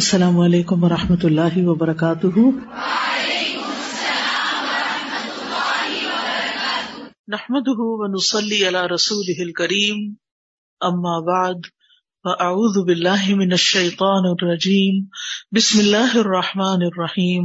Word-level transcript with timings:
السلام 0.00 0.38
علیکم 0.40 0.84
و 0.84 0.88
رحمۃ 0.88 1.24
اللہ 1.24 1.56
وبرکاتہ۔ 1.56 2.38
نحمد 7.28 7.62
ونسلی 7.66 8.68
علی 8.68 8.94
رسول 8.94 9.52
کریم 9.52 10.14
اما 10.80 11.18
بعد، 11.18 11.54
فاعوذ 12.24 12.86
باللہ 12.86 13.34
من 13.34 13.50
الشیطان 13.50 14.28
الرجیم، 14.30 15.04
بسم 15.56 15.78
اللہ 15.78 16.16
الرحمن 16.16 16.82
الرحیم۔ 16.82 17.44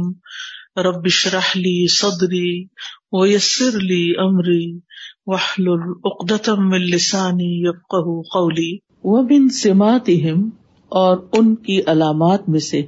رب 0.76 1.04
اشرح 1.04 1.52
لی 1.54 1.88
صدری 1.88 2.64
ویسر 3.12 3.80
لی 3.80 4.12
امری، 4.18 4.78
واحلل 5.26 5.88
عقدۃ 6.04 6.48
من 6.48 6.78
لسانی 6.78 7.54
یفقهوا 7.68 8.22
قولی۔ 8.32 8.76
ومن 9.04 9.48
سماتهم 9.48 10.65
اور 10.88 11.16
ان 11.32 11.54
کی 11.54 11.80
علامات 11.86 12.48
میں 12.48 12.60
سے 12.60 12.82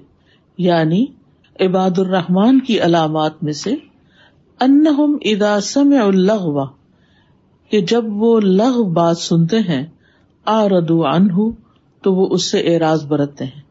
یعنی 0.58 1.06
عباد 1.60 1.98
الرحمان 1.98 2.60
کی 2.60 2.80
علامات 2.80 3.42
میں 3.42 3.52
سے، 3.52 3.74
انہم 4.60 5.16
اذا 5.24 5.60
سمعوا 5.60 6.06
اللغو، 6.06 6.64
کہ 7.70 7.80
جب 7.80 8.04
وہ 8.06 8.40
لغ 8.40 8.82
بات 8.82 9.18
سنتے 9.18 9.58
ہیں 9.58 9.86
آردو 10.44 11.04
عنہ، 11.06 11.50
تو 12.02 12.14
وہ 12.14 12.28
اس 12.30 12.50
سے 12.50 12.60
اعراض 12.60 13.06
برتتے 13.06 13.44
ہیں۔ 13.44 13.62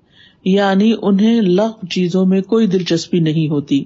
یعنی 0.46 0.94
انہیں 1.02 1.42
لغ 1.42 1.72
چیزوں 1.90 2.26
میں 2.26 2.42
کوئی 2.42 2.68
دلچسپی 2.68 3.20
نہیں 3.20 3.50
ہوتی۔ 3.50 3.86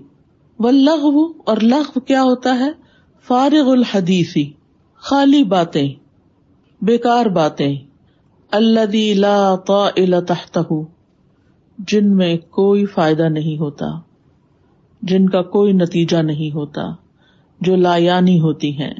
واللغو، 0.59 1.26
اور 1.45 1.57
لغو 1.62 1.99
کیا 1.99 2.23
ہوتا 2.23 2.59
ہے؟ 2.59 2.71
فارغ 3.27 3.70
الحدیثی 3.70 4.51
خالی 4.95 5.43
باتیں، 5.43 5.93
بیکار 6.81 7.26
باتیں۔ 7.26 7.76
اللہ 8.51 8.95
لا 9.15 10.15
تحت 10.27 10.57
جن 11.77 12.15
میں 12.15 12.35
کوئی 12.49 12.85
فائدہ 12.85 13.27
نہیں 13.29 13.57
ہوتا، 13.59 13.85
جن 15.01 15.29
کا 15.29 15.41
کوئی 15.51 15.73
نتیجہ 15.73 16.21
نہیں 16.21 16.53
ہوتا، 16.55 16.81
جو 17.61 17.76
لایانی 17.76 18.39
ہوتی 18.39 18.71
ہیں، 18.79 18.93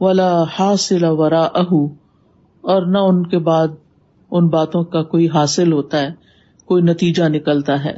ولا 0.00 0.32
حاصل 0.58 1.04
ورا 1.10 1.44
اور 2.64 2.86
نہ 2.86 2.98
ان 2.98 3.22
کے 3.26 3.38
بعد 3.44 3.68
ان 4.30 4.48
باتوں 4.48 4.82
کا 4.84 5.02
کوئی 5.04 5.28
حاصل 5.28 5.72
ہوتا 5.72 6.00
ہے، 6.02 6.10
کوئی 6.68 6.82
نتیجہ 6.82 7.28
نکلتا 7.28 7.82
ہے۔ 7.84 7.94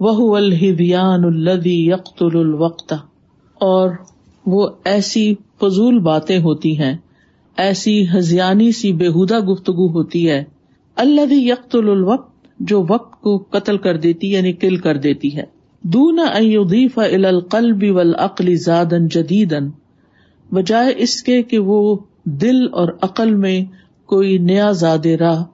وہ 0.00 0.36
الحبیان 0.36 1.24
الدی 1.24 1.78
یقت 1.86 2.22
الوقت، 2.22 2.92
اور 3.60 3.90
وہ 4.46 4.68
ایسی 4.84 5.34
فضول 5.60 5.98
باتیں 6.02 6.38
ہوتی 6.38 6.78
ہیں 6.78 6.96
ایسی 7.56 8.06
ہزیانی 8.14 8.72
سی 8.72 8.92
بےحدہ 8.92 9.40
گفتگو 9.40 9.90
ہوتی 9.90 10.30
ہے۔ 10.30 10.44
اللہ 10.96 11.34
یکت 11.34 11.76
الوقت، 11.76 12.46
جو 12.60 12.84
وقت 12.88 13.20
کو 13.20 13.38
قتل 13.50 13.78
کر 13.78 13.96
دیتی 13.96 14.32
یعنی 14.32 14.52
کل 14.52 14.76
کر 14.76 14.96
دیتی 14.96 15.36
ہے۔ 15.36 15.42
دون 15.82 16.18
ادیف 16.18 16.98
القلب 16.98 17.84
والعقل 17.96 18.54
زادن 18.56 19.06
جدیدن 19.08 19.70
بجائے 20.54 20.94
اس 20.96 21.22
کے 21.22 21.42
کہ 21.42 21.58
وہ 21.58 21.96
دل 22.24 22.66
اور 22.72 22.88
عقل 23.02 23.34
میں 23.34 23.64
کوئی 24.06 24.38
نیا 24.38 24.70
زاد 24.70 25.06
راہ 25.06 25.44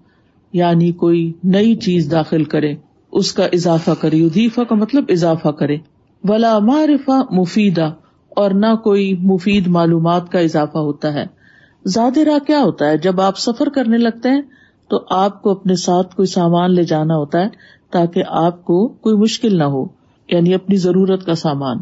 یعنی 0.53 0.93
کوئی 0.93 1.33
نئی 1.45 1.75
چیز 1.75 2.11
داخل 2.11 2.45
کرے۔ 2.45 2.75
اس 3.13 3.33
کا 3.33 3.45
اضافہ 3.53 3.91
کرے۔ 3.91 4.25
ادیفہ 4.25 4.61
کا 4.61 4.75
مطلب 4.75 5.05
اضافہ 5.09 5.49
کرے۔ 5.49 5.77
ولا 6.25 6.59
معرفہ 6.59 7.23
مفیدہ، 7.31 7.93
اور 8.29 8.51
نہ 8.51 8.75
کوئی 8.85 9.15
مفید 9.15 9.67
معلومات 9.67 10.33
کا 10.33 10.39
اضافہ 10.39 10.79
ہوتا 10.79 11.15
ہے۔ 11.15 11.38
زیادہ 11.85 12.21
راہ 12.21 12.47
کیا 12.47 12.63
ہوتا 12.63 12.87
ہے؟ 12.87 12.99
جب 12.99 13.21
آپ 13.21 13.39
سفر 13.39 13.69
کرنے 13.69 13.99
لگتے 13.99 14.29
ہیں 14.29 14.43
تو 14.89 14.97
آپ 15.11 15.43
کو 15.43 15.51
اپنے 15.51 15.75
ساتھ 15.75 16.17
کوئی 16.17 16.27
سامان 16.27 16.75
لے 16.75 16.85
جانا 16.85 17.17
ہوتا 17.17 17.41
ہے 17.41 17.49
تاکہ 17.91 18.23
آپ 18.29 18.65
کو 18.65 18.89
کوئی 18.89 19.17
مشکل 19.17 19.59
نہ 19.59 19.65
ہو 19.65 19.85
یعنی 20.29 20.55
اپنی 20.55 20.77
ضرورت 20.77 21.27
کا 21.27 21.35
سامان۔ 21.35 21.77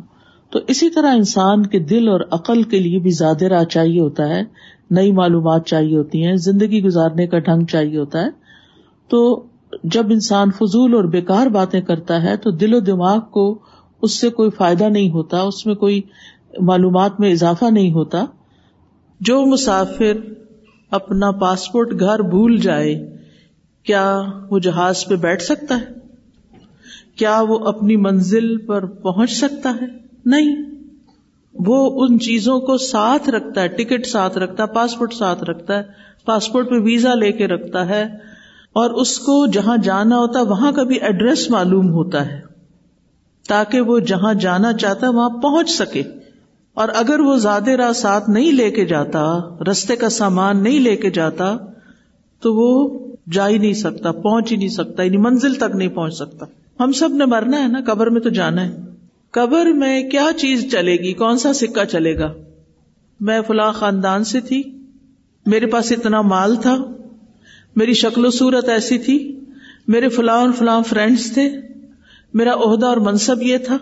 تو 0.50 0.58
اسی 0.69 0.91
طرح 0.91 1.14
انسان 1.14 1.67
کے 1.67 1.78
دل 1.78 2.08
اور 2.08 2.20
عقل 2.30 2.62
کے 2.62 2.80
لیے 2.80 2.98
بھی 2.98 3.11
زیادہ 3.11 3.44
راہ 3.44 3.64
چاہیے 3.64 4.01
ہوتا 4.01 4.29
ہے۔ 4.29 4.42
نئی 4.90 5.12
معلومات 5.12 5.67
چاہیے 5.67 5.96
ہوتی 5.96 6.27
ہیں، 6.27 6.34
زندگی 6.34 6.83
گزارنے 6.83 7.27
کا 7.27 7.39
ڈھنگ 7.39 7.64
چاہیے 7.64 7.98
ہوتا 7.98 8.20
ہے۔ 8.20 8.28
تو 9.08 9.46
جب 9.84 10.07
انسان 10.11 10.51
فضول 10.51 10.95
اور 10.95 11.05
بیکار 11.05 11.46
باتیں 11.46 11.80
کرتا 11.80 12.23
ہے 12.23 12.36
تو 12.36 12.51
دل 12.51 12.74
و 12.74 12.80
دماغ 12.80 13.20
کو 13.20 13.58
اس 14.02 14.20
سے 14.20 14.30
کوئی 14.30 14.51
فائدہ 14.51 14.84
نہیں 14.84 15.11
ہوتا، 15.11 15.40
اس 15.40 15.67
میں 15.67 15.74
کوئی 15.74 16.01
معلومات 16.61 17.20
میں 17.20 17.33
اضافہ 17.33 17.64
نہیں 17.64 17.92
ہوتا۔ 17.92 18.24
جو 19.20 19.46
مسافر 19.46 20.12
اپنا 20.90 21.30
پاسپورٹ 21.30 22.00
گھر 22.00 22.22
بھول 22.22 22.56
جائے، 22.56 22.94
کیا 23.86 24.22
وہ 24.50 24.58
جہاز 24.58 25.04
پہ 25.06 25.16
بیٹھ 25.16 25.42
سکتا 25.42 25.78
ہے؟ 25.80 25.94
کیا 27.16 27.40
وہ 27.48 27.58
اپنی 27.58 27.96
منزل 27.96 28.56
پر 28.58 28.86
پہنچ 28.86 29.32
سکتا 29.32 29.74
ہے؟ 29.80 29.86
نہیں۔ 30.24 30.64
وہ 31.54 32.04
ان 32.04 32.18
چیزوں 32.20 32.60
کو 32.60 32.77
ساتھ 32.78 33.30
رکھتا 33.30 33.62
ہے، 33.62 33.68
ٹکٹ 33.68 34.06
ساتھ 34.06 34.38
رکھتا 34.38 34.62
ہے، 34.62 34.74
پاسپورٹ 34.74 35.14
ساتھ 35.14 35.44
رکھتا 35.44 35.78
ہے، 35.78 35.83
پاسپورٹ 36.24 36.70
پہ 36.70 36.74
ویزا 36.74 37.14
لے 37.14 37.33
کے 37.33 37.46
رکھتا 37.46 37.88
ہے، 37.88 38.02
اور 38.72 38.90
اس 38.90 39.18
کو 39.18 39.46
جہاں 39.46 39.77
جانا 39.77 40.16
ہوتا 40.16 40.38
ہے 40.38 40.44
وہاں 40.44 40.72
کا 40.72 40.83
بھی 40.83 40.96
ایڈریس 40.96 41.50
معلوم 41.50 41.90
ہوتا 41.90 42.27
ہے، 42.27 42.40
تاکہ 43.48 43.80
وہ 43.80 43.98
جہاں 43.98 44.34
جانا 44.34 44.72
چاہتا 44.72 45.06
ہے، 45.06 45.12
وہاں 45.12 45.28
پہنچ 45.28 45.70
سکے۔ 45.70 46.02
اور 46.77 46.89
اگر 46.95 47.20
وہ 47.20 47.37
زیادہ 47.37 47.70
راہ 47.70 47.92
ساتھ 47.92 48.31
نہیں 48.31 48.53
لے 48.53 48.70
کے 48.70 48.85
جاتا، 48.85 49.39
رستے 49.70 49.97
کا 49.97 50.09
سامان 50.09 50.63
نہیں 50.63 50.81
لے 50.81 50.97
کے 50.97 51.11
جاتا، 51.11 51.57
تو 52.41 52.55
وہ 52.55 52.98
جا 53.33 53.48
ہی 53.48 53.59
نہیں 53.59 53.73
سکتا، 53.73 54.13
پہنچ 54.13 54.53
ہی 54.53 54.57
نہیں 54.57 54.69
سکتا 54.69 55.03
یعنی 55.03 55.17
منزل 55.17 55.55
تک 55.55 55.77
نہیں 55.77 55.89
پہنچ 55.89 56.14
سکتا۔ 56.14 56.47
ہم 56.81 56.92
سب 56.92 57.14
نے 57.14 57.25
مرنا 57.25 57.63
ہے 57.63 57.69
نا، 57.69 57.81
قبر 57.87 58.11
میں 58.11 58.20
تو 58.20 58.29
جانا 58.29 58.64
ہے۔ 58.64 58.77
قبر 59.31 59.67
میں 59.67 60.11
کیا 60.11 60.31
چیز 60.37 60.73
چلے 60.73 60.97
گی؟ 60.97 61.13
کون 61.13 61.39
سا 61.39 61.53
سکہ 61.53 61.85
چلے 61.85 62.19
گا؟ 62.19 62.33
میں 63.20 63.41
فلاں 63.47 63.73
خاندان 63.73 64.25
سے 64.25 64.41
تھی۔ 64.41 64.63
میرے 65.47 65.67
پاس 65.67 65.93
اتنا 65.93 66.20
مال 66.20 66.57
تھا۔ 66.57 66.77
میری 67.77 67.93
شکل 67.93 68.27
و 68.27 68.31
صورت 68.31 68.69
ایسی 68.69 68.98
تھی۔ 68.98 69.41
میرے 69.89 70.08
فلاں 70.08 70.35
اور 70.35 70.53
فلاں 70.53 70.83
فرینڈس 70.83 71.33
تھے۔ 71.33 71.51
میرا 72.35 72.55
عہدہ 72.55 72.87
اور 72.87 72.97
منصب 72.97 73.43
یہ 73.43 73.58
تھا۔ 73.58 73.77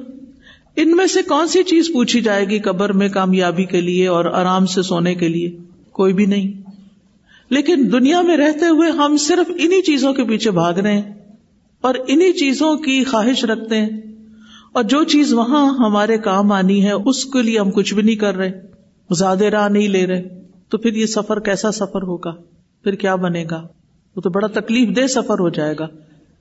ان 0.76 0.96
میں 0.96 1.06
سے 1.06 1.22
کون 1.22 1.48
سی 1.48 1.62
چیز 1.62 1.90
پوچھی 1.92 2.20
جائے 2.20 2.44
گی 2.44 2.58
قبر 2.58 2.92
میں 2.92 3.08
کامیابی 3.08 3.64
کے 3.64 3.80
لیے 3.80 4.06
اور 4.06 4.24
آرام 4.24 4.66
سے 4.66 4.82
سونے 4.82 5.14
کے 5.14 5.28
لیے؟ 5.28 5.56
کوئی 5.92 6.12
بھی 6.12 6.26
نہیں۔ 6.26 6.70
لیکن 7.50 7.88
دنیا 7.92 8.20
میں 8.20 8.36
رہتے 8.36 8.66
ہوئے 8.66 8.90
ہم 8.90 9.16
صرف 9.16 9.52
انہیں 9.58 9.82
چیزوں 9.82 10.14
کے 10.14 10.24
پیچھے 10.24 10.50
بھاگ 10.50 10.74
رہے 10.74 10.92
ہیں 10.92 11.14
اور 11.80 11.94
انہیں 12.08 12.32
چیزوں 12.32 12.76
کی 12.76 13.04
خواہش 13.04 13.44
رکھتے 13.44 13.76
ہیں۔ 13.76 13.88
اور 14.72 14.84
جو 14.84 15.04
چیز 15.04 15.32
وہاں 15.32 15.74
ہمارے 15.78 16.18
کام 16.18 16.52
آنی 16.52 16.84
ہے، 16.84 16.92
اس 16.92 17.24
کے 17.24 17.42
لیے 17.42 17.58
ہم 17.58 17.70
کچھ 17.70 17.94
بھی 17.94 18.02
نہیں 18.02 18.16
کر 18.16 18.36
رہے۔ 18.36 18.60
زیادہ 19.10 19.44
راہ 19.44 19.68
نہیں 19.68 19.88
لے 19.88 20.06
رہے۔ 20.06 20.42
تو 20.68 20.78
پھر 20.78 20.94
یہ 20.94 21.06
سفر 21.06 21.40
کیسا 21.40 21.72
سفر 21.72 22.02
ہوگا؟ 22.02 22.34
پھر 22.84 22.94
کیا 22.94 23.14
بنے 23.14 23.44
گا؟ 23.50 23.66
وہ 24.16 24.20
تو 24.20 24.30
بڑا 24.30 24.46
تکلیف 24.46 24.96
دہ 24.96 25.06
سفر 25.06 25.38
ہو 25.38 25.48
جائے 25.48 25.74
گا۔ 25.78 25.86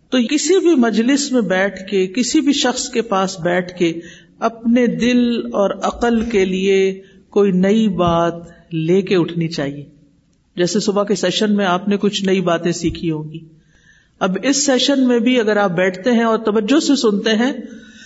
تو 0.10 0.18
کسی 0.30 0.60
بھی 0.60 0.76
مجلس 0.76 1.32
میں 1.32 1.42
بیٹھ 1.42 1.92
کے، 1.92 2.08
کسی 2.08 2.42
بھی 2.42 2.54
شخص 2.54 2.90
کے 2.90 3.02
پاس 3.02 3.40
بیٹھ 3.40 3.78
کے 3.78 3.94
اپنے 4.40 4.88
دل 4.88 5.38
اور 5.38 5.70
عقل 5.70 6.22
کے 6.22 6.46
لیے 6.46 7.02
کوئی 7.30 7.52
نئی 7.52 7.88
بات 7.88 8.34
لے 8.74 9.02
کے 9.02 9.16
اٹھنی 9.16 9.48
چاہیے۔ 9.48 9.86
جیسے 10.56 10.80
صبح 10.80 11.04
کے 11.04 11.16
سیشن 11.16 11.56
میں 11.56 11.66
آپ 11.66 11.88
نے 11.88 11.98
کچھ 11.98 12.26
نئی 12.26 12.42
باتیں 12.42 12.72
سیکھی 12.72 13.12
ہوں 13.12 13.32
گی۔ 13.32 13.40
اب 14.20 14.38
اس 14.44 14.66
سیشن 14.66 15.08
میں 15.08 15.20
بھی 15.20 15.40
اگر 15.40 15.58
آپ 15.58 15.72
بیٹھتے 15.72 16.12
ہیں 16.12 16.24
اور 16.24 16.38
توجہ 16.38 16.80
سے 16.80 16.96
سنتے 16.96 17.30
ہیں، 17.30 17.54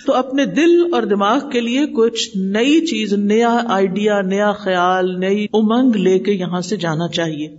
تو 0.06 0.14
اپنے 0.14 0.46
دل 0.46 0.94
اور 0.94 1.04
دماغ 1.04 1.50
کے 1.50 1.60
لیے 1.60 1.86
کچھ 1.86 2.38
نئی 2.38 2.86
چیز، 2.86 3.14
نیا 3.14 3.60
آئیڈیا، 3.68 4.22
نیا 4.22 4.52
خیال، 4.52 5.20
نئی 5.20 5.48
امنگ 5.54 5.96
لے 5.96 6.20
کے 6.20 6.32
یہاں 6.32 6.62
سے 6.62 6.76
جانا 6.78 7.08
چاہیے۔ 7.08 7.56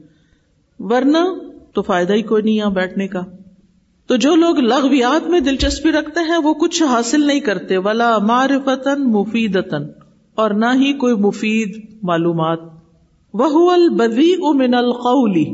ورنہ 0.79 1.19
تو 1.73 1.83
فائدہ 1.83 2.13
ہی 2.13 2.23
کوئی 2.23 2.43
نہیں 2.43 2.55
یہاں 2.55 2.71
بیٹھنے 2.71 3.09
کا۔ 3.09 3.21
تو 4.09 4.17
جو 4.17 4.35
لوگ 4.35 4.59
لغویات 4.59 5.29
میں 5.29 5.41
دلچسپی 5.41 5.93
رکھتے 5.93 6.21
ہیں، 6.21 6.37
وہ 6.39 6.55
کچھ 6.55 6.83
حاصل 6.83 7.27
نہیں 7.27 7.41
کرتے۔ 7.41 7.77
ولا 7.77 8.19
معرفتن 8.19 9.03
مفیدتن 9.13 9.87
اور 10.35 10.51
نہ 10.51 10.67
ہی 10.75 10.93
کوئی 10.93 11.15
مفید 11.15 11.77
معلومات۔ 12.03 12.59
وہ 13.35 13.71
البدی 13.71 14.35
من 14.55 14.75
القولی 14.75 15.45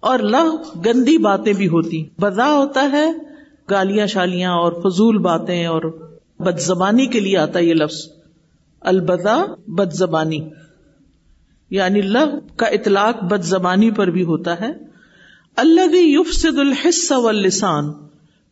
اور 0.00 0.18
لغ 0.18 0.54
گندی 0.86 1.18
باتیں 1.18 1.52
بھی 1.52 1.68
ہوتی۔ 1.68 2.04
بدا 2.18 2.52
ہوتا 2.56 2.88
ہے 2.92 3.06
گالیاں 3.70 4.06
شالیاں 4.06 4.52
اور 4.52 4.72
فضول 4.72 5.18
باتیں، 5.18 5.66
اور 5.66 5.82
بد 6.38 6.60
زبانی 6.60 7.06
کے 7.06 7.20
لیے 7.20 7.36
آتا 7.38 7.58
یہ 7.58 7.74
لفظ۔ 7.74 7.96
البدا 8.80 9.36
بد 9.68 9.92
زبانی 9.92 10.48
یعنی 11.70 12.00
لغ 12.00 12.38
کا 12.56 12.66
اطلاق 12.66 13.24
بد 13.24 13.42
زبانی 13.44 13.90
پر 13.90 14.06
بھی 14.06 14.22
ہوتا 14.22 14.60
ہے۔ 14.60 14.89
اللہ 15.56 15.94
یفسد 15.94 16.58
الحص 16.58 17.12
واللسان، 17.12 17.90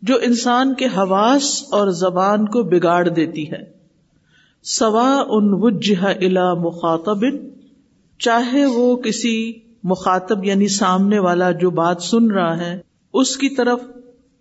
جو 0.03 0.15
انسان 0.23 0.75
کے 0.75 0.87
حواس 0.87 1.65
اور 1.71 1.89
زبان 1.89 2.47
کو 2.47 2.63
بگاڑ 2.63 3.09
دیتی 3.09 3.51
ہے۔ 3.53 3.63
سوا 4.65 5.09
ان 5.29 5.49
وجہ 5.53 6.05
الا 6.05 6.55
مخاطب، 6.55 7.25
چاہے 8.19 8.67
وہ 8.67 8.97
کسی 8.97 9.53
مخاطب 9.85 10.45
یعنی 10.45 10.69
سامنے 10.69 11.19
والا 11.19 11.51
جو 11.53 11.71
بات 11.71 12.03
سن 12.03 12.31
رہا 12.31 12.59
ہے، 12.59 12.81
اس 13.15 13.37
کی 13.37 13.49
طرف 13.49 13.81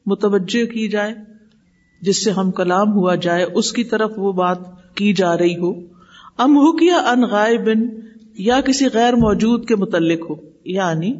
متوجہ 0.05 0.65
کی 0.65 0.87
جائے، 0.87 1.13
جس 2.01 2.23
سے 2.23 2.31
ہم 2.31 2.51
کلام 2.51 2.91
ہوا 2.93 3.15
جائے، 3.15 3.43
اس 3.43 3.71
کی 3.71 3.83
طرف 3.83 4.11
وہ 4.17 4.33
بات 4.33 4.59
کی 4.95 5.13
جا 5.13 5.37
رہی 5.37 5.57
ہو۔ 5.57 5.71
ام 6.37 6.57
ہو 6.57 6.71
کیا 6.77 6.95
ان 6.95 7.23
غائب، 7.23 7.69
یا 8.33 8.61
کسی 8.61 8.85
غیر 8.93 9.15
موجود 9.15 9.67
کے 9.67 9.75
متعلق 9.75 10.29
ہو 10.29 10.35
یعنی 10.65 11.13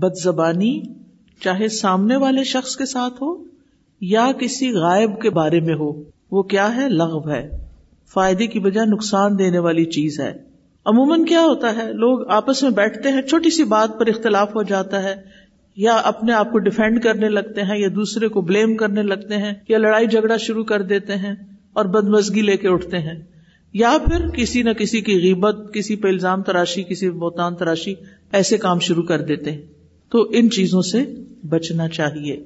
بد 0.00 0.22
زبانی 0.22 0.82
چاہے 1.44 1.68
سامنے 1.68 2.16
والے 2.16 2.44
شخص 2.44 2.76
کے 2.76 2.86
ساتھ 2.86 3.22
ہو 3.22 3.44
یا 4.00 4.32
کسی 4.40 4.72
غائب 4.72 5.20
کے 5.20 5.30
بارے 5.30 5.60
میں 5.60 5.74
ہو، 5.74 6.02
وہ 6.30 6.42
کیا 6.42 6.76
ہے؟ 6.76 6.88
لغو 6.88 7.30
ہے۔ 7.30 7.66
فائدے 8.12 8.46
کی 8.46 8.60
بجائے 8.60 8.86
نقصان 8.86 9.38
دینے 9.38 9.58
والی 9.58 9.84
چیز 9.84 10.20
ہے۔ 10.20 10.32
عموماً 10.84 11.24
کیا 11.24 11.40
ہوتا 11.40 11.76
ہے؟ 11.76 11.92
لوگ 11.92 12.28
آپس 12.28 12.62
میں 12.62 12.70
بیٹھتے 12.70 13.08
ہیں، 13.08 13.22
چھوٹی 13.22 13.50
سی 13.50 13.64
بات 13.64 13.98
پر 13.98 14.06
اختلاف 14.06 14.54
ہو 14.54 14.62
جاتا 14.62 15.02
ہے، 15.02 15.14
یا 15.76 15.94
اپنے 15.94 16.32
آپ 16.32 16.52
کو 16.52 16.58
ڈیفینڈ 16.58 17.02
کرنے 17.02 17.28
لگتے 17.28 17.62
ہیں، 17.62 17.78
یا 17.78 17.88
دوسرے 17.94 18.28
کو 18.28 18.40
بلیم 18.40 18.76
کرنے 18.76 19.02
لگتے 19.02 19.36
ہیں، 19.36 19.52
یا 19.68 19.78
لڑائی 19.78 20.06
جھگڑا 20.06 20.36
شروع 20.36 20.64
کر 20.64 20.82
دیتے 20.82 21.16
ہیں 21.16 21.34
اور 21.72 21.84
بدمزگی 21.84 22.42
لے 22.42 22.56
کے 22.56 22.68
اٹھتے 22.68 22.98
ہیں۔ 22.98 23.22
یا 23.72 23.96
پھر 24.04 24.28
کسی 24.28 24.62
نہ 24.62 24.70
کسی 24.70 25.00
کی 25.00 25.14
غیبت، 25.14 25.74
کسی 25.74 25.96
پہ 25.96 26.08
الزام 26.08 26.42
تراشی، 26.42 26.82
کسی 26.82 27.10
بہتان 27.10 27.54
تراشی، 27.54 27.94
ایسے 28.32 28.58
کام 28.58 28.78
شروع 28.78 29.02
کر 29.02 29.20
دیتے 29.20 29.52
ہیں۔ 29.52 29.77
تو 30.10 30.26
ان 30.30 30.50
چیزوں 30.50 30.82
سے 30.82 31.04
بچنا 31.48 31.88
چاہیے۔ 31.88 32.36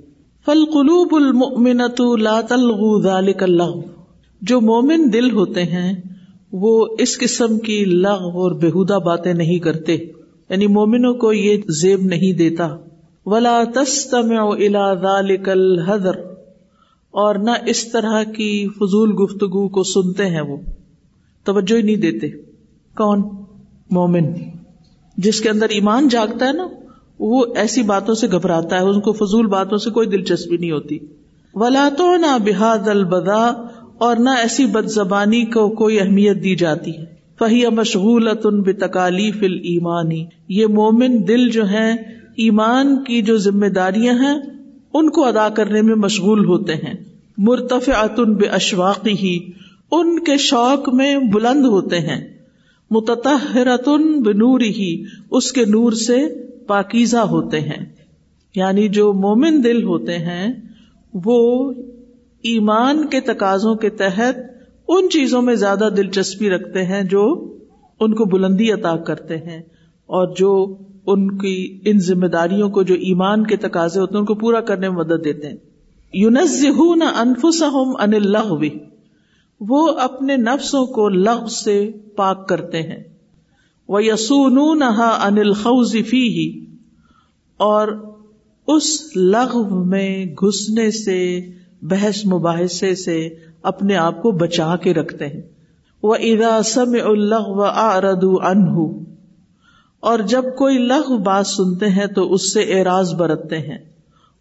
فل 0.47 0.65
قلوب 0.65 1.15
المنت 1.15 2.01
لا 2.21 2.41
تلغو 2.41 3.83
جو 4.43 4.61
مومن 4.61 5.13
دل 5.13 5.31
ہوتے 5.31 5.65
ہیں، 5.65 6.03
وہ 6.53 6.87
اس 6.99 7.19
قسم 7.19 7.59
کی 7.59 7.85
لغ 7.85 8.23
اور 8.23 8.53
بےحدہ 8.53 8.99
باتیں 8.99 9.35
نہیں 9.35 9.59
کرتے۔ 9.59 9.95
یعنی 10.49 10.67
مومنوں 10.67 11.15
کو 11.15 11.33
یہ 11.33 11.57
زیب 11.69 12.01
نہیں 12.01 12.33
دیتا۔ 12.33 12.77
ولا 13.27 13.63
تستمع 13.75 14.55
الى 14.55 15.01
ذلك 15.03 15.49
الحذر۔ 15.49 16.17
اور 17.11 17.35
نہ 17.35 17.51
اس 17.67 17.93
طرح 17.93 18.25
کی 18.25 18.69
فضول 18.69 19.13
گفتگو 19.13 19.69
کو 19.69 19.83
سنتے 19.83 20.27
ہیں 20.27 20.41
وہ۔ 20.41 20.57
توجہ 21.45 21.77
ہی 21.77 21.83
نہیں 21.83 21.97
دیتے۔ 21.97 22.29
کون؟ 22.97 23.23
مومن۔ 23.91 24.25
جس 25.17 25.41
کے 25.41 25.49
اندر 25.49 25.67
ایمان 25.69 26.09
جاگتا 26.09 26.47
ہے 26.47 26.53
نا 26.53 26.69
وہ 27.25 27.45
ایسی 27.57 27.83
باتوں 27.83 28.15
سے 28.15 28.27
گھبراتا 28.33 28.77
ہے، 28.77 28.81
ان 28.81 29.01
کو 29.01 29.13
فضول 29.13 29.47
باتوں 29.47 29.79
سے 29.79 29.91
کوئی 29.91 30.07
دلچسپی 30.07 30.57
نہیں 30.57 30.71
ہوتی۔ 30.71 30.99
ولا 31.55 31.89
تو 31.99 32.17
نہ 32.17 32.39
بحاد 32.45 32.89
البدا 32.89 33.67
اور 33.99 34.17
نہ 34.17 34.31
ایسی 34.31 34.67
بد 34.67 34.89
زبانی 34.89 35.45
کو 35.45 35.69
کوئی 35.69 36.01
اہمیت 36.01 36.45
دی 36.45 36.57
جاتی۔ 36.57 36.91
ہے 36.99 37.05
فہی 37.39 37.67
مشغول 37.67 38.29
بے 38.61 38.73
تکالیف 38.73 39.37
المانی 39.43 40.27
یہ 40.49 40.67
مومن 40.67 41.29
دل 41.29 41.51
جو 41.51 41.69
ہے 41.69 41.93
ایمان 42.37 43.05
کی 43.05 43.23
جو 43.23 43.37
ذمہ 43.37 43.67
داریاں 43.67 44.15
ہیں، 44.15 44.39
ان 44.95 45.11
کو 45.11 45.25
ادا 45.25 45.49
کرنے 45.49 45.83
میں 45.83 45.95
مشغول 45.95 46.45
ہوتے 46.45 46.75
ہیں۔ 46.75 46.95
مرتف 47.39 47.89
اتن 47.89 48.35
بے 48.35 48.47
اشواقی 48.47 49.13
ہی 49.13 49.39
ان 49.91 50.19
کے 50.19 50.37
شوق 50.37 50.95
میں 50.95 51.17
بلند 51.19 51.65
ہوتے 51.65 51.99
ہیں۔ 51.99 52.29
متحرتن 52.91 54.23
بنور 54.23 54.61
ہی 54.61 55.05
اس 55.31 55.53
کے 55.53 55.65
نور 55.65 55.93
سے 55.93 56.42
پاکیزہ 56.67 57.17
ہوتے 57.17 57.61
ہیں۔ 57.61 57.93
یعنی 58.55 58.89
جو 58.89 59.13
مومن 59.13 59.65
دل 59.65 59.83
ہوتے 59.83 60.19
ہیں، 60.19 60.53
وہ 61.15 61.73
ایمان 62.43 63.07
کے 63.07 63.21
تقاضوں 63.21 63.75
کے 63.75 63.91
تحت 63.91 64.39
ان 64.89 65.09
چیزوں 65.09 65.43
میں 65.43 65.55
زیادہ 65.55 65.89
دلچسپی 65.97 66.51
رکھتے 66.51 66.85
ہیں 66.85 67.03
جو 67.03 67.55
ان 68.01 68.15
کو 68.15 68.25
بلندی 68.25 68.73
عطا 68.73 68.97
کرتے 68.97 69.37
ہیں 69.37 69.59
اور 70.07 70.35
جو 70.37 70.77
ان 71.07 71.39
کی، 71.39 71.81
ان 71.85 71.99
ذمہ 71.99 72.27
داریوں 72.27 72.71
کو 72.71 72.83
جو 72.83 72.95
ایمان 72.95 73.47
کے 73.47 73.57
تقاضے 73.57 74.01
ہوتے 74.01 74.15
ہیں، 74.15 74.21
ان 74.21 74.27
کو 74.27 74.35
پورا 74.35 74.61
کرنے 74.61 74.89
میں 74.89 74.97
مدد 74.97 75.25
دیتے 75.25 75.49
ہیں۔ 75.49 75.57
یونس 76.15 76.65
نہ 76.97 77.05
انفس 77.05 77.63
ان 77.63 78.15
اللہ 78.15 78.53
وہ 79.61 79.89
اپنے 79.89 80.37
نفسوں 80.37 80.87
کو 80.87 81.09
لغ 81.09 81.47
سے 81.47 81.91
پاک 82.17 82.49
کرتے 82.49 82.83
ہیں۔ 82.83 83.12
وہ 83.93 84.05
یسون 84.05 84.83
انل 84.83 85.53
خوفی 85.53 86.29
ہی 86.29 86.65
اور 87.57 87.89
اس 88.67 89.17
لغو 89.17 89.85
میں 89.85 90.27
گھسنے 90.27 90.91
سے، 90.91 91.41
بحث 91.83 92.27
مباحثے 92.27 92.95
سے 92.95 93.29
اپنے 93.63 93.97
آپ 93.97 94.23
کو 94.23 94.31
بچا 94.31 94.77
کے 94.77 94.95
رکھتے 94.95 95.27
ہیں۔ 95.27 95.43
وہ 96.03 96.15
ادا 96.15 96.63
سم 96.63 96.93
اللہ 97.05 97.49
و 97.49 97.63
آرد 97.63 98.25
انہ 98.25 99.03
اور 100.01 100.19
جب 100.19 100.43
کوئی 100.59 100.79
لغ 100.79 101.17
بات 101.17 101.47
سنتے 101.47 101.87
ہیں 101.87 102.07
تو 102.07 102.33
اس 102.33 102.53
سے 102.53 102.61
اعراض 102.61 103.15
برتتے 103.15 103.59
ہیں۔ 103.59 103.79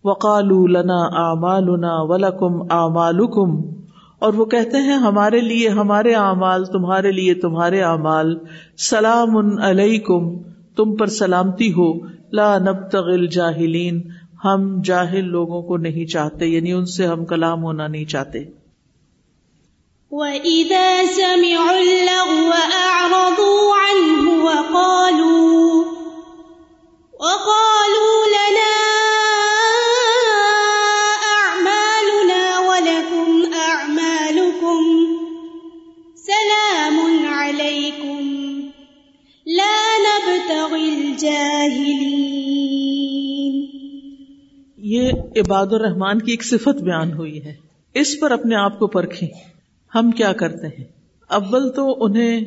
وقال 0.03 0.71
لنا 0.71 1.29
اعمالنا 1.29 2.01
ولکم 2.01 2.61
اعمالکم 2.61 3.80
اور 4.21 4.33
وہ 4.33 4.45
کہتے 4.45 4.77
ہیں، 4.77 4.93
ہمارے 4.93 5.41
لیے 5.41 5.69
ہمارے 5.69 6.13
اعمال، 6.13 6.65
تمہارے 6.65 7.11
لیے 7.11 7.33
تمہارے 7.33 7.81
اعمال، 7.81 8.37
سلام 8.77 9.61
علیکم، 9.61 10.37
تم 10.75 10.95
پر 10.95 11.07
سلامتی 11.07 11.71
ہو، 11.71 11.99
لا 12.31 12.57
نبتغل 12.57 13.27
جاہلین 13.27 14.01
ہم 14.45 14.81
جاہل 14.83 15.25
لوگوں 15.25 15.61
کو 15.61 15.77
نہیں 15.77 16.05
چاہتے 16.05 16.47
یعنی 16.47 16.71
ان 16.71 16.85
سے 16.85 17.05
ہم 17.05 17.25
کلام 17.25 17.63
ہونا 17.63 17.87
نہیں 17.87 18.05
چاہتے۔ 18.05 18.39
وَإِذَا 20.11 21.01
سَمِعُوا 21.15 21.77
اللَّغْوَ 21.77 22.53
أَعْرَضُوا 22.77 23.75
عَنْهُ 23.81 24.39
وَقَالُوا 24.45 25.83
وَقَالُوا 27.13 28.25
لَنَا 28.27 28.50
یہ 44.77 45.11
عباد 45.37 45.67
الرحمان 45.67 46.19
کی 46.19 46.31
ایک 46.31 46.43
صفت 46.43 46.81
بیان 46.81 47.13
ہوئی 47.13 47.45
ہے۔ 47.45 47.53
اس 47.93 48.19
پر 48.19 48.31
اپنے 48.31 48.55
آپ 48.55 48.79
کو 48.79 48.87
پرکھیں۔ 48.87 49.29
ہم 49.95 50.11
کیا 50.11 50.33
کرتے 50.33 50.67
ہیں؟ 50.67 50.85
اول 51.27 51.69
تو 51.69 52.05
انہیں 52.05 52.41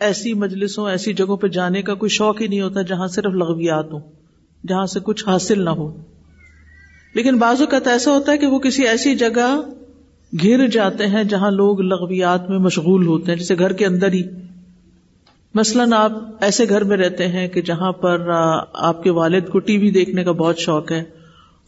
ایسی 0.00 0.34
مجلسوں، 0.34 0.90
ایسی 0.90 1.12
جگہوں 1.12 1.36
پہ 1.36 1.46
جانے 1.46 1.82
کا 1.82 1.94
کوئی 1.94 2.10
شوق 2.10 2.42
ہی 2.42 2.46
نہیں 2.46 2.60
ہوتا 2.60 2.82
جہاں 2.82 3.06
صرف 3.06 3.32
لغویات 3.32 3.92
ہوں، 3.92 4.00
جہاں 4.68 4.86
سے 4.86 5.00
کچھ 5.02 5.28
حاصل 5.28 5.64
نہ 5.64 5.70
ہو۔ 5.70 5.96
لیکن 7.14 7.38
بعض 7.38 7.60
اوقات 7.60 7.86
ایسا 7.86 8.10
ہوتا 8.10 8.32
ہے 8.32 8.38
کہ 8.38 8.46
وہ 8.46 8.58
کسی 8.58 8.86
ایسی 8.86 9.14
جگہ 9.14 9.60
گھر 10.42 10.68
جاتے 10.68 11.06
ہیں 11.06 11.24
جہاں 11.24 11.50
لوگ 11.50 11.80
لغویات 11.80 12.50
میں 12.50 12.58
مشغول 12.58 13.06
ہوتے 13.06 13.32
ہیں، 13.32 13.38
جیسے 13.38 13.58
گھر 13.58 13.72
کے 13.72 13.86
اندر 13.86 14.12
ہی۔ 14.12 14.22
مثلاً 15.54 15.92
آپ 15.92 16.12
ایسے 16.40 16.68
گھر 16.68 16.84
میں 16.84 16.96
رہتے 16.96 17.28
ہیں 17.28 17.48
کہ 17.48 17.62
جہاں 17.62 17.92
پر 17.92 18.30
آپ 18.72 19.02
کے 19.02 19.10
والد 19.10 19.48
کو 19.48 19.58
ٹی 19.58 19.78
وی 19.78 19.90
دیکھنے 19.90 20.24
کا 20.24 20.32
بہت 20.32 20.58
شوق 20.58 20.92
ہے 20.92 21.00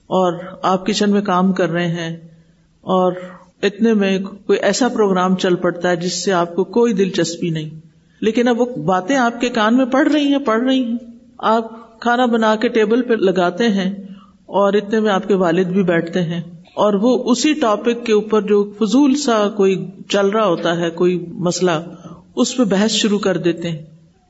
اور 0.06 0.32
آپ 0.62 0.86
کچن 0.86 1.10
میں 1.10 1.22
کام 1.22 1.52
کر 1.52 1.70
رہے 1.70 1.86
ہیں 1.86 2.16
اور 2.80 3.12
اتنے 3.62 3.94
میں 3.94 4.18
کوئی 4.46 4.58
ایسا 4.58 4.88
پروگرام 4.88 5.36
چل 5.36 5.54
پڑتا 5.54 5.90
ہے 5.90 5.96
جس 5.96 6.24
سے 6.24 6.32
آپ 6.32 6.54
کو 6.54 6.64
کوئی 6.64 6.92
دلچسپی 6.92 7.50
نہیں۔ 7.50 7.70
لیکن 8.20 8.48
اب 8.48 8.60
وہ 8.60 8.64
باتیں 8.64 9.16
آپ 9.16 9.40
کے 9.40 9.48
کان 9.48 9.76
میں 9.76 9.84
پڑ 9.84 10.08
رہی 10.12 10.26
ہیں 10.26 10.38
پڑھ 10.38 10.62
رہی 10.62 10.84
ہیں۔ 10.84 10.96
آپ 11.38 12.00
کھانا 12.00 12.26
بنا 12.26 12.56
کے 12.56 12.68
ٹیبل 12.68 13.02
پہ 13.02 13.14
لگاتے 13.14 13.68
ہیں 13.68 13.90
اور 14.46 14.72
اتنے 14.72 15.00
میں 15.00 15.12
آپ 15.12 15.28
کے 15.28 15.34
والد 15.34 15.64
بھی 15.64 15.82
بیٹھتے 15.82 16.22
ہیں۔ 16.22 16.42
اور 16.74 16.94
وہ 16.94 17.22
اسی 17.30 17.52
ٹاپک 17.52 18.06
کے 18.06 18.12
اوپر 18.12 18.40
جو 18.42 18.72
فضول 18.78 19.14
سا 19.14 19.48
کوئی 19.56 19.86
چل 20.08 20.26
رہا 20.26 20.46
ہوتا 20.46 20.76
ہے، 20.76 20.90
کوئی 20.90 21.26
مسئلہ 21.28 21.70
اس 22.36 22.56
پہ 22.56 22.64
بحث 22.64 22.90
شروع 22.90 23.18
کر 23.18 23.36
دیتے 23.36 23.70
ہیں۔ 23.70 23.82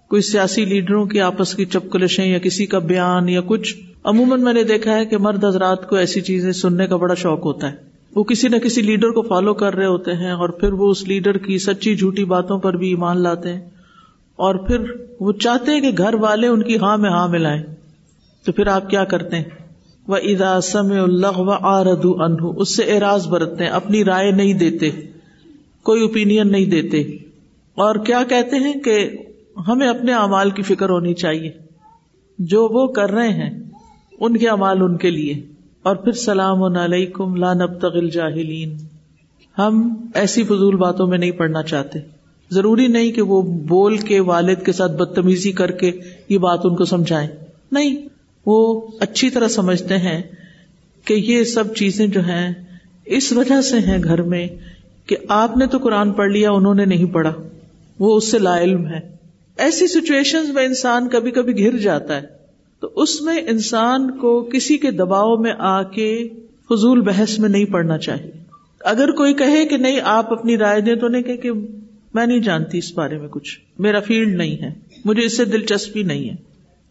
کوئی 0.08 0.22
سیاسی 0.22 0.64
لیڈروں 0.64 1.06
کی 1.06 1.20
آپس 1.20 1.54
کی 1.54 1.64
چپکلشیں 1.64 2.26
یا 2.26 2.38
کسی 2.38 2.66
کا 2.66 2.78
بیان 2.78 3.28
یا 3.28 3.40
کچھ۔ 3.46 3.74
عموماً 4.04 4.40
میں 4.40 4.52
نے 4.52 4.62
دیکھا 4.62 4.96
ہے 4.96 5.06
کہ 5.06 5.18
مرد 5.18 5.44
حضرات 5.44 5.88
کو 5.88 5.96
ایسی 5.96 6.20
چیزیں 6.20 6.52
سننے 6.52 6.86
کا 6.86 6.96
بڑا 6.96 7.14
شوق 7.14 7.44
ہوتا 7.44 7.70
ہے۔ 7.70 7.76
وہ 8.14 8.24
کسی 8.24 8.48
نہ 8.48 8.56
کسی 8.56 8.82
لیڈر 8.82 9.10
کو 9.10 9.22
فالو 9.22 9.54
کر 9.54 9.74
رہے 9.74 9.86
ہوتے 9.86 10.12
ہیں 10.12 10.30
اور 10.30 10.48
پھر 10.48 10.72
وہ 10.72 10.90
اس 10.90 11.08
لیڈر 11.08 11.38
کی 11.38 11.58
سچی 11.58 11.96
جھوٹی 11.96 12.24
باتوں 12.24 12.58
پر 12.58 12.76
بھی 12.76 12.88
ایمان 12.88 13.22
لاتے 13.22 13.52
ہیں۔ 13.52 13.60
اور 14.36 14.54
پھر 14.54 14.76
وہ 15.20 15.32
چاہتے 15.32 15.70
ہیں 15.72 15.80
کہ 15.80 15.90
گھر 15.98 16.14
والے 16.14 16.46
ان 16.46 16.62
کی 16.62 16.76
ہاں 16.76 16.98
میں 16.98 17.10
ہاں 17.10 17.28
ملائیں۔ 17.28 17.62
تو 18.44 18.52
پھر 18.52 18.66
آپ 18.66 18.90
کیا 18.90 19.04
کرتے 19.04 19.36
ہیں؟ 19.36 19.44
وہ 20.08 20.16
ادا 20.16 20.60
سم 20.60 20.92
اللہ 20.92 21.38
و 21.38 21.50
آرد 21.50 22.04
انہ 22.04 22.46
اس 22.56 22.76
سے 22.76 22.82
اعراض 22.82 23.26
برتتے 23.28 23.64
ہیں، 23.64 23.70
اپنی 23.70 24.04
رائے 24.04 24.30
نہیں 24.30 24.54
دیتے، 24.54 24.90
کوئی 25.82 26.02
اوپین 26.02 26.52
نہیں 26.52 26.66
دیتے۔ 26.66 27.23
اور 27.74 27.94
کیا 27.94 28.22
کہتے 28.28 28.56
ہیں 28.56 28.72
کہ 28.72 29.10
ہمیں 29.68 29.88
اپنے 29.88 30.12
امال 30.12 30.50
کی 30.50 30.62
فکر 30.62 30.88
ہونی 30.88 31.14
چاہیے۔ 31.14 31.50
جو 32.38 32.68
وہ 32.68 32.86
کر 32.86 33.10
رہے 33.10 33.28
ہیں، 33.28 33.62
ان 34.20 34.36
کے 34.36 34.48
امال 34.48 34.82
ان 34.82 34.96
کے 34.96 35.10
لیے۔ 35.10 35.42
اور 35.82 35.96
پھر 35.96 36.12
سلام 36.12 36.62
علیکم 36.62 37.36
لانب 37.36 37.80
تغل 37.80 38.10
جاہلین 38.10 38.76
ہم 39.58 39.96
ایسی 40.14 40.42
فضول 40.42 40.76
باتوں 40.76 41.06
میں 41.06 41.18
نہیں 41.18 41.30
پڑھنا 41.30 41.62
چاہتے۔ 41.62 41.98
ضروری 42.50 42.86
نہیں 42.86 43.12
کہ 43.12 43.22
وہ 43.22 43.42
بول 43.42 43.96
کے، 43.96 44.20
والد 44.20 44.64
کے 44.64 44.72
ساتھ 44.72 44.92
بدتمیزی 44.92 45.52
کر 45.52 45.70
کے 45.70 45.92
یہ 46.28 46.38
بات 46.38 46.60
ان 46.64 46.76
کو 46.76 46.84
سمجھائیں۔ 46.84 47.28
نہیں، 47.72 47.96
وہ 48.46 48.80
اچھی 49.00 49.30
طرح 49.30 49.48
سمجھتے 49.48 49.98
ہیں 49.98 50.22
کہ 51.04 51.14
یہ 51.14 51.44
سب 51.44 51.74
چیزیں 51.74 52.06
جو 52.06 52.20
ہیں، 52.20 52.54
اس 53.04 53.32
وجہ 53.32 53.60
سے 53.60 53.78
ہیں 53.78 53.98
گھر 54.04 54.22
میں 54.22 54.46
کہ 55.06 55.16
آپ 55.28 55.56
نے 55.56 55.66
تو 55.66 55.78
قرآن 55.78 56.12
پڑھ 56.12 56.30
لیا، 56.30 56.50
انہوں 56.50 56.74
نے 56.74 56.84
نہیں 56.84 57.04
پڑھا۔ 57.04 57.34
وہ 57.98 58.16
اس 58.16 58.30
سے 58.30 58.38
لا 58.38 58.60
علم 58.60 58.86
ہے۔ 58.86 59.16
ایسی 59.56 59.86
سچویشن 59.86 60.54
میں 60.54 60.64
انسان 60.64 61.08
کبھی 61.08 61.30
کبھی 61.30 61.64
گر 61.64 61.76
جاتا 61.76 62.16
ہے۔ 62.16 62.26
تو 62.80 62.90
اس 62.96 63.22
میں 63.22 63.40
انسان 63.48 64.10
کو 64.18 64.42
کسی 64.42 64.78
کے 64.78 64.90
دباؤ 64.90 65.36
میں 65.36 65.52
آ 65.58 65.82
کے 65.82 66.28
فضول 66.70 67.00
بحث 67.00 67.38
میں 67.38 67.48
نہیں 67.48 67.64
پڑنا 67.64 67.98
چاہیے۔ 67.98 68.30
اگر 68.80 69.10
کوئی 69.10 69.34
کہے 69.34 69.66
کہ 69.66 69.76
نہیں 69.76 70.00
آپ 70.04 70.32
اپنی 70.32 70.56
رائے 70.56 70.80
دیں 70.80 70.94
تو 70.94 71.08
نہیں 71.08 71.22
کہ, 71.22 71.36
کہ 71.36 71.52
میں 72.14 72.26
نہیں 72.26 72.38
جانتی 72.38 72.78
اس 72.78 72.92
بارے 72.94 73.18
میں 73.18 73.28
کچھ۔ 73.28 73.60
میرا 73.78 74.00
فیلڈ 74.00 74.34
نہیں 74.34 74.62
ہے۔ 74.62 74.74
مجھے 75.04 75.24
اس 75.24 75.36
سے 75.36 75.44
دلچسپی 75.44 76.02
نہیں 76.02 76.30
ہے۔ 76.30 76.34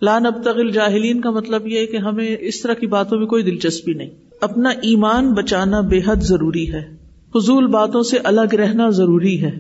لان 0.02 0.26
اب 0.26 0.44
تغل 0.44 0.72
جاہلین 0.72 1.22
کا 1.22 1.30
مطلب 1.30 1.68
یہ 1.68 1.80
ہے 1.80 1.86
کہ 1.86 1.98
ہمیں 1.98 2.38
اس 2.40 2.62
طرح 2.62 2.74
کی 2.74 2.88
باتوں 2.88 3.18
میں 3.18 3.28
کوئی 3.28 3.44
دلچسپی 3.44 3.94
نہیں۔ 3.94 4.10
اپنا 4.42 4.70
ایمان 4.70 5.34
بچانا 5.34 5.82
بے 5.82 6.00
حد 6.08 6.16
ضروری 6.16 6.74
ہے۔ 6.74 6.96
فضول 7.34 7.68
باتوں 7.68 8.04
سے 8.04 8.18
الگ 8.24 8.56
رہنا 8.56 8.90
ضروری 8.90 9.44
ہے۔ 9.44 9.52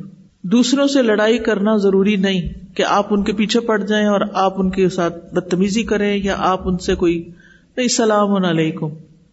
دوسروں 0.44 0.88
سے 0.88 1.02
لڑائی 1.02 1.38
کرنا 1.38 1.78
ضروری 1.78 2.16
نہیں 2.16 2.76
کہ 2.78 2.84
آپ 2.84 3.06
ان 3.10 3.24
کے 3.24 3.34
پیچھے 3.34 3.60
پڑ 3.60 3.82
جائیں 3.82 4.08
اور 4.08 4.22
آپ 4.34 4.54
ان 4.58 4.70
کے 4.70 4.90
ساتھ 4.90 5.34
بدتمیزی 5.34 5.84
کریں 5.84 6.18
یا 6.24 6.36
آپ 6.38 6.62
ان 6.66 6.78
سے 6.78 6.96
کوئی 6.96 7.30
نہیں، 7.78 7.88
سلام 7.88 8.46
علیکم، 8.46 8.88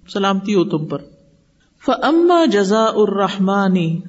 سلامتی 0.09 0.55
ہو 0.55 0.65
تم 0.65 0.87
پر۔ 0.87 0.99
فما 1.87 2.45
جزا 2.45 2.85
الرحمانی 2.85 4.01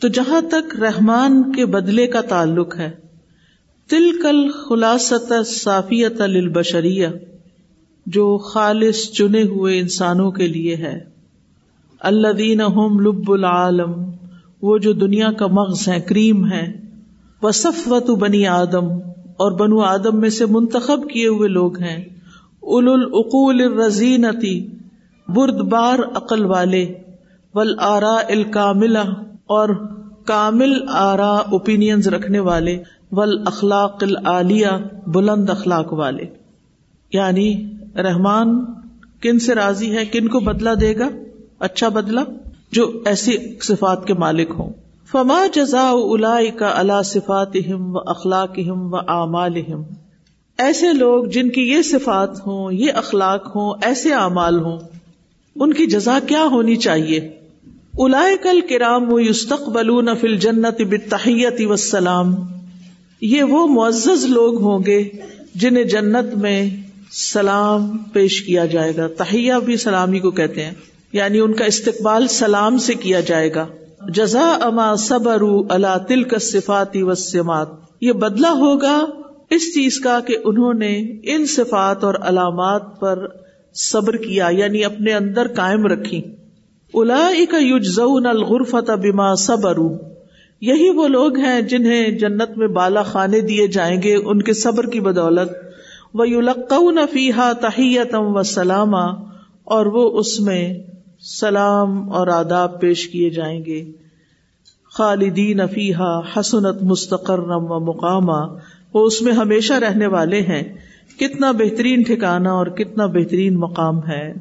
تو 0.00 0.08
جہاں 0.08 0.40
تک 0.40 0.80
رحمان 0.80 1.52
کے 1.52 1.66
بدلے 1.66 2.06
کا 2.06 2.20
تعلق 2.20 2.76
ہے 2.76 2.90
تل 3.88 4.22
کل 4.22 4.50
خلاصت 4.50 5.32
صافیت 5.46 6.20
البشریہ 6.20 7.08
جو 8.06 8.38
خالص 8.38 9.10
چنے 9.10 9.42
ہوئے 9.42 9.80
انسانوں 9.80 10.30
کے 10.30 10.46
لیے 10.46 10.76
ہے۔ 10.76 11.00
اللہ 12.00 12.32
دین 12.32 12.58
لب 13.04 13.32
العالم 13.32 14.09
وہ 14.62 14.78
جو 14.78 14.92
دنیا 14.92 15.32
کا 15.32 15.46
مغز 15.46 15.88
ہے، 15.88 16.00
کریم 16.00 16.46
ہے۔ 16.46 16.80
وصف 17.42 17.92
و 17.92 18.00
تو 18.00 18.16
بنی 18.16 18.46
آدم 18.46 18.92
اور 19.36 19.52
بنو 19.52 19.80
آدم 19.80 20.20
میں 20.20 20.30
سے 20.30 20.46
منتخب 20.46 21.10
کیے 21.12 21.28
ہوئے 21.28 21.48
لوگ 21.48 21.78
ہیں۔ 21.78 22.04
اول 22.60 22.88
العقول 22.88 23.60
رزینتی 23.60 24.66
برد 25.28 25.54
بار 25.54 25.98
عقل 26.14 26.44
والے۔ 26.44 26.94
ول 27.54 27.74
آرا 27.78 28.16
الکاملا 28.28 29.02
اور 29.46 29.68
کامل 30.24 30.88
آرا 30.88 31.30
اوپین 31.30 32.02
رکھنے 32.02 32.38
والے۔ 32.38 32.82
ول 33.12 33.42
اخلاق 33.46 33.98
العالیہ، 34.00 34.66
بلند 35.06 35.50
اخلاق 35.50 35.92
والے۔ 35.92 36.24
یعنی 37.12 37.72
رحمان 37.96 38.64
کن 39.20 39.38
سے 39.38 39.54
راضی 39.54 39.96
ہے؟ 39.96 40.06
کن 40.06 40.28
کو 40.28 40.40
بدلا 40.40 40.74
دے 40.80 40.98
گا؟ 40.98 41.08
اچھا 41.58 41.88
بدلا 41.88 42.24
جو 42.72 43.02
ایسی 43.06 43.36
صفات 43.62 44.06
کے 44.06 44.14
مالک 44.14 44.50
ہوں۔ 44.58 44.72
فما 45.12 45.46
جزا 45.52 45.90
الا 45.90 46.38
کا 46.58 46.72
اللہ 46.76 47.02
صفات 47.04 47.56
و 47.70 47.98
اخلاق 47.98 48.58
و 48.66 48.96
اعمال 48.96 49.56
ایسے 50.58 50.92
لوگ 50.92 51.24
جن 51.24 51.50
کی 51.50 51.60
یہ 51.60 51.82
صفات 51.82 52.40
ہوں، 52.46 52.72
یہ 52.72 52.92
اخلاق 52.92 53.46
ہوں، 53.46 53.74
ایسے 53.82 54.14
اعمال 54.14 54.60
ہوں، 54.60 54.78
ان 55.56 55.72
کی 55.72 55.86
جزا 55.86 56.18
کیا 56.26 56.44
ہونی 56.44 56.76
چاہیے؟ 56.76 57.30
الا 57.98 58.24
کل 58.42 58.60
کرام 58.60 59.12
و 59.12 59.20
یستقبل 59.20 60.14
فل 60.20 60.36
جنت 60.36 60.80
بتحیت 60.80 61.60
وسلام 61.60 62.34
یہ 63.20 63.42
وہ 63.42 63.66
معزز 63.66 64.24
لوگ 64.24 64.62
ہوں 64.62 64.78
گے 64.86 65.08
جنہیں 65.54 65.84
جنت 65.84 66.36
میں 66.36 66.70
سلام 67.12 67.98
پیش 67.98 68.42
کیا 68.42 68.66
جائے 68.66 68.96
گا۔ 68.96 69.08
تہیا 69.08 69.58
بھی 69.58 69.76
سلامی 69.76 70.18
کو 70.18 70.30
کہتے 70.30 70.64
ہیں۔ 70.64 70.72
یعنی 71.12 71.40
ان 71.40 71.54
کا 71.54 71.64
استقبال 71.64 72.26
سلام 72.28 72.78
سے 72.78 72.94
کیا 72.94 73.20
جائے 73.20 73.54
گا۔ 73.54 73.66
جزا 74.08 74.58
اما 74.62 74.96
صبر 74.96 75.42
اللہ 75.68 75.98
تل 76.08 76.22
کا 76.22 76.38
صفاتی 76.38 77.02
وسمات 77.02 77.68
یہ 78.00 78.12
بدلا 78.12 78.50
ہوگا 78.50 79.06
اس 79.50 79.74
چیز 79.74 80.00
کا 80.00 80.20
کہ 80.26 80.36
انہوں 80.44 80.74
نے 80.74 80.98
ان 81.22 81.46
صفات 81.46 82.04
اور 82.04 82.14
علامات 82.20 83.00
پر 83.00 83.26
صبر 83.74 84.16
کیا 84.16 84.48
یعنی 84.50 84.84
اپنے 84.84 85.12
اندر 85.12 85.48
قائم 85.48 85.86
رکھی۔ 85.86 86.22
الا 86.94 87.30
کا 87.50 87.56
یوجن 87.56 88.26
الغرفت 88.26 88.90
بیما 88.90 89.34
صبر 89.34 89.76
یہی 90.60 90.90
وہ 90.90 91.08
لوگ 91.08 91.38
ہیں 91.38 91.60
جنہیں 91.60 92.10
جنت 92.10 92.58
میں 92.58 92.68
بالا 92.68 93.02
خانے 93.02 93.40
دیے 93.40 93.66
جائیں 93.66 94.02
گے، 94.02 94.16
ان 94.16 94.42
کے 94.42 94.52
صبر 94.52 94.86
کی 94.86 95.00
بدولت۔ 95.00 95.52
وہ 96.14 96.28
یو 96.28 96.40
فیحا 97.12 97.52
تحیتم 97.52 98.36
و 98.36 98.42
سلامہ 98.42 99.30
اور 99.64 99.86
وہ 99.86 100.18
اس 100.18 100.40
میں 100.40 100.74
سلام 101.22 102.12
اور 102.12 102.26
آداب 102.26 102.80
پیش 102.80 103.08
کیے 103.08 103.30
جائیں 103.30 103.64
گے۔ 103.64 103.92
خالدین 104.94 105.60
افیحا 105.60 106.18
حسنت 106.18 106.82
مستقر 106.82 107.38
و 107.38 107.80
مقامہ 107.80 108.56
وہ 108.94 109.06
اس 109.06 109.22
میں 109.22 109.32
ہمیشہ 109.32 109.72
رہنے 109.72 110.06
والے 110.06 110.40
ہیں۔ 110.40 110.62
کتنا 111.18 111.50
بہترین 111.50 112.02
ٹھکانا 112.02 112.52
اور 112.52 112.66
کتنا 112.66 113.06
بہترین 113.06 113.56
مقام 113.56 114.08
ہے۔ 114.08 114.34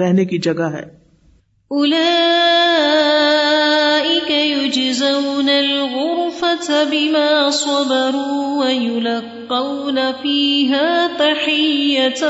رہنے 0.00 0.24
کی 0.24 0.38
جگہ 0.38 0.62
ہے۔ 0.62 0.98
بما 6.68 7.50
صبروا 7.52 8.64
ويلقون 8.64 9.98
فيها 10.22 11.06
تحية 11.18 12.28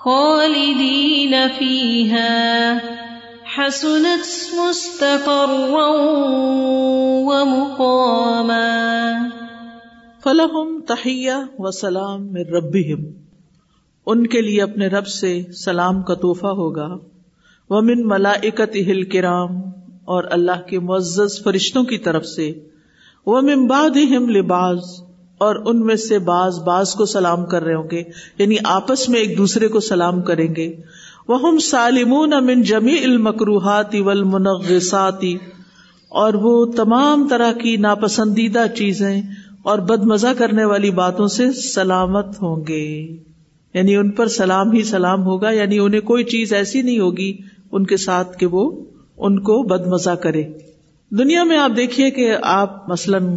خالدین 0.09 1.35
فيها 1.59 2.79
حسنت 3.57 4.55
مستقرا 4.55 5.89
ومقاما 7.27 8.69
فلهم 10.25 10.81
تحیہ 10.81 11.33
و 11.59 11.71
سلام 11.71 12.27
من 12.33 12.41
ربهم 12.41 13.05
ان 14.07 14.27
کے 14.27 14.41
لیے 14.41 14.63
اپنے 14.63 14.87
رب 14.87 15.07
سے 15.07 15.43
سلام 15.53 16.03
کا 16.03 16.15
تحفہ 16.15 16.47
ہوگا۔ 16.47 16.99
ومن 17.71 18.09
ملائکتہ 18.09 18.91
الکرام، 18.91 19.51
اور 20.05 20.25
اللہ 20.31 20.67
کے 20.67 20.79
معزز 20.79 21.45
فرشتوں 21.45 21.85
کی 21.85 21.99
طرف 21.99 22.27
سے۔ 22.27 22.53
ومن 23.27 23.67
بعدہم 23.67 24.29
لباس 24.29 25.08
اور 25.39 25.57
ان 25.65 25.87
میں 25.87 25.97
سے 25.97 26.19
باز 26.19 26.59
باز 26.59 26.93
کو 26.93 27.07
سلام 27.07 27.47
کر 27.47 27.63
رہے 27.63 27.75
ہوں 27.75 27.89
گے 27.91 28.03
یعنی 28.39 28.57
آپس 28.65 29.09
میں 29.09 29.21
ایک 29.21 29.39
دوسرے 29.39 29.69
کو 29.69 29.81
سلام 29.81 30.23
کریں 30.23 30.55
گے۔ 30.57 30.77
وہ 31.29 31.59
سالمون 31.59 32.33
امن 32.33 32.63
جمی 32.63 32.99
المکروہاتی 33.05 34.01
ولمنغساتی 34.01 35.39
اور 36.09 36.35
وہ 36.35 36.67
تمام 36.67 37.29
طرح 37.29 37.53
کی 37.53 37.77
ناپسندیدہ 37.77 38.65
چیزیں 38.77 39.23
اور 39.63 39.79
بد 39.79 40.05
مزہ 40.05 40.27
کرنے 40.39 40.65
والی 40.65 40.91
باتوں 40.91 41.29
سے 41.29 41.53
سلامت 41.53 42.27
ہوں 42.27 42.65
گے۔ 42.69 43.17
یعنی 43.75 43.97
ان 43.97 44.11
پر 44.11 44.27
سلام 44.27 44.73
ہی 44.73 44.83
سلام 44.83 45.25
ہوگا 45.25 45.51
یعنی 45.51 45.79
انہیں 45.79 46.01
کوئی 46.01 46.25
چیز 46.25 46.53
ایسی 46.53 46.83
نہیں 46.83 47.01
ہوگی 47.01 47.39
ان 47.73 47.87
کے 47.87 47.97
ساتھ 47.97 48.39
کہ 48.39 48.47
وہ 48.47 48.85
ان 49.17 49.39
کو 49.39 49.63
بد 49.63 49.87
مزہ 49.87 50.11
کرے۔ 50.11 50.43
دنیا 51.11 51.45
میں 51.45 51.59
آپ 51.59 51.71
دیکھیے 51.77 52.11
کہ 52.11 52.37
آپ 52.43 52.89
مثلاً 52.89 53.37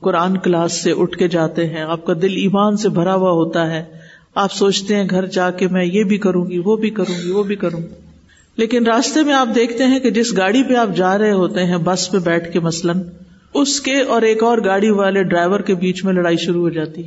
قرآن 0.00 0.38
کلاس 0.38 0.72
سے 0.82 0.92
اٹھ 0.96 1.18
کے 1.18 1.28
جاتے 1.28 1.66
ہیں، 1.66 1.80
آپ 1.80 2.04
کا 2.04 2.12
دل 2.12 2.36
ایمان 2.36 2.76
سے 2.76 2.88
بھرا 2.88 3.14
ہوا 3.14 3.30
ہوتا 3.30 3.70
ہے۔ 3.70 3.84
آپ 4.34 4.52
سوچتے 4.52 4.96
ہیں 4.96 5.04
گھر 5.10 5.26
جا 5.26 5.50
کے 5.50 5.68
میں 5.68 5.84
یہ 5.84 6.04
بھی 6.04 6.18
کروں 6.18 6.50
گی، 6.50 6.58
وہ 6.64 6.76
بھی 6.76 6.90
کروں 6.90 7.24
گی، 7.24 7.30
وہ 7.30 7.42
بھی 7.42 7.56
کروں 7.56 7.80
گی۔ 7.80 7.94
لیکن 8.56 8.86
راستے 8.86 9.22
میں 9.22 9.34
آپ 9.34 9.48
دیکھتے 9.54 9.84
ہیں 9.84 9.98
کہ 9.98 10.10
جس 10.10 10.36
گاڑی 10.36 10.62
پہ 10.62 10.74
آپ 10.74 10.96
جا 10.96 11.18
رہے 11.18 11.32
ہوتے 11.32 11.64
ہیں، 11.64 11.76
بس 11.76 12.10
پہ 12.10 12.18
بیٹھ 12.18 12.52
کے 12.52 12.60
مثلاً، 12.60 13.00
اس 13.54 13.80
کے 13.80 14.00
اور 14.00 14.22
ایک 14.22 14.42
اور 14.42 14.58
گاڑی 14.64 14.90
والے 14.90 15.22
ڈرائیور 15.22 15.60
کے 15.60 15.74
بیچ 15.74 16.04
میں 16.04 16.12
لڑائی 16.12 16.36
شروع 16.36 16.60
ہو 16.60 16.68
جاتی 16.68 17.02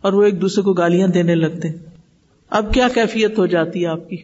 اور 0.00 0.12
وہ 0.12 0.22
ایک 0.22 0.40
دوسرے 0.40 0.62
کو 0.62 0.72
گالیاں 0.72 1.08
دینے 1.08 1.34
لگتے۔ 1.34 1.68
اب 2.50 2.74
کیا 2.74 2.88
کیفیت 2.94 3.38
ہو 3.38 3.46
جاتی 3.46 3.82
ہے 3.82 3.86
آپ 3.86 4.10
کی؟ 4.10 4.16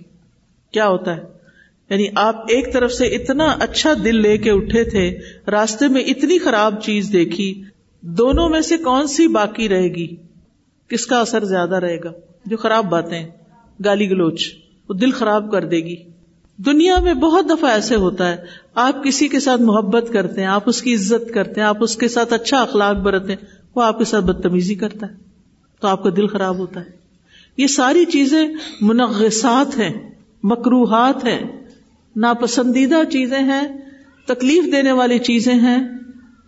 کیا 0.72 0.88
ہوتا 0.88 1.16
ہے؟ 1.16 1.22
یعنی 1.90 2.06
آپ 2.14 2.44
ایک 2.48 2.72
طرف 2.72 2.92
سے 2.92 3.06
اتنا 3.06 3.44
اچھا 3.44 3.92
دل 4.04 4.22
لے 4.22 4.38
کے 4.38 4.50
اٹھے 4.50 4.84
تھے، 4.84 5.18
راستے 5.50 5.88
میں 5.88 6.00
اتنی 6.00 6.38
خراب 6.38 6.82
چیز 6.82 7.12
دیکھی 7.12 7.62
دونوں 8.06 8.48
میں 8.48 8.60
سے 8.60 8.76
کون 8.76 9.06
سی 9.06 9.28
باقی 9.28 9.68
رہے 9.68 9.88
گی؟ 9.88 10.16
کس 10.88 11.06
کا 11.06 11.20
اثر 11.20 11.44
زیادہ 11.44 11.74
رہے 11.74 11.98
گا؟ 12.04 12.12
جو 12.46 12.56
خراب 12.56 12.84
باتیں، 12.84 13.26
گالی 13.84 14.10
گلوچ، 14.10 14.54
وہ 14.88 14.94
دل 14.94 15.10
خراب 15.10 15.50
کر 15.50 15.64
دے 15.64 15.76
گی۔ 15.76 15.96
دنیا 16.56 16.98
میں 16.98 17.14
بہت 17.14 17.50
دفعہ 17.50 17.70
ایسے 17.70 17.94
ہوتا 17.94 18.28
ہے، 18.28 18.36
آپ 18.74 19.04
کسی 19.04 19.28
کے 19.28 19.40
ساتھ 19.40 19.60
محبت 19.60 20.04
کرتے 20.12 20.40
ہیں، 20.40 20.48
آپ 20.48 20.62
اس 20.66 20.82
کی 20.82 20.94
عزت 20.94 21.34
کرتے 21.34 21.60
ہیں، 21.60 21.68
آپ 21.68 21.76
اس 21.80 21.96
کے 21.96 22.08
ساتھ 22.08 22.32
اچھا 22.32 22.62
اخلاق 22.62 22.96
برتیں 22.96 23.36
وہ 23.74 23.82
آپ 23.82 23.98
کے 23.98 24.04
ساتھ 24.04 24.24
بدتمیزی 24.24 24.74
کرتا 24.74 25.06
ہے، 25.06 25.14
تو 25.80 25.88
آپ 25.88 26.02
کا 26.02 26.10
دل 26.16 26.26
خراب 26.26 26.58
ہوتا 26.58 26.80
ہے۔ 26.80 26.90
یہ 27.56 27.66
ساری 27.66 28.04
چیزیں 28.04 28.48
منغصات 28.80 29.78
ہیں 29.78 30.10
مکروحات 30.42 31.24
ہیں، 31.24 31.66
ناپسندیدہ 32.16 33.10
چیزیں 33.12 33.42
ہیں، 33.42 33.62
تکلیف 34.26 34.72
دینے 34.72 34.92
والی 34.92 35.18
چیزیں 35.18 35.54
ہیں 35.54 36.03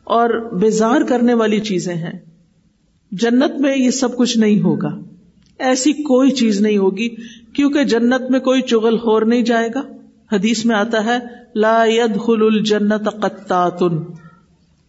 اور 0.07 0.31
بیزار 0.53 1.01
کرنے 1.09 1.35
والی 1.35 1.61
چیزیں 1.61 1.95
ہیں۔ 1.95 2.19
جنت 3.13 3.61
میں 3.61 3.77
یہ 3.77 3.91
سب 3.91 4.17
کچھ 4.17 4.39
نہیں 4.39 4.61
ہوگا۔ 4.61 4.99
ایسی 5.59 5.93
کوئی 5.93 6.31
چیز 6.31 6.61
نہیں 6.61 6.79
ہوگی 6.79 7.09
کیونکہ 7.53 7.85
جنت 7.85 8.31
میں 8.31 8.41
کوئی 8.41 8.63
چغل 8.63 8.97
خور 8.97 9.23
نہیں 9.23 9.43
جائے 9.43 9.69
گا۔ 9.75 9.83
حدیث 10.33 10.65
میں 10.65 10.77
آتا 10.77 11.05
ہے، 11.05 11.19
لا 11.55 11.85
يدخل 11.87 12.43
الجنت 12.43 13.09
قطاتن 13.23 13.99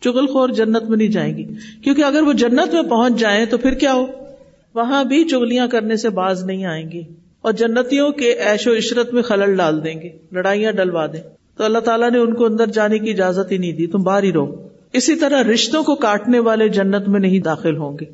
چغل 0.01 0.27
خور 0.27 0.49
جنت 0.49 0.83
میں 0.83 0.97
نہیں 0.97 1.07
جائیں 1.07 1.37
گی۔ 1.37 1.43
کیونکہ 1.83 2.03
اگر 2.03 2.21
وہ 2.21 2.33
جنت 2.33 2.73
میں 2.73 2.81
پہنچ 2.81 3.19
جائیں 3.19 3.45
تو 3.45 3.57
پھر 3.57 3.73
کیا 3.73 3.93
ہو؟ 3.93 4.05
وہاں 4.75 5.03
بھی 5.03 5.23
چگلیاں 5.23 5.67
کرنے 5.67 5.95
سے 5.95 6.09
باز 6.09 6.43
نہیں 6.43 6.65
آئیں 6.65 6.91
گی۔ 6.91 7.03
اور 7.41 7.53
جنتیوں 7.53 8.11
کے 8.11 8.33
ایش 8.33 8.67
و 8.67 8.77
عشرت 8.77 9.13
میں 9.13 9.21
خلل 9.21 9.55
ڈال 9.55 9.83
دیں 9.83 10.01
گے، 10.01 10.09
لڑائیاں 10.31 10.71
ڈلوا 10.71 11.05
دیں۔ 11.05 11.21
تو 11.57 11.63
اللہ 11.63 11.79
تعالیٰ 11.79 12.11
نے 12.11 12.17
ان 12.17 12.33
کو 12.33 12.45
اندر 12.45 12.65
جانے 12.67 12.99
کی 12.99 13.09
اجازت 13.09 13.51
ہی 13.51 13.57
نہیں 13.57 13.71
دی، 13.71 13.87
تم 13.87 14.03
باہر 14.03 14.23
ہی 14.23 14.33
رہو۔ 14.33 14.66
اسی 14.93 15.15
طرح 15.15 15.43
رشتوں 15.43 15.83
کو 15.83 15.95
کاٹنے 15.95 16.39
والے 16.39 16.69
جنت 16.69 17.07
میں 17.07 17.19
نہیں 17.19 17.39
داخل 17.39 17.77
ہوں 17.77 17.97
گے۔ 18.01 18.05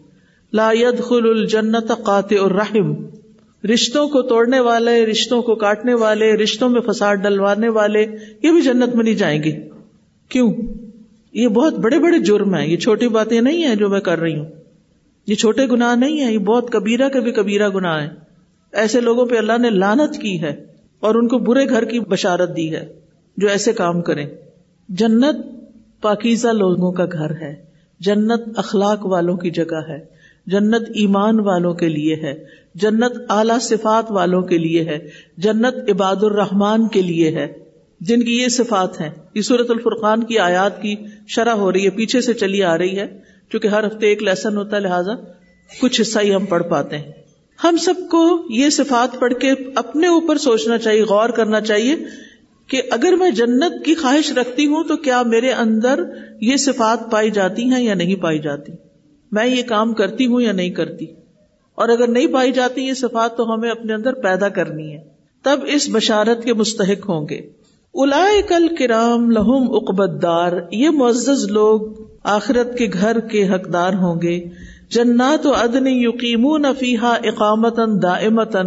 لا 0.53 0.71
يدخل 0.73 1.29
الجنت 1.29 1.91
قاطع 2.03 2.35
الرحم۔ 2.41 2.93
رشتوں 3.73 4.07
کو 4.07 4.21
توڑنے 4.21 4.59
والے، 4.59 5.05
رشتوں 5.05 5.41
کو 5.41 5.55
کاٹنے 5.55 5.93
والے، 5.93 6.33
رشتوں 6.33 6.69
میں 6.69 6.81
فساد 6.81 7.15
ڈلوانے 7.15 7.69
والے، 7.69 8.05
یہ 8.43 8.51
بھی 8.51 8.61
جنت 8.61 8.95
میں 8.95 9.03
نہیں 9.03 9.15
جائیں 9.15 9.43
گے۔ 9.43 9.69
کیوں؟ 10.29 10.53
یہ 11.33 11.47
بہت 11.47 11.73
بڑے 11.73 11.99
بڑے 11.99 12.19
جرم 12.19 12.55
ہیں۔ 12.55 12.67
یہ 12.67 12.77
چھوٹی 12.77 13.07
باتیں 13.07 13.41
نہیں 13.41 13.67
ہیں 13.67 13.75
جو 13.75 13.89
میں 13.89 13.99
کر 13.99 14.19
رہی 14.19 14.39
ہوں۔ 14.39 14.45
یہ 15.27 15.35
چھوٹے 15.35 15.65
گناہ 15.67 15.95
نہیں 15.95 16.25
ہے 16.25 16.33
یہ 16.33 16.37
بہت 16.37 16.71
کبیرہ 16.71 17.09
کے 17.09 17.19
بھی 17.19 17.31
کبیرہ 17.31 17.69
گناہ 17.69 18.01
ہے 18.01 18.09
ایسے 18.71 19.01
لوگوں 19.01 19.25
پہ 19.25 19.37
اللہ 19.37 19.57
نے 19.57 19.69
لانت 19.69 20.21
کی 20.21 20.41
ہے 20.41 20.65
اور 20.99 21.15
ان 21.15 21.27
کو 21.27 21.37
برے 21.37 21.69
گھر 21.69 21.85
کی 21.85 21.99
بشارت 21.99 22.57
دی 22.57 22.75
ہے 22.75 22.93
جو 23.37 23.47
ایسے 23.47 23.73
کام 23.73 24.01
کریں۔ 24.01 24.25
جنت 24.89 25.35
پاکیزہ 26.03 26.47
لوگوں 26.47 26.91
کا 26.91 27.05
گھر 27.05 27.31
ہے۔ 27.31 27.65
جنت 27.99 28.41
اخلاق 28.55 29.05
والوں 29.05 29.37
کی 29.37 29.49
جگہ 29.49 29.81
ہے۔ 29.89 30.05
جنت 30.47 30.89
ایمان 30.89 31.39
والوں 31.39 31.73
کے 31.73 31.89
لیے 31.89 32.15
ہے۔ 32.15 32.45
جنت 32.75 33.11
اعلی 33.29 33.59
صفات 33.61 34.11
والوں 34.11 34.41
کے 34.41 34.57
لیے 34.57 34.83
ہے۔ 34.83 35.09
جنت 35.37 35.89
عباد 35.89 36.15
الرحمان 36.21 36.87
کے 36.87 37.01
لیے 37.01 37.31
ہے۔ 37.31 37.47
جن 37.99 38.23
کی 38.23 38.37
یہ 38.37 38.47
صفات 38.47 39.01
ہیں۔ 39.01 39.09
یہ 39.33 39.41
صورت 39.41 39.69
الفرقان 39.69 40.23
کی 40.23 40.39
آیات 40.39 40.81
کی 40.81 40.95
شرح 41.27 41.53
ہو 41.53 41.73
رہی 41.73 41.85
ہے، 41.85 41.89
پیچھے 41.89 42.21
سے 42.21 42.33
چلی 42.33 42.63
آ 42.63 42.77
رہی 42.77 42.99
ہے۔ 42.99 43.19
چونکہ 43.51 43.67
ہر 43.67 43.87
ہفتے 43.87 44.07
ایک 44.07 44.23
لیسن 44.23 44.57
ہوتا 44.57 44.75
ہے، 44.75 44.81
لہٰذا 44.81 45.11
کچھ 45.81 46.01
حصہ 46.01 46.19
ہی 46.19 46.35
ہم 46.35 46.45
پڑھ 46.45 46.63
پاتے 46.63 46.97
ہیں۔ 46.97 47.11
ہم 47.63 47.77
سب 47.77 47.93
کو 48.11 48.43
یہ 48.49 48.69
صفات 48.69 49.19
پڑھ 49.19 49.33
کے 49.33 49.51
اپنے 49.75 50.07
اوپر 50.07 50.37
سوچنا 50.37 50.77
چاہیے، 50.77 51.03
غور 51.03 51.29
کرنا 51.29 51.61
چاہیے 51.61 51.95
کہ 52.67 52.81
اگر 52.91 53.13
میں 53.13 53.31
جنت 53.31 53.85
کی 53.85 53.95
خواہش 53.95 54.31
رکھتی 54.31 54.65
ہوں 54.65 54.83
تو 54.83 54.97
کیا 54.97 55.23
میرے 55.23 55.51
اندر 55.51 56.03
یہ 56.41 56.57
صفات 56.57 57.11
پائی 57.11 57.31
جاتی 57.31 57.63
ہیں 57.63 57.83
یا 57.83 57.93
نہیں 57.93 58.15
پائی 58.15 58.39
جاتی؟ 58.39 58.71
میں 59.31 59.45
یہ 59.45 59.63
کام 59.63 59.93
کرتی 59.93 60.25
ہوں 60.25 60.41
یا 60.41 60.51
نہیں 60.51 60.69
کرتی؟ 60.69 61.05
اور 61.75 61.89
اگر 61.89 62.07
نہیں 62.07 62.27
پائی 62.27 62.51
جاتی 62.51 62.81
یہ 62.81 62.93
صفات 62.93 63.37
تو 63.37 63.53
ہمیں 63.53 63.69
اپنے 63.69 63.93
اندر 63.93 64.13
پیدا 64.13 64.49
کرنی 64.49 64.93
ہے 64.93 64.99
تب 65.43 65.59
اس 65.67 65.89
بشارت 65.91 66.43
کے 66.43 66.53
مستحق 66.53 67.09
ہوں 67.09 67.27
گے۔ 67.29 67.41
الاائے 67.93 68.41
کل 68.41 68.75
کرام 68.75 69.31
لہم 69.31 69.75
اقبت 69.75 70.21
دار 70.21 70.51
یہ 70.71 70.89
معزز 70.89 71.51
لوگ 71.51 71.81
آخرت 72.23 72.77
کے 72.77 72.87
گھر 72.93 73.19
کے 73.19 73.47
حقدار 73.47 73.93
ہوں 73.93 74.21
گے۔ 74.21 74.45
جنات 74.89 75.45
و 75.45 75.53
ادن 75.53 75.87
یقیم 75.87 76.73
فیحا 76.79 77.13
اقامت 77.23 77.79
دا 78.03 78.61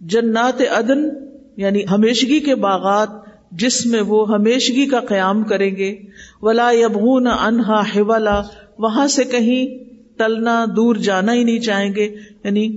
جنات 0.00 0.62
ادن 0.70 1.08
یعنی 1.56 1.82
ہمیشگی 1.90 2.40
کے 2.40 2.54
باغات 2.54 3.25
جس 3.50 3.86
میں 3.86 4.00
وہ 4.00 4.34
ہمیشگی 4.34 4.86
کا 4.86 5.00
قیام 5.00 5.42
کریں 5.42 5.76
گے۔ 5.76 5.96
ولا 6.42 6.70
یبغون 6.70 7.26
انہا 7.26 7.80
حولا۔ 7.80 8.42
وہاں 8.78 9.06
سے 9.06 9.24
کہیں 9.24 9.84
ٹلنا 10.18 10.64
دور 10.76 10.96
جانا 10.96 11.32
ہی 11.32 11.44
نہیں 11.44 11.58
چاہیں 11.58 11.94
گے۔ 11.94 12.14
یعنی 12.44 12.76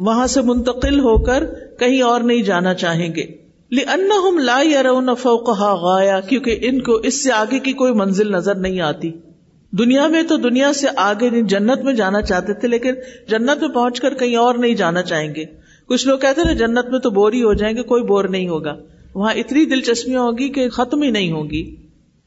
وہاں 0.00 0.26
سے 0.26 0.42
منتقل 0.42 1.00
ہو 1.00 1.22
کر 1.22 1.44
کہیں 1.78 2.02
اور 2.02 2.20
نہیں 2.20 2.42
جانا 2.42 2.74
چاہیں 2.74 3.14
گے۔ 3.14 3.44
لأنهم 3.72 4.38
لا 4.38 4.62
يرون 4.62 5.08
فوقها 5.22 5.74
غایا 5.74 6.20
کیونکہ 6.20 6.58
ان 6.62 6.80
کو 6.80 6.92
اس 6.92 7.24
سے 7.24 7.32
آگے 7.32 7.58
کی 7.58 7.72
کوئی 7.72 7.92
منزل 7.92 8.32
نظر 8.32 8.54
نہیں 8.54 8.80
آتی۔ 8.80 9.12
دنیا 9.78 10.06
میں 10.06 10.22
تو 10.22 10.36
دنیا 10.36 10.72
سے 10.72 10.88
آگے 10.96 11.30
نہیں، 11.30 11.42
جنت 11.42 11.84
میں 11.84 11.92
جانا 11.92 12.22
چاہتے 12.22 12.54
تھے، 12.54 12.68
لیکن 12.68 12.94
جنت 13.28 13.60
میں 13.60 13.68
پہنچ 13.68 14.00
کر 14.00 14.14
کہیں 14.14 14.36
اور 14.36 14.54
نہیں 14.54 14.74
جانا 14.74 15.02
چاہیں 15.02 15.34
گے۔ 15.34 15.44
کچھ 15.86 16.08
لوگ 16.08 16.18
کہتے 16.18 16.40
ہیں 16.48 16.54
جنت 16.54 16.88
میں 16.90 16.98
تو 16.98 17.10
بور 17.10 17.32
ہی 17.32 17.42
ہو 17.42 17.54
جائیں 17.54 17.76
گے، 17.76 17.82
کوئی 17.82 18.02
بور 18.02 18.24
نہیں 18.24 18.48
ہوگا۔ 18.48 18.76
وہاں 19.14 19.34
اتنی 19.34 19.64
دلچسپیاں 19.64 20.20
ہوگی 20.20 20.48
کہ 20.48 20.68
ختم 20.68 21.02
ہی 21.02 21.10
نہیں 21.10 21.32
ہوگی۔ 21.32 21.76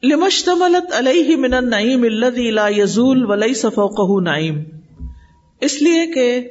لمشتملت 0.02 0.92
علیہ 0.98 1.36
من 1.36 1.54
النعیم 1.54 2.02
الذی 2.02 2.50
لا 2.50 2.68
یزول 2.68 3.24
ولیس 3.24 3.66
فوقہ 3.74 4.22
نعیم۔ 4.22 4.58
اس 5.60 5.82
لیے 5.82 6.06
کہ 6.06 6.48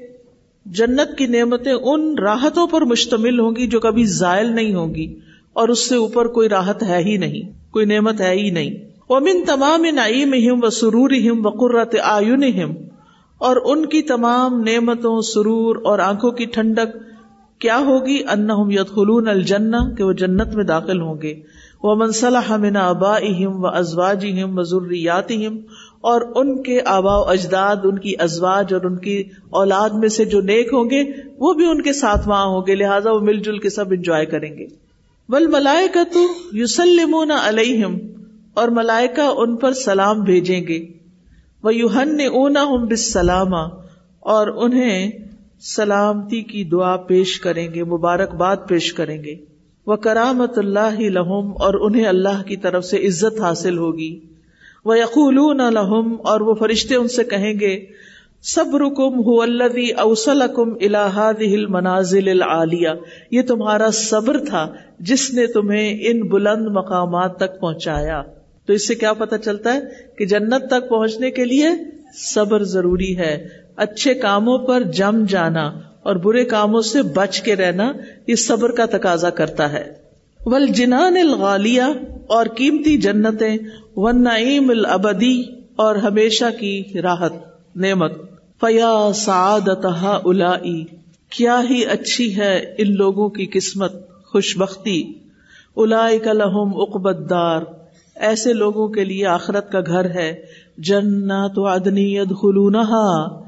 جنت 0.65 1.17
کی 1.17 1.26
نعمتیں 1.26 1.73
ان 1.73 2.17
راحتوں 2.17 2.67
پر 2.67 2.82
مشتمل 2.82 3.39
ہوں 3.39 3.56
گی 3.56 3.67
جو 3.67 3.80
کبھی 3.80 4.04
زائل 4.06 4.52
نہیں 4.56 4.73
ہوگی 4.73 5.19
اور 5.54 5.69
اس 5.69 5.89
سے 5.89 5.95
اوپر 5.95 6.28
کوئی 6.28 6.50
راحت 6.50 6.84
ہے 6.84 6.97
ہی 6.97 7.17
نہیں، 7.17 7.71
کوئی 7.71 7.86
نعمت 7.86 8.21
ہے 8.21 8.34
ہی 8.34 8.50
نہیں۔ 8.50 8.71
وہ 9.10 9.19
تمام 9.47 9.86
نعیم 9.93 10.60
و 10.62 10.69
سرور 10.69 11.12
و 11.12 12.00
آئن 12.04 12.43
اور 13.38 13.56
ان 13.65 13.86
کی 13.86 14.02
تمام 14.02 14.62
نعمتوں، 14.62 15.21
سرور 15.21 15.76
اور 15.76 16.00
آنکھوں 16.00 16.32
کی 16.32 16.45
ٹھنڈک 16.45 16.97
کیا 17.60 17.78
ہوگی؟ 17.78 18.20
ان 18.30 18.50
یت 18.72 18.89
خلون 18.96 19.28
الجن 19.28 19.72
کہ 19.98 20.04
وہ 20.04 20.13
جنت 20.13 20.56
میں 20.56 20.63
داخل 20.63 21.02
ہوں 21.02 21.22
گے۔ 21.22 21.34
وہ 21.84 21.96
منصلح 21.96 22.56
من 22.58 22.76
ابا 22.76 23.15
اہم 23.17 23.63
و 23.63 23.67
ازواج 23.67 24.26
و 24.43 24.63
ضروریات 24.63 25.32
اور 26.02 26.22
ان 26.36 26.63
کے 26.63 26.80
آبا 26.86 27.17
و 27.17 27.22
اجداد، 27.22 27.76
ان 27.84 27.98
کی 28.00 28.13
ازواج 28.20 28.74
اور 28.74 28.82
ان 28.82 28.98
کی 28.98 29.24
اولاد 29.50 29.89
میں 29.89 30.10
سے 30.10 30.26
جو 30.26 30.41
نیک 30.41 30.74
ہوں 30.74 30.89
گے، 30.89 31.04
وہ 31.39 31.54
بھی 31.54 31.65
ان 31.65 31.82
کے 31.82 31.93
ساتھ 31.93 32.28
وہاں 32.28 32.46
ہوں 32.46 32.62
گے۔ 32.67 32.76
لہٰذا 32.76 33.12
وہ 33.12 33.20
مل 33.20 33.39
جل 33.39 33.58
کے 33.60 33.70
سب 33.70 33.86
انجوائے 33.91 34.26
کریں 34.26 34.58
گے۔ 34.58 34.65
بل 35.30 35.48
ملائے 35.48 35.88
تو 35.88 36.26
یوسلم 36.52 37.15
علیہم، 37.46 37.98
اور 38.54 38.67
ملائکہ 38.67 39.22
ان 39.22 39.56
پر 39.56 39.74
سلام 39.74 40.22
بھیجیں 40.22 40.62
گے۔ 40.67 40.86
وہ 41.63 41.76
یوہن 41.76 42.15
نے 42.17 42.26
اونا 42.26 42.63
ہوں 42.63 42.88
بس 42.88 43.17
اور 44.20 44.48
انہیں 44.48 45.10
سلامتی 45.62 46.41
کی 46.41 46.63
دعا 46.63 46.98
پیش 46.98 47.39
کریں 47.39 47.74
گے، 47.74 47.84
مبارکباد 47.84 48.58
پیش 48.67 48.93
کریں 48.93 49.24
گے۔ 49.24 49.36
وہ 49.88 49.96
کرامت 49.96 50.58
اللہ 50.58 51.00
لہم 51.00 51.52
اور 51.60 51.74
انہیں 51.74 52.06
اللہ 52.06 52.43
کی 52.43 52.58
طرف 52.58 52.86
سے 52.86 52.98
عزت 52.98 53.41
حاصل 53.41 53.78
ہوگی۔ 53.78 54.20
وہ 54.86 55.00
یقول 55.00 55.58
لہم 55.74 56.15
اور 56.24 56.41
وہ 56.41 56.54
فرشتے 56.54 56.96
ان 56.96 57.08
سے 57.08 57.24
کہیں 57.24 57.54
گے 57.60 57.86
سب 58.41 58.76
رکم 58.76 59.20
ہو 59.20 59.41
اوسل 59.98 60.41
کم 60.56 60.74
الحاد 60.82 61.70
منازل 61.70 62.28
العالیہ 62.28 62.89
یہ 63.32 63.41
تمہارا 63.41 63.89
صبر 63.93 64.46
تھا 64.46 64.74
جس 65.00 65.34
نے 65.34 65.48
تمہیں 65.48 65.98
ان 66.02 66.28
بلند 66.28 66.67
مقامات 66.67 67.38
تک 67.38 67.60
پہنچایا۔ 67.60 68.24
تو 68.65 68.74
اس 68.74 68.88
سے 68.88 68.96
کیا 68.96 69.13
پتا 69.13 69.38
چلتا 69.38 69.74
ہے 69.74 69.80
کہ 70.17 70.26
جنت 70.26 70.67
تک 70.70 70.89
پہنچنے 70.89 71.32
کے 71.32 71.46
لیے 71.46 71.67
صبر 72.13 72.63
ضروری 72.63 73.17
ہے۔ 73.17 73.67
اچھے 73.78 74.13
کاموں 74.13 74.58
پر 74.58 74.84
جم 74.84 75.26
جانا 75.28 75.72
اور 76.04 76.16
برے 76.16 76.46
کاموں 76.46 76.82
سے 76.82 77.02
بچ 77.02 77.42
کے 77.42 77.56
رہنا 77.56 77.92
یہ 78.28 78.36
صبر 78.36 78.72
کا 78.72 78.86
تقاضا 78.86 79.30
کرتا 79.30 79.72
ہے۔ 79.74 79.94
ول 80.46 80.68
جنان 80.68 81.18
الغالیہ 81.18 81.84
اور 82.28 82.46
قیمتی 82.46 82.98
جنتیں 82.98 83.58
ون 83.96 84.24
نعیم 84.24 84.70
الابدی 84.70 85.44
اور 85.76 85.96
ہمیشہ 85.96 86.46
کی 86.60 86.84
راحت، 87.02 87.34
نعمت۔ 87.76 88.12
فیا 88.60 89.12
سعادت 89.16 89.86
الائی 90.26 90.86
کیا 91.30 91.62
ہی 91.70 91.86
اچھی 91.86 92.38
ہے 92.38 92.76
ان 92.78 92.96
لوگوں 92.96 93.30
کی 93.30 93.46
قسمت 93.46 93.94
خوش 94.26 94.58
بختی 94.58 95.13
الائی 95.76 96.20
کا 96.20 96.34
لہم 96.34 96.82
اقبت 96.82 97.30
دار 97.30 97.62
ایسے 98.16 98.54
لوگوں 98.54 98.88
کے 98.88 99.04
لیے 99.04 99.26
آخرت 99.26 99.72
کا 99.72 99.80
گھر 99.80 100.10
ہے۔ 100.10 100.46
جنات 100.78 101.58
عدنی 101.58 102.16
یدخلونہا۔ 102.16 103.47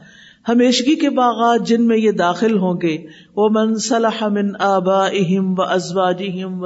ہمیشگی 0.49 0.95
کے 0.95 1.09
باغات 1.09 1.67
جن 1.67 1.87
میں 1.87 1.97
یہ 1.97 2.11
داخل 2.11 2.57
ہوں 2.57 2.73
گے۔ 2.81 2.97
وہ 3.35 3.49
من 3.51 3.75
صلاح 3.75 4.27
من 4.27 4.51
آبا 4.59 5.05
اہم 5.05 5.53
و 5.57 5.61
ازواج 5.61 6.23
و 6.43 6.65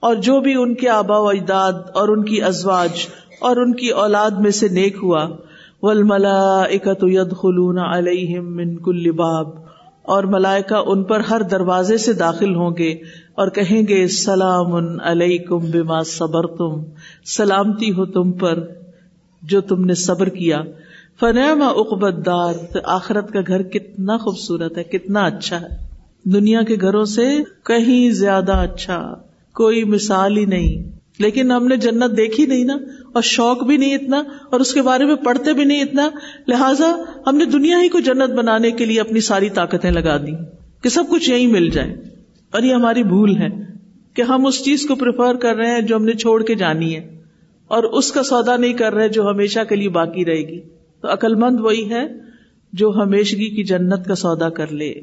اور 0.00 0.14
جو 0.14 0.40
بھی 0.40 0.54
ان 0.54 0.74
کے 0.74 0.88
آبا 0.88 1.18
و 1.18 1.28
اجداد 1.28 1.72
اور 1.94 2.08
ان 2.08 2.24
کی 2.24 2.42
ازواج 2.42 3.06
اور 3.40 3.56
ان 3.56 3.74
کی 3.74 3.88
اولاد 3.88 4.30
میں 4.30 4.50
سے 4.50 4.68
نیک 4.68 4.96
ہوا۔ 5.02 5.26
ول 5.82 6.02
ملا 6.02 6.62
خلون 7.42 7.78
علیہم 7.78 8.56
من 8.56 8.76
کل 8.76 9.10
باب 9.10 9.48
اور 10.02 10.24
ملائکہ 10.24 10.74
ان 10.86 11.04
پر 11.04 11.20
ہر 11.20 11.42
دروازے 11.42 11.96
سے 11.96 12.12
داخل 12.12 12.54
ہوں 12.54 12.70
گے 12.78 12.92
اور 13.34 13.48
کہیں 13.48 13.82
گے، 13.88 14.08
سلام 14.08 14.74
علیکم 15.02 15.70
بما 15.70 16.02
صبر 16.02 16.46
تم 16.46 16.82
سلامتی 17.26 17.90
ہو 17.90 18.04
تم 18.06 18.32
پر 18.32 18.58
جو 19.42 19.60
تم 19.60 19.84
نے 19.84 19.94
صبر 19.94 20.28
کیا۔ 20.28 20.60
فنعم 21.20 21.62
اقبت 21.62 22.26
دار 22.26 22.54
آخرت 22.84 23.32
کا 23.32 23.40
گھر 23.46 23.62
کتنا 23.62 24.16
خوبصورت 24.16 24.78
ہے، 24.78 24.82
کتنا 24.82 25.24
اچھا 25.24 25.60
ہے۔ 25.60 25.68
دنیا 26.24 26.62
کے 26.62 26.76
گھروں 26.80 27.04
سے 27.04 27.26
کہیں 27.64 28.10
زیادہ 28.10 28.52
اچھا 28.52 29.14
کوئی 29.54 29.84
مثال 29.84 30.36
ہی 30.36 30.44
نہیں۔ 30.44 30.96
لیکن 31.18 31.50
ہم 31.52 31.66
نے 31.66 31.76
جنت 31.76 32.16
دیکھی 32.16 32.46
نہیں 32.46 32.64
نا، 32.64 32.76
اور 33.12 33.22
شوق 33.22 33.64
بھی 33.64 33.76
نہیں 33.76 33.94
اتنا، 33.94 34.22
اور 34.50 34.60
اس 34.60 34.74
کے 34.74 34.82
بارے 34.82 35.04
میں 35.04 35.14
پڑھتے 35.14 35.52
بھی 35.52 35.64
نہیں 35.64 35.82
اتنا۔ 35.82 36.08
لہٰذا 36.48 36.92
ہم 37.26 37.36
نے 37.36 37.44
دنیا 37.44 37.82
ہی 37.82 37.88
کو 37.88 38.00
جنت 38.00 38.30
بنانے 38.30 38.70
کے 38.70 38.84
لیے 38.84 39.00
اپنی 39.00 39.20
ساری 39.20 39.50
طاقتیں 39.50 39.90
لگا 39.90 40.16
دی 40.16 40.32
کہ 40.82 40.88
سب 40.88 41.04
کچھ 41.10 41.30
یہی 41.30 41.46
مل 41.46 41.68
جائے۔ 41.68 41.94
اور 42.50 42.62
یہ 42.62 42.74
ہماری 42.74 43.02
بھول 43.02 43.36
ہے 43.36 43.48
کہ 44.14 44.22
ہم 44.22 44.46
اس 44.46 44.64
چیز 44.64 44.86
کو 44.86 44.94
پریفر 44.94 45.36
کر 45.36 45.56
رہے 45.56 45.70
ہیں 45.70 45.80
جو 45.80 45.96
ہم 45.96 46.04
نے 46.04 46.12
چھوڑ 46.12 46.42
کے 46.42 46.54
جانی 46.54 46.96
ہے، 46.96 47.22
اور 47.66 47.82
اس 47.82 48.12
کا 48.12 48.22
سودا 48.22 48.56
نہیں 48.56 48.72
کر 48.72 48.94
رہے 48.94 49.08
جو 49.08 49.30
ہمیشہ 49.30 49.60
کے 49.68 49.76
لیے 49.76 49.88
باقی 49.88 50.24
رہے 50.24 50.48
گی۔ 50.48 50.77
تو 51.02 51.12
عقل 51.12 51.34
مند 51.34 51.60
وہی 51.60 51.90
ہے 51.90 52.06
جو 52.72 52.90
ہمیشگی 52.90 53.56
کی 53.56 53.64
جنت 53.64 54.08
کا 54.08 54.14
سودا 54.14 54.48
کر 54.48 54.66
لے۔ 54.72 54.94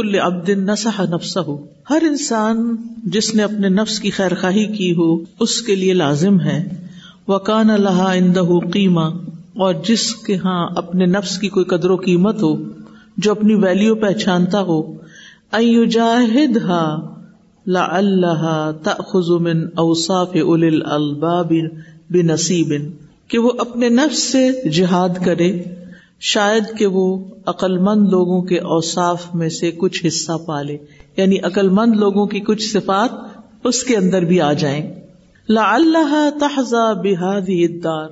بکل 0.07 0.19
ابد 0.19 0.49
نسح 0.49 1.01
نفس 1.09 1.37
ہو 1.37 1.65
ہر 1.89 2.03
انسان 2.07 2.75
جس 3.03 3.35
نے 3.35 3.43
اپنے 3.43 3.69
نفس 3.69 3.99
کی 3.99 4.09
خیر 4.09 4.35
خواہی 4.35 4.65
کی 4.65 4.95
ہو، 4.95 5.17
اس 5.39 5.61
کے 5.61 5.75
لیے 5.75 5.93
لازم 5.93 6.41
ہے۔ 6.41 6.69
وکان 7.27 7.69
اللہ 7.69 7.89
اندہ 7.89 8.69
قیمہ 8.73 9.05
اور 9.55 9.73
جس 9.87 10.15
کے 10.15 10.35
ہاں 10.35 10.67
اپنے 10.75 11.05
نفس 11.05 11.37
کی 11.37 11.49
کوئی 11.49 11.65
قدر 11.65 11.89
و 11.89 11.95
قیمت 11.95 12.43
ہو، 12.43 12.55
جو 13.17 13.31
اپنی 13.31 13.55
ویلو 13.55 13.95
پہچانتا 13.95 14.61
ہو۔ 14.61 14.93
جاہد 15.91 16.57
ہا 16.57 17.13
لا 17.67 17.87
اللہ 17.89 18.71
تخن 18.83 19.47
اوساف 19.75 20.29
ال 20.33 20.81
الباب 20.85 21.53
بنصیب 22.09 22.73
کہ 23.27 23.39
وہ 23.39 23.51
اپنے 23.57 23.89
نفس 23.89 24.23
سے 24.23 24.69
جہاد 24.69 25.25
کرے۔ 25.25 25.63
شاید 26.19 26.63
کہ 26.77 26.85
وہ 26.85 27.25
عقل 27.45 27.77
مند 27.77 28.09
لوگوں 28.09 28.41
کے 28.41 28.59
اوساف 28.59 29.35
میں 29.35 29.49
سے 29.49 29.71
کچھ 29.71 30.05
حصہ 30.07 30.31
پالے 30.45 30.77
یعنی 31.17 31.39
عقل 31.39 31.69
مند 31.69 31.95
لوگوں 31.95 32.25
کی 32.25 32.39
کچھ 32.39 32.63
صفات 32.63 33.09
اس 33.63 33.83
کے 33.83 33.95
اندر 33.95 34.21
بھی 34.21 34.41
آ 34.41 34.53
جائیں۔ 34.53 34.95
لا 35.49 35.75
اللہ 35.75 36.29
تحزا 36.39 36.93
بحادی 36.93 37.65
ادار 37.65 38.09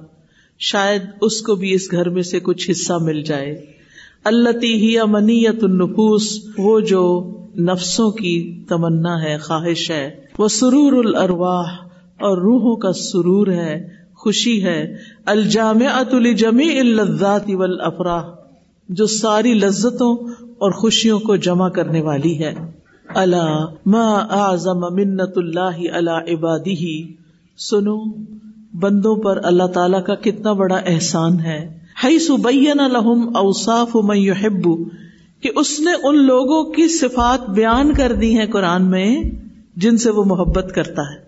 شاید 0.59 1.01
اس 1.21 1.41
کو 1.41 1.55
بھی 1.55 1.73
اس 1.73 1.91
گھر 1.91 2.09
میں 2.09 2.23
سے 2.23 2.39
کچھ 2.39 2.71
حصہ 2.71 2.93
مل 2.93 3.23
جائے۔ 3.23 3.65
اللہ 4.23 4.49
ہی 4.63 4.95
منیت 5.07 5.63
النفوس، 5.63 6.45
وہ 6.57 6.79
جو 6.79 7.31
نفسوں 7.59 8.11
کی 8.11 8.63
تمنا 8.69 9.23
ہے، 9.23 9.37
خواہش 9.37 9.91
ہے۔ 9.91 10.15
وہ 10.37 10.47
سرور 10.47 10.93
الرواہ 10.93 11.65
اور 12.19 12.37
روحوں 12.37 12.75
کا 12.75 12.93
سرور 12.93 13.47
ہے۔ 13.47 13.94
خوشی 14.25 14.63
ہے۔ 14.63 14.95
الجام 15.25 15.79
اتلی 15.93 16.33
جمی 16.33 16.79
الزات 16.79 17.49
افراح 17.79 18.23
جو 18.89 19.05
ساری 19.05 19.53
لذتوں 19.53 20.15
اور 20.57 20.71
خوشیوں 20.71 21.19
کو 21.19 21.35
جمع 21.35 21.69
کرنے 21.69 22.01
والی 22.01 22.39
ہے۔ 22.39 22.53
اللہ 23.15 23.65
منت 24.91 25.37
اللہ 25.37 25.77
اللہ 25.93 26.19
عبادی 26.27 27.13
سنو، 27.57 27.97
بندوں 28.73 29.15
پر 29.15 29.39
اللہ 29.43 29.67
تعالی 29.67 30.01
کا 30.07 30.15
کتنا 30.15 30.53
بڑا 30.53 30.77
احسان 30.85 31.39
ہے۔ 31.39 31.77
ہئی 32.03 32.19
سبین 32.19 32.79
الحم 32.79 33.35
اوساف 33.35 33.95
محب 33.95 34.69
کہ 35.41 35.49
اس 35.55 35.79
نے 35.79 35.91
ان 36.03 36.17
لوگوں 36.25 36.63
کی 36.63 36.87
صفات 36.87 37.49
بیان 37.49 37.93
کر 37.93 38.13
دی 38.13 38.37
ہیں 38.39 38.45
قرآن 38.45 38.89
میں، 38.91 39.21
جن 39.75 39.97
سے 39.97 40.09
وہ 40.09 40.23
محبت 40.23 40.71
کرتا 40.75 41.01
ہے، 41.01 41.23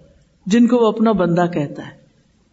جن 0.45 0.67
کو 0.67 0.77
وہ 0.77 0.88
اپنا 0.88 1.12
بندہ 1.12 1.45
کہتا 1.53 1.88
ہے۔ 1.88 1.96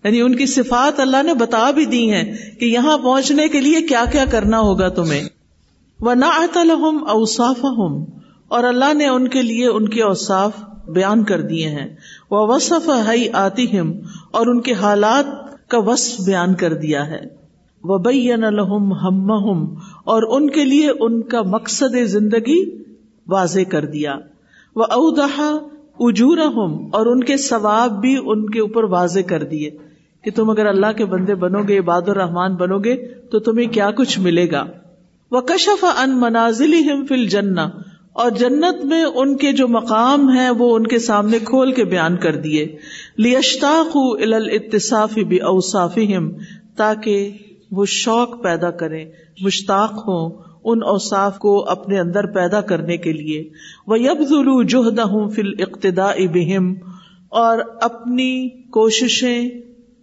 یعنی 0.05 0.21
ان 0.21 0.35
کی 0.35 0.47
صفات 0.47 1.01
اللہ 1.01 1.23
نے 1.23 1.35
بتا 1.35 1.71
بھی 1.71 1.85
دی 1.85 2.11
ہیں 2.11 2.37
کہ 2.61 2.65
یہاں 2.65 2.99
پہنچنے 2.99 3.49
کے 3.49 3.61
لیے 3.61 3.83
کیا 3.83 4.05
کیا 4.13 4.25
کرنا 4.25 4.61
ہوگا 4.61 4.89
تمہیں۔ 4.89 5.25
وہ 6.01 6.15
نہ 6.15 6.25
اوساف 7.09 7.65
اور 8.49 8.65
اللہ 8.65 8.95
نے 8.95 9.09
ان 9.09 9.29
کے 9.29 9.43
لیے 9.43 9.67
ان 9.67 9.89
کے 9.89 10.03
اوساف 10.03 10.53
بیان 10.89 11.25
کر 11.25 11.41
دیے 11.41 11.69
ہیں۔ 11.69 11.97
وہ 12.31 12.55
وصف 12.55 12.91
ہئی 13.09 13.29
آتی 13.33 13.79
ہم 13.79 13.93
اور 14.31 14.47
ان 14.47 14.61
کے 14.61 14.73
حالات 14.73 15.27
کا 15.69 15.79
وصف 15.79 16.21
بیان 16.21 16.55
کر 16.55 16.75
دیا 16.75 17.07
ہے۔ 17.07 17.21
وہ 17.85 17.99
بین 17.99 18.45
الحم 18.45 18.93
ہم 18.93 19.75
اور 20.05 20.23
ان 20.23 20.51
کے 20.51 20.65
لیے 20.65 20.91
ان 21.01 21.23
کا 21.23 21.43
مقصد 21.43 22.05
زندگی 22.05 22.83
واضح 23.29 23.61
کر 23.69 23.85
دیا۔ 23.85 24.17
وہ 24.77 24.85
اودہ 24.85 25.59
اجور 26.01 26.39
اور 26.93 27.07
ان 27.07 27.25
کے 27.25 27.37
ثواب 27.37 28.01
بھی 28.01 28.17
ان 28.25 28.51
کے 28.51 28.61
اوپر 28.61 28.85
واضح 28.85 29.21
کر 29.27 29.43
دیے۔ 29.43 29.71
کہ 30.25 30.31
تم 30.31 30.51
اگر 30.51 30.67
اللہ 30.67 30.93
کے 30.97 31.05
بندے 31.05 31.35
بنو 31.35 31.63
گے 31.63 31.79
عباد 31.79 32.03
الرحمان 32.03 32.55
بنو 32.55 32.79
گے 32.79 32.97
تو 33.07 33.39
تمہیں 33.39 33.67
کیا 33.67 33.91
کچھ 33.91 34.19
ملے 34.21 34.51
گا؟ 34.51 34.67
وہ 35.31 35.41
کشف 35.41 35.85
ان 35.85 36.21
منازل 36.21 36.75
ہم 36.75 37.07
فل 37.07 37.27
جنا 37.27 37.69
اور 38.13 38.31
جنت 38.31 38.85
میں 38.85 39.05
ان 39.05 39.37
کے 39.37 39.53
جو 39.53 39.69
مقام 39.69 40.37
ہے 40.37 40.51
وہ 40.51 40.77
ان 40.77 40.87
کے 40.87 40.99
سامنے 40.99 41.39
کھول 41.39 41.73
کے 41.73 41.85
بیان 41.85 42.17
کر 42.17 42.37
دیے۔ 42.37 42.77
لیشتاق 43.17 43.97
الاتصاف 43.97 45.19
بھی 45.29 45.39
اوساف 45.39 45.99
تاکہ 46.77 47.31
وہ 47.71 47.85
شوق 47.85 48.43
پیدا 48.43 48.71
کرے 48.71 49.05
مشتاق 49.41 49.93
ہوں 49.93 50.31
ان 50.65 50.79
اوساف 50.83 51.39
کو 51.39 51.69
اپنے 51.69 51.99
اندر 51.99 52.27
پیدا 52.27 52.61
کرنے 52.61 52.97
کے 52.97 53.13
لیے۔ 53.13 53.49
وہ 53.87 54.01
یب 54.01 54.21
ضلع 54.21 54.63
جوہدہ 54.69 55.03
ہوں 55.03 55.29
فل 55.29 55.53
اقتدا 55.59 56.11
بہم 56.35 56.75
اور 57.29 57.59
اپنی 57.81 58.49
کوششیں 58.49 59.49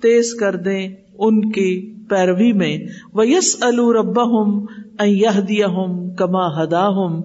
تیز 0.01 0.33
کر 0.33 0.55
دیں 0.55 0.89
ان 1.17 1.51
کی 1.51 1.95
پیروی 2.09 2.53
میں۔ 2.53 2.77
وہ 3.13 3.27
یس 3.27 3.57
الربا 3.61 4.23
ہوں 4.23 4.67
دیا 5.47 5.67
ہوں 5.67 6.15
کما 6.15 6.63
ہدا 6.63 6.87
ہوں 6.87 7.21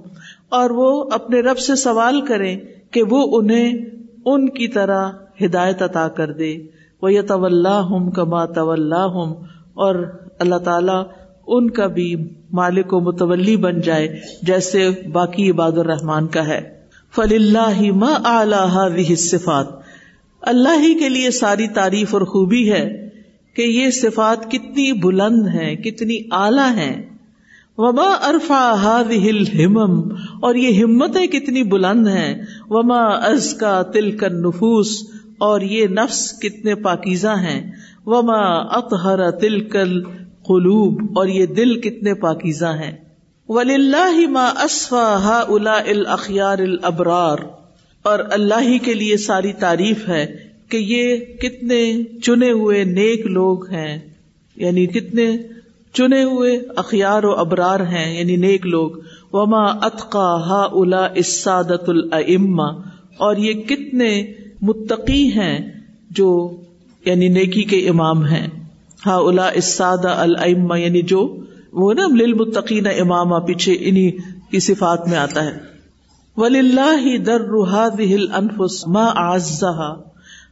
اور 0.48 0.70
وہ 0.70 1.04
اپنے 1.10 1.40
رب 1.40 1.58
سے 1.58 1.74
سوال 1.74 2.20
کرے 2.20 2.56
کہ 2.90 3.02
وہ 3.10 3.38
انہیں 3.38 3.78
ان 4.24 4.48
کی 4.48 4.68
طرح 4.68 5.10
ہدایت 5.44 5.82
عطا 5.82 6.08
کر 6.08 6.32
دے۔ 6.32 6.56
وہ 7.02 7.12
یہ 7.12 7.22
طول 7.22 7.66
ہوں 7.66 8.10
کما 8.10 8.46
طول 8.46 8.92
ہوں 8.92 9.34
اور 9.74 9.94
اللہ 10.38 10.56
تعالی 10.56 11.02
ان 11.46 11.70
کا 11.70 11.86
بھی 11.86 12.14
مالک 12.52 12.94
و 12.94 13.00
متولی 13.00 13.56
بن 13.56 13.80
جائے، 13.80 14.20
جیسے 14.42 14.90
باقی 15.12 15.50
عباد 15.50 15.72
الرحمان 15.72 16.26
کا 16.26 16.48
ہے۔ 16.48 16.76
فل 17.14 17.34
اللہ 17.34 18.04
اعلی 18.24 19.16
صفات 19.16 19.85
اللہ 20.46 20.80
ہی 20.82 20.94
کے 20.94 21.08
لیے 21.08 21.30
ساری 21.30 21.68
تعریف 21.68 22.14
اور 22.14 22.22
خوبی 22.22 22.72
ہے 22.72 23.10
کہ 23.56 23.62
یہ 23.62 23.90
صفات 23.90 24.50
کتنی 24.50 24.92
بلند 24.92 25.48
ہے 25.48 25.76
کتنی 25.76 26.18
اعلی 26.30 26.76
ہے 26.76 27.08
وما 27.78 28.08
ارفا 28.28 28.72
ہل 29.14 29.44
ہمم 29.46 30.14
اور 30.42 30.54
یہ 30.54 30.82
ہمتیں 30.82 31.26
کتنی 31.26 31.62
بلند 31.62 32.06
ہیں۔ 32.06 32.42
وما 32.70 33.02
از 33.06 33.54
کا 33.54 33.82
تل 33.82 34.10
کن 34.10 34.42
نفوس 34.42 35.02
اور 35.38 35.60
یہ 35.60 35.86
نفس 35.86 36.38
کتنے 36.40 36.74
پاکیزہ 36.74 37.28
ہیں۔ 37.28 37.72
وما 38.06 38.58
اطہر 38.76 39.30
تل 39.30 39.60
کل 39.60 40.04
قلوب 40.42 41.18
اور 41.18 41.26
یہ 41.26 41.46
دل 41.46 41.80
کتنے 41.80 42.14
پاکیزہ 42.14 42.66
ہیں۔ 42.66 42.92
ولی 43.48 43.74
اللہ 43.74 44.28
ما 44.28 44.46
اسفا 44.64 45.24
ہا 45.24 45.44
الا 45.48 45.78
الاخیار 45.86 46.58
الابرار 46.58 47.38
اور 48.06 48.18
اللہ 48.30 48.60
ہی 48.60 48.78
کے 48.78 48.94
لیے 48.94 49.16
ساری 49.16 49.52
تعریف 49.52 50.08
ہے 50.08 50.26
کہ 50.68 50.76
یہ 50.76 51.16
کتنے 51.16 52.04
چنے 52.22 52.50
ہوئے 52.50 52.84
نیک 52.84 53.26
لوگ 53.26 53.70
ہیں 53.70 53.98
یعنی 54.56 54.86
کتنے 54.86 55.36
چنے 55.92 56.22
ہوئے 56.22 56.58
اخیار 56.76 57.24
و 57.24 57.30
ابرار 57.30 57.80
ہیں 57.80 58.18
یعنی 58.18 58.36
نیک 58.36 58.66
لوگ۔ 58.66 58.90
وما 59.32 59.64
اطقا 59.64 60.34
ہا 60.34 60.68
الا 60.72 61.06
اسادت 61.14 61.90
الما 62.10 62.66
اور 63.16 63.36
یہ 63.36 63.52
کتنے 63.52 64.32
متقی 64.62 65.30
ہیں 65.32 65.70
جو 66.10 66.56
یعنی 67.04 67.28
نیکی 67.28 67.62
کے 67.62 67.88
امام 67.88 68.24
ہیں۔ 68.24 68.46
ہا 69.06 69.16
الا 69.16 69.48
اساد 69.48 70.04
الما 70.04 70.76
یعنی 70.76 71.02
جو، 71.02 71.36
وہ 71.72 71.94
نا 71.94 72.06
للمتقین 72.06 72.86
امام 72.86 73.40
پیچھے 73.40 73.76
انہیں 73.80 74.10
کی 74.52 74.58
صفات 74.58 75.08
میں 75.08 75.18
آتا 75.18 75.44
ہے۔ 75.44 75.75
ولی 76.36 76.58
اللہ 76.58 77.18
در 77.18 77.38
روحا 77.38 77.88
دل 77.88 78.32
انفس 78.32 78.86
ماں 78.86 79.12
آزہ 79.16 79.96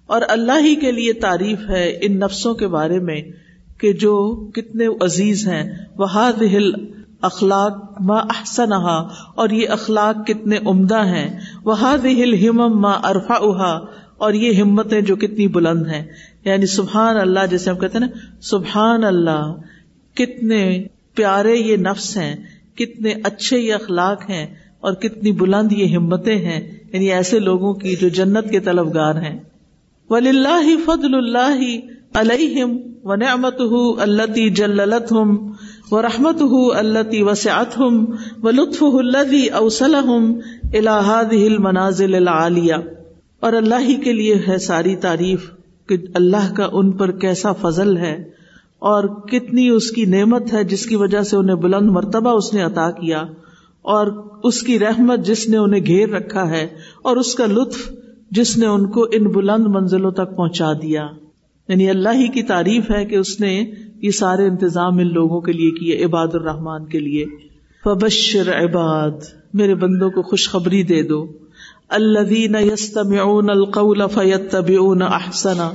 اور 0.07 0.23
اللہ 0.29 0.61
ہی 0.61 0.75
کے 0.75 0.93
لیے 0.93 1.13
تعریف 1.13 1.59
ہے 1.69 1.99
ان 2.03 2.19
نفسوں 2.19 2.55
کے 2.55 2.67
بارے 2.67 3.01
میں 3.01 3.23
کہ 3.79 3.93
جو 3.93 4.35
کتنے 4.55 4.87
عزیز 5.01 5.49
ہیں۔ 5.49 5.75
وہ 5.97 6.31
دل 6.41 6.73
اخلاق 7.21 8.01
ما 8.01 8.17
احسن 8.17 8.73
اور 9.35 9.51
یہ 9.51 9.69
اخلاق 9.69 10.27
کتنے 10.27 10.59
عمدہ 10.67 11.05
ہیں۔ 11.05 11.41
وہ 11.65 11.97
دل 12.03 12.49
ہمم 12.49 12.81
ما 12.81 12.93
ارفا 12.93 13.79
اور 14.19 14.33
یہ 14.33 14.63
ہمتیں 14.63 15.01
جو 15.01 15.17
کتنی 15.17 15.47
بلند 15.47 15.87
ہیں۔ 15.87 16.05
یعنی 16.45 16.67
سبحان 16.67 17.17
اللہ 17.17 17.41
جیسے 17.51 17.71
ہم 17.71 17.79
کہتے 17.79 17.99
ہیں 17.99 18.07
نا، 18.07 18.41
سبحان 18.41 19.05
اللہ، 19.05 19.53
کتنے 20.15 20.85
پیارے 21.15 21.55
یہ 21.55 21.77
نفس 21.77 22.17
ہیں، 22.17 22.37
کتنے 22.75 23.15
اچھے 23.25 23.59
یہ 23.59 23.75
اخلاق 23.75 24.31
ہیں۔ 24.31 24.64
اور 24.85 24.95
کتنی 24.95 25.33
بلند 25.33 25.73
یہ 25.73 25.97
ہمتیں 25.97 26.37
ہیں 26.37 26.79
یعنی 26.93 27.13
ایسے 27.13 27.39
لوگوں 27.39 27.75
کی 27.75 27.97
جو 27.97 28.09
جنت 28.09 28.51
کے 28.51 28.61
طلبگار 28.61 29.15
ہیں۔ 29.15 29.39
ولی 30.11 30.29
اللہ 30.29 30.69
فضل 30.85 31.15
اللہ 31.15 31.79
علیہم 32.15 32.77
و 33.05 33.15
نعمت 33.15 33.61
اللہ 34.01 34.49
جلت 34.49 35.13
ہم 35.13 35.53
و 35.91 36.03
رحمت 36.03 36.43
اللہ 36.77 37.23
وسعت 37.23 37.79
ہم 37.79 38.05
و 38.43 38.51
لطف 38.51 38.83
الدی 38.83 39.49
اوسلحم 39.49 40.33
الحاد 40.75 41.33
منازل 41.59 42.15
العالیہ 42.15 42.75
اور 43.41 43.53
اللہ 43.53 43.75
ہی 43.81 43.95
کے 43.95 44.13
لیے 44.13 44.37
ہے 44.49 44.59
ساری 44.59 44.97
تعریف 44.97 45.51
کہ 45.89 45.97
اللہ 46.15 46.55
کا 46.55 46.69
ان 46.73 46.93
پر 46.93 47.11
کیسا 47.11 47.53
فضل 47.53 47.97
ہے 47.97 48.25
اور 48.79 49.05
کتنی 49.05 49.69
اس 49.69 49.91
کی 49.91 50.05
نعمت 50.05 50.53
ہے 50.53 50.65
جس 50.65 50.87
کی 50.87 50.97
وجہ 50.97 51.23
سے 51.23 51.37
انہیں 51.37 51.57
بلند 51.57 51.91
مرتبہ 51.91 52.31
اس 52.31 52.55
نے 52.55 52.63
عطا 52.63 52.91
کیا۔ 52.91 53.23
اور 53.85 54.07
اس 54.43 54.63
کی 54.63 54.79
رحمت 54.79 55.19
جس 55.19 55.49
نے 55.49 55.57
انہیں 55.57 55.87
گھیر 55.87 56.09
رکھا 56.09 56.51
ہے 56.51 56.69
اور 57.03 57.17
اس 57.17 57.35
کا 57.35 57.47
لطف 57.47 57.93
جس 58.31 58.59
نے 58.59 58.67
ان 58.67 58.91
کو 58.91 59.07
ان 59.13 59.25
بلند 59.25 59.67
منزلوں 59.67 60.11
تک 60.11 60.37
پہنچا 60.37 60.73
دیا۔ 60.73 61.09
یعنی 61.69 61.91
اللہ 61.91 62.09
ہی 62.09 62.29
کی 62.29 62.43
تعریف 62.43 62.91
ہے 62.91 63.05
کہ 63.05 63.17
اس 63.17 63.41
نے 63.41 63.65
یہ 64.03 64.11
سارے 64.11 64.47
انتظام 64.47 64.99
ان 64.99 65.13
لوگوں 65.13 65.41
کے 65.41 65.53
لیے 65.53 65.71
کیے، 65.71 66.05
عباد 66.05 66.29
الرحمان 66.33 66.87
کے 66.87 66.99
لیے۔ 67.01 67.25
فبشر 67.85 68.65
عباد، 68.65 69.11
میرے 69.55 69.75
بندوں 69.75 70.11
کو 70.11 70.23
خوشخبری 70.23 70.83
دے 70.83 71.03
دو۔ 71.03 71.27
الذین 71.89 72.57
یستمعون 72.73 73.51
القول 73.51 74.03
فیتبعون 74.15 75.03
احسنا 75.03 75.71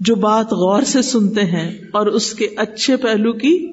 جو 0.00 0.14
بات 0.14 0.52
غور 0.52 0.82
سے 0.82 1.02
سنتے 1.02 1.40
ہیں 1.40 1.78
اور 1.92 2.06
اس 2.06 2.32
کے 2.32 2.46
اچھے 2.56 2.96
پہلو 2.96 3.32
کی 3.32 3.72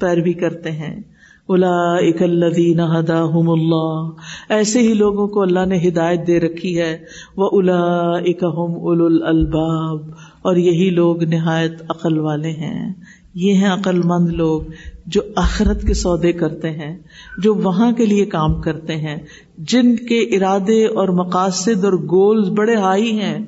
پیروی 0.00 0.32
کرتے 0.32 0.70
ہیں۔ 0.70 1.00
الذین 1.48 2.80
ہداہم 2.80 3.50
اللہ۔ 3.50 4.10
ایسے 4.48 4.80
ہی 4.80 4.94
لوگوں 4.94 5.28
کو 5.28 5.42
اللہ 5.42 5.66
نے 5.66 5.88
ہدایت 5.88 6.26
دے 6.26 6.40
رکھی 6.40 6.80
ہے۔ 6.80 6.98
وہ 7.36 7.50
الا 7.52 8.10
اکم 8.10 8.86
الباب 9.24 10.02
اور 10.42 10.56
یہی 10.56 10.90
لوگ 10.90 11.22
نہایت 11.22 11.82
عقل 11.88 12.18
والے 12.18 12.50
ہیں۔ 12.50 12.92
یہ 13.34 13.54
ہیں 13.54 13.70
عقل 13.72 14.00
مند 14.04 14.28
لوگ 14.28 14.60
جو 15.06 15.20
آخرت 15.36 15.82
کے 15.82 15.94
سودے 15.94 16.32
کرتے 16.32 16.70
ہیں، 16.70 16.98
جو 17.38 17.54
وہاں 17.54 17.92
کے 17.92 18.06
لیے 18.06 18.24
کام 18.24 18.60
کرتے 18.60 18.96
ہیں، 18.96 19.16
جن 19.58 19.96
کے 19.96 20.18
ارادے 20.18 20.86
اور 20.86 21.08
مقاصد 21.08 21.84
اور 21.84 21.92
گولز 21.92 22.48
بڑے 22.48 22.74
ہائی 22.74 23.18
ہیں۔ 23.20 23.38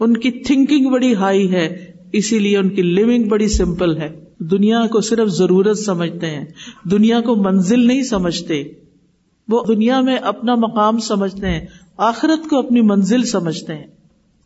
ان 0.00 0.16
کی 0.16 0.30
تھنکنگ 0.30 0.90
بڑی 0.90 1.14
ہائی 1.14 1.52
ہے، 1.52 1.84
اسی 2.12 2.38
لیے 2.38 2.58
ان 2.58 2.68
کی 2.68 2.82
لیونگ 2.82 3.28
بڑی 3.28 3.48
سمپل 3.48 3.96
ہے۔ 3.96 4.27
دنیا 4.40 4.86
کو 4.86 5.00
صرف 5.00 5.28
ضرورت 5.28 5.78
سمجھتے 5.78 6.26
ہیں، 6.26 6.44
دنیا 6.84 7.20
کو 7.20 7.36
منزل 7.36 7.86
نہیں 7.86 8.02
سمجھتے۔ 8.02 8.64
وہ 9.48 9.62
دنیا 9.68 10.00
میں 10.00 10.16
اپنا 10.16 10.54
مقام 10.54 10.98
سمجھتے 10.98 11.46
ہیں، 11.46 11.66
آخرت 11.96 12.50
کو 12.50 12.58
اپنی 12.58 12.80
منزل 12.80 13.24
سمجھتے 13.24 13.74
ہیں۔ 13.74 13.86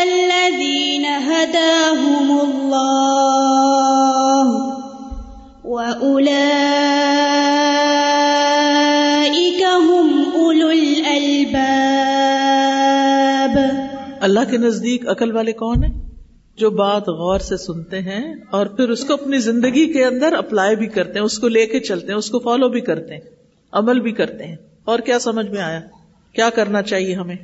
الذين 0.03 1.07
هداهم 1.07 2.41
الله 2.41 4.47
وأولئك 5.65 6.43
هم 9.65 10.33
أولو 10.35 10.71
الألباب 10.71 11.63
اللہ 14.21 14.51
کے 14.51 14.59
نزدیک 14.59 15.09
عقل 15.09 15.33
والے 15.33 15.53
کون 15.53 15.85
ہیں؟ 15.85 16.02
جو 16.57 16.71
بات 16.71 17.09
غور 17.09 17.39
سے 17.39 17.57
سنتے 17.57 17.99
ہیں 17.99 18.35
اور 18.51 18.67
پھر 18.67 18.89
اس 18.89 19.05
کو 19.05 19.13
اپنی 19.13 19.39
زندگی 19.39 19.93
کے 19.93 20.05
اندر 20.05 20.33
اپلائی 20.33 20.77
بھی 20.77 20.87
کرتے 20.87 21.13
ہیں، 21.13 21.27
اس 21.27 21.39
کو 21.39 21.49
لے 21.49 21.67
کے 21.67 21.81
چلتے 21.81 22.07
ہیں، 22.07 22.15
اس 22.15 22.31
کو 22.31 22.39
فالو 22.39 22.69
بھی 22.69 22.81
کرتے 22.81 23.15
ہیں، 23.15 23.21
عمل 23.73 24.01
بھی 24.01 24.13
کرتے 24.13 24.45
ہیں۔ 24.47 24.57
اور 24.85 24.99
کیا 24.99 25.19
سمجھ 25.19 25.51
میں 25.51 25.61
آیا؟ 25.61 25.81
کیا 26.33 26.51
کرنا 26.51 26.83
چاہیے 26.83 27.15
ہمیں؟ 27.15 27.37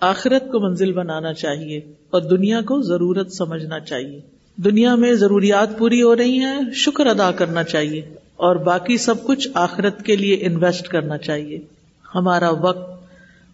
آخرت 0.00 0.42
کو 0.52 0.60
منزل 0.60 0.92
بنانا 0.92 1.32
چاہیے 1.32 1.80
اور 2.10 2.20
دنیا 2.20 2.60
کو 2.60 2.82
ضرورت 2.82 3.32
سمجھنا 3.32 3.80
چاہیے۔ 3.80 4.20
دنیا 4.56 4.94
میں 4.94 5.12
ضروریات 5.12 5.78
پوری 5.78 6.02
ہو 6.02 6.16
رہی 6.16 6.38
ہیں، 6.38 6.58
شکر 6.74 7.06
ادا 7.06 7.30
کرنا 7.30 7.64
چاہیے۔ 7.64 8.02
اور 8.36 8.56
باقی 8.56 8.98
سب 8.98 9.24
کچھ 9.24 9.48
آخرت 9.54 10.02
کے 10.02 10.16
لیے 10.16 10.34
انویسٹ 10.40 10.88
کرنا 10.88 11.18
چاہیے۔ 11.18 11.60
ہمارا 12.14 12.50
وقت، 12.50 12.90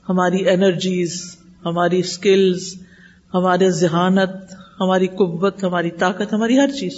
ہماری 0.08 0.48
انرجیز 0.48 1.36
ہماری 1.64 1.98
اسکلز 1.98 2.81
ہمارے 3.34 3.70
ذہانت 3.70 4.30
ہماری 4.80 5.06
قوت 5.06 5.64
ہماری 5.64 5.90
طاقت 5.90 6.32
ہماری 6.32 6.58
ہر 6.58 6.68
چیز۔ 6.68 6.92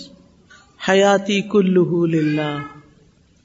حیاتی 0.88 1.40
کلو 1.40 2.06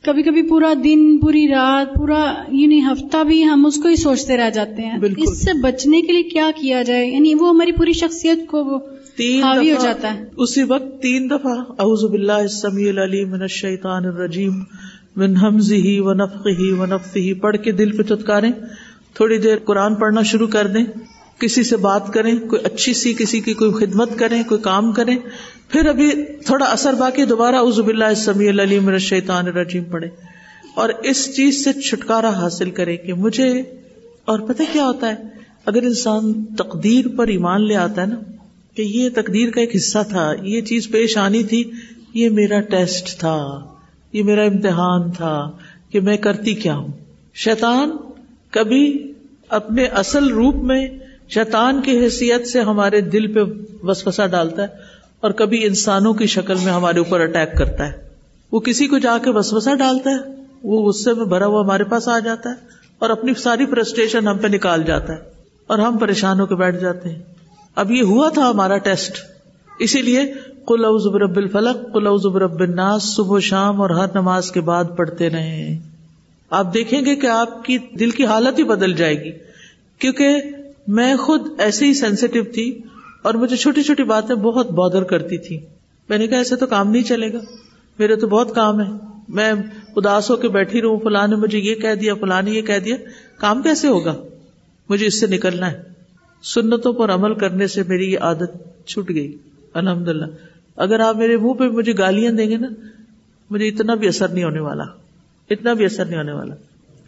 کبھی 0.03 0.23
کبھی 0.23 0.41
پورا 0.41 0.73
دن 0.83 1.17
پوری 1.19 1.47
رات 1.47 1.97
پورا 1.97 2.33
یعنی 2.47 2.79
ہفتہ 2.79 3.23
بھی 3.23 3.45
ہم 3.45 3.65
اس 3.65 3.77
کو 3.77 3.87
ہی 3.87 3.95
سوچتے 3.95 4.37
رہ 4.37 4.49
جاتے 4.49 4.81
ہیں۔ 4.81 4.97
اس 5.17 5.43
سے 5.45 5.53
بچنے 5.61 6.01
کے 6.01 6.13
لیے 6.13 6.23
کیا 6.23 6.51
کیا 6.61 6.81
جائے؟ 6.81 7.07
یعنی 7.07 7.33
وہ 7.33 7.49
ہماری 7.49 7.71
پوری 7.71 7.93
شخصیت 7.93 8.39
کو 8.47 8.75
حاوی 9.43 9.71
ہو 9.71 9.83
جاتا 9.83 10.13
ہے۔ 10.13 10.25
اسی 10.37 10.63
وقت 10.63 11.01
تین 11.01 11.29
دفعہ 11.29 11.51
اعوذ 11.51 12.03
باللہ 12.11 12.31
السمیع 12.31 12.89
العلیم 12.89 13.29
من 13.29 13.41
الشیطان 13.41 14.05
الرجیم 14.05 14.53
من 15.15 15.35
حمزه 15.37 15.99
ونفخه 15.99 16.79
ونفثه 16.79 17.33
پڑھ 17.39 17.57
کے 17.57 17.71
دل 17.71 17.97
پہ 17.97 18.03
چتکاریں۔ 18.03 18.51
تھوڑی 19.13 19.37
دیر 19.37 19.57
قرآن 19.65 19.95
پڑھنا 19.95 20.21
شروع 20.21 20.47
کر 20.47 20.67
دیں۔ 20.67 20.83
کسی 21.41 21.63
سے 21.63 21.77
بات 21.77 22.13
کریں، 22.13 22.33
کوئی 22.49 22.61
اچھی 22.65 22.93
سی 22.93 23.13
کسی 23.13 23.39
کی 23.39 23.53
کوئی 23.53 23.71
خدمت 23.79 24.17
کریں، 24.19 24.41
کوئی 24.43 24.61
کام 24.61 24.91
کریں، 24.93 25.15
پھر 25.69 25.85
ابھی 25.85 26.09
تھوڑا 26.45 26.65
اثر 26.65 26.93
باقی 26.93 27.25
دوبارہ 27.25 27.55
عزب 27.55 27.87
اللہ 27.87 28.13
سمی 28.13 28.49
العلیم 28.49 28.97
شیطان 28.97 29.47
الرجیم 29.47 29.83
پڑھے 29.83 30.07
اور 30.75 30.89
اس 31.03 31.35
چیز 31.35 31.63
سے 31.63 31.73
چھٹکارا 31.81 32.29
حاصل 32.29 32.71
کرے 32.71 32.97
کہ 32.97 33.13
مجھے، 33.13 33.49
اور 34.25 34.39
پتہ 34.39 34.63
کیا 34.73 34.85
ہوتا 34.85 35.09
ہے، 35.09 35.15
اگر 35.65 35.83
انسان 35.83 36.33
تقدیر 36.55 37.07
پر 37.17 37.27
ایمان 37.27 37.67
لے 37.67 37.75
آتا 37.75 38.01
ہے 38.01 38.07
نا، 38.07 38.19
کہ 38.75 38.81
یہ 38.81 39.09
تقدیر 39.15 39.51
کا 39.51 39.61
ایک 39.61 39.75
حصہ 39.75 40.03
تھا، 40.09 40.31
یہ 40.43 40.61
چیز 40.61 40.89
پیش 40.91 41.17
آنی 41.17 41.43
تھی، 41.43 41.63
یہ 42.13 42.29
میرا 42.29 42.59
ٹیسٹ 42.59 43.19
تھا، 43.19 43.37
یہ 44.13 44.23
میرا 44.23 44.43
امتحان 44.43 45.11
تھا، 45.11 45.51
کہ 45.91 45.99
میں 45.99 46.17
کرتی 46.17 46.53
کیا 46.53 46.75
ہوں؟ 46.75 46.91
شیطان 47.35 47.91
کبھی 48.51 49.13
اپنے 49.49 49.85
اصل 49.85 50.27
روپ 50.27 50.55
میں 50.63 50.87
شیطان 51.29 51.81
کی 51.81 51.97
حیثیت 51.99 52.47
سے 52.47 52.61
ہمارے 52.61 53.01
دل 53.01 53.33
پہ 53.33 53.39
وسوسہ 53.83 54.27
ڈالتا 54.27 54.61
ہے 54.61 54.67
اور 55.21 55.31
کبھی 55.31 55.65
انسانوں 55.65 56.13
کی 56.13 56.25
شکل 56.25 56.55
میں 56.63 56.73
ہمارے 56.73 56.97
اوپر 56.97 57.19
اٹیک 57.19 57.57
کرتا 57.57 57.87
ہے۔ 57.87 57.91
وہ 58.51 58.59
کسی 58.59 58.87
کو 58.87 58.97
جا 58.97 59.17
کے 59.23 59.29
وسوسہ 59.29 59.75
ڈالتا 59.75 60.09
ہے، 60.09 60.43
وہ 60.63 60.89
غصے 60.89 61.13
میں 61.13 61.25
بھرا 61.25 61.45
ہوا 61.45 61.61
ہمارے 61.61 61.83
پاس 61.83 62.07
آ 62.07 62.19
جاتا 62.19 62.49
ہے 62.49 62.55
اور 62.99 63.09
اپنی 63.09 63.33
ساری 63.33 63.65
فرسٹریشن 63.65 64.27
ہم 64.27 64.37
پہ 64.37 64.47
نکال 64.47 64.83
جاتا 64.83 65.13
ہے 65.13 65.17
اور 65.67 65.79
ہم 65.79 65.97
پریشان 65.97 66.39
ہو 66.39 66.45
کے 66.45 66.55
بیٹھ 66.55 66.77
جاتے 66.77 67.09
ہیں۔ 67.09 67.21
اب 67.75 67.91
یہ 67.91 68.03
ہوا 68.03 68.29
تھا 68.29 68.49
ہمارا 68.49 68.77
ٹیسٹ۔ 68.77 69.17
اسی 69.79 70.01
لیے 70.01 70.33
کل 70.67 70.85
رب 71.15 71.37
الفلق 71.37 71.93
کل 71.93 72.07
رب 72.35 72.59
الناس، 72.59 73.03
صبح 73.03 73.35
و 73.35 73.39
شام 73.39 73.81
اور 73.81 73.89
ہر 73.89 74.07
نماز 74.15 74.51
کے 74.51 74.61
بعد 74.61 74.83
پڑھتے 74.95 75.29
رہے 75.29 75.77
آپ 76.49 76.73
دیکھیں 76.73 77.01
گے 77.05 77.15
کہ 77.15 77.27
آپ 77.27 77.63
کی 77.65 77.77
دل 77.99 78.09
کی 78.09 78.25
حالت 78.25 78.59
ہی 78.59 78.63
بدل 78.63 78.93
جائے 78.93 79.23
گی، 79.23 79.31
کیونکہ 79.99 80.41
میں 80.89 81.15
خود 81.15 81.41
ایسے 81.57 81.85
ہی 81.85 81.93
سینسیٹیو 81.93 82.43
تھی 82.43 82.81
اور 83.21 83.33
مجھے 83.33 83.55
چھوٹی 83.55 83.83
چھوٹی 83.83 84.03
باتیں 84.03 84.35
بہت 84.35 84.71
بادر 84.71 85.03
کرتی 85.03 85.37
تھی۔ 85.37 85.59
میں 86.09 86.17
نے 86.17 86.27
کہا، 86.27 86.37
ایسے 86.37 86.55
تو 86.55 86.67
کام 86.67 86.91
نہیں 86.91 87.03
چلے 87.03 87.33
گا۔ 87.33 87.37
میرے 87.99 88.15
تو 88.15 88.27
بہت 88.27 88.55
کام 88.55 88.81
ہے 88.81 88.89
میں 89.29 89.53
اداس 89.95 90.31
ہو 90.31 90.35
کے 90.35 90.47
بیٹھی 90.47 90.81
رہوں، 90.81 90.99
فلاں 90.99 91.27
نے 91.27 91.35
مجھے 91.35 91.59
یہ 91.59 91.75
کہہ 91.75 91.95
دیا، 91.95 92.13
فلاں 92.13 92.41
نے 92.41 92.51
یہ 92.51 92.61
کہہ 92.61 92.79
دیا۔ 92.79 92.95
کام 93.37 93.61
کیسے 93.61 93.87
ہوگا؟ 93.87 94.15
مجھے 94.89 95.05
اس 95.05 95.19
سے 95.19 95.27
نکلنا 95.27 95.71
ہے۔ 95.71 95.83
سنتوں 96.43 96.93
پر 96.93 97.11
عمل 97.11 97.33
کرنے 97.33 97.67
سے 97.67 97.83
میری 97.87 98.13
یہ 98.13 98.19
عادت 98.19 98.51
چھٹ 98.87 99.09
گئی۔ 99.09 99.37
الحمد 99.73 100.07
للہ 100.07 100.25
اگر 100.75 100.99
آپ 100.99 101.15
میرے 101.15 101.37
منہ 101.37 101.53
پہ 101.53 101.63
مجھے 101.63 101.93
گالیاں 101.97 102.31
دیں 102.31 102.49
گے 102.49 102.57
نا، 102.57 102.67
مجھے 103.49 103.67
اتنا 103.67 103.95
بھی 103.95 104.07
اثر 104.07 104.27
نہیں 104.27 104.43
ہونے 104.43 104.59
والا۔ 104.59 104.83
اتنا 105.49 105.73
بھی 105.73 105.85
اثر 105.85 106.05
نہیں 106.05 106.17
ہونے 106.17 106.31
والا۔ 106.31 106.55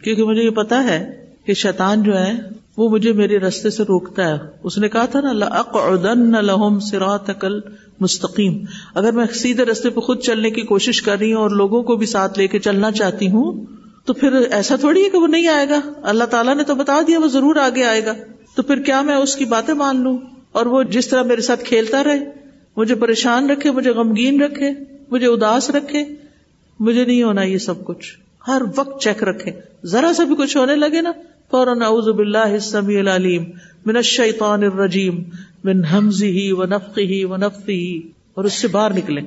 کیونکہ 0.02 0.24
مجھے 0.24 0.42
یہ 0.42 0.50
پتا 0.50 0.84
ہے 0.84 1.26
کہ 1.44 1.54
شیطان 1.54 2.02
جو 2.02 2.18
ہے 2.18 2.61
وہ 2.76 2.88
مجھے 2.88 3.12
میرے 3.12 3.38
رستے 3.38 3.70
سے 3.70 3.82
روکتا 3.82 4.28
ہے۔ 4.28 4.38
اس 4.62 4.78
نے 4.78 4.88
کہا 4.88 5.06
تھا 5.06 5.20
نا 5.20 6.40
لہم 6.40 6.80
سراتل 6.80 7.60
مستقیم 8.00 8.64
اگر 8.94 9.12
میں 9.12 9.26
سیدھے 9.34 9.64
رستے 9.64 9.90
پہ 9.90 10.00
خود 10.00 10.20
چلنے 10.20 10.50
کی 10.50 10.62
کوشش 10.62 11.02
کر 11.02 11.18
رہی 11.18 11.32
ہوں 11.32 11.42
اور 11.42 11.50
لوگوں 11.50 11.82
کو 11.82 11.96
بھی 11.96 12.06
ساتھ 12.06 12.38
لے 12.38 12.48
کے 12.48 12.58
چلنا 12.58 12.90
چاہتی 12.90 13.28
ہوں، 13.28 13.64
تو 14.04 14.12
پھر 14.12 14.32
ایسا 14.32 14.76
تھوڑی 14.76 15.04
ہے 15.04 15.10
کہ 15.10 15.18
وہ 15.18 15.26
نہیں 15.26 15.48
آئے 15.48 15.68
گا۔ 15.68 15.80
اللہ 16.02 16.24
تعالیٰ 16.24 16.54
نے 16.56 16.62
تو 16.62 16.74
بتا 16.74 17.00
دیا 17.06 17.18
وہ 17.18 17.26
ضرور 17.26 17.56
آگے 17.56 17.84
آئے 17.84 18.06
گا۔ 18.06 18.12
تو 18.56 18.62
پھر 18.62 18.82
کیا 18.82 19.02
میں 19.02 19.14
اس 19.14 19.36
کی 19.36 19.44
باتیں 19.44 19.74
مان 19.74 20.00
لوں؟ 20.00 20.18
اور 20.52 20.66
وہ 20.66 20.82
جس 20.82 21.08
طرح 21.08 21.22
میرے 21.22 21.40
ساتھ 21.40 21.64
کھیلتا 21.64 22.04
رہے، 22.04 22.30
مجھے 22.76 22.94
پریشان 22.94 23.50
رکھے، 23.50 23.70
مجھے 23.70 23.90
غمگین 23.90 24.42
رکھے، 24.42 24.70
مجھے 25.10 25.26
اداس 25.26 25.70
رکھے۔ 25.70 26.04
مجھے 26.80 27.04
نہیں 27.04 27.22
ہونا 27.22 27.42
یہ 27.42 27.58
سب 27.58 27.84
کچھ۔ 27.84 28.18
ہر 28.48 28.62
وقت 28.76 29.02
چیک 29.02 29.22
رکھے۔ 29.22 29.52
ذرا 29.84 30.12
سا 30.12 30.24
بھی 30.24 30.34
کچھ 30.34 30.56
ہونے 30.56 30.76
لگے 30.76 31.00
نا 31.00 31.12
فوراً 31.52 31.82
اعوذ 31.82 32.08
باللہ 32.08 32.50
السمیع 32.52 32.98
العلیم 32.98 33.44
من 33.86 33.96
الشیطان 33.96 34.62
الرجیم 34.62 35.16
من 35.64 35.84
حمزه 35.84 36.58
ونفخه 36.58 37.30
ونفثه 37.30 38.10
اور 38.34 38.44
اس 38.44 38.52
سے 38.52 38.68
باہر 38.68 38.90
نکلیں۔ 38.90 39.22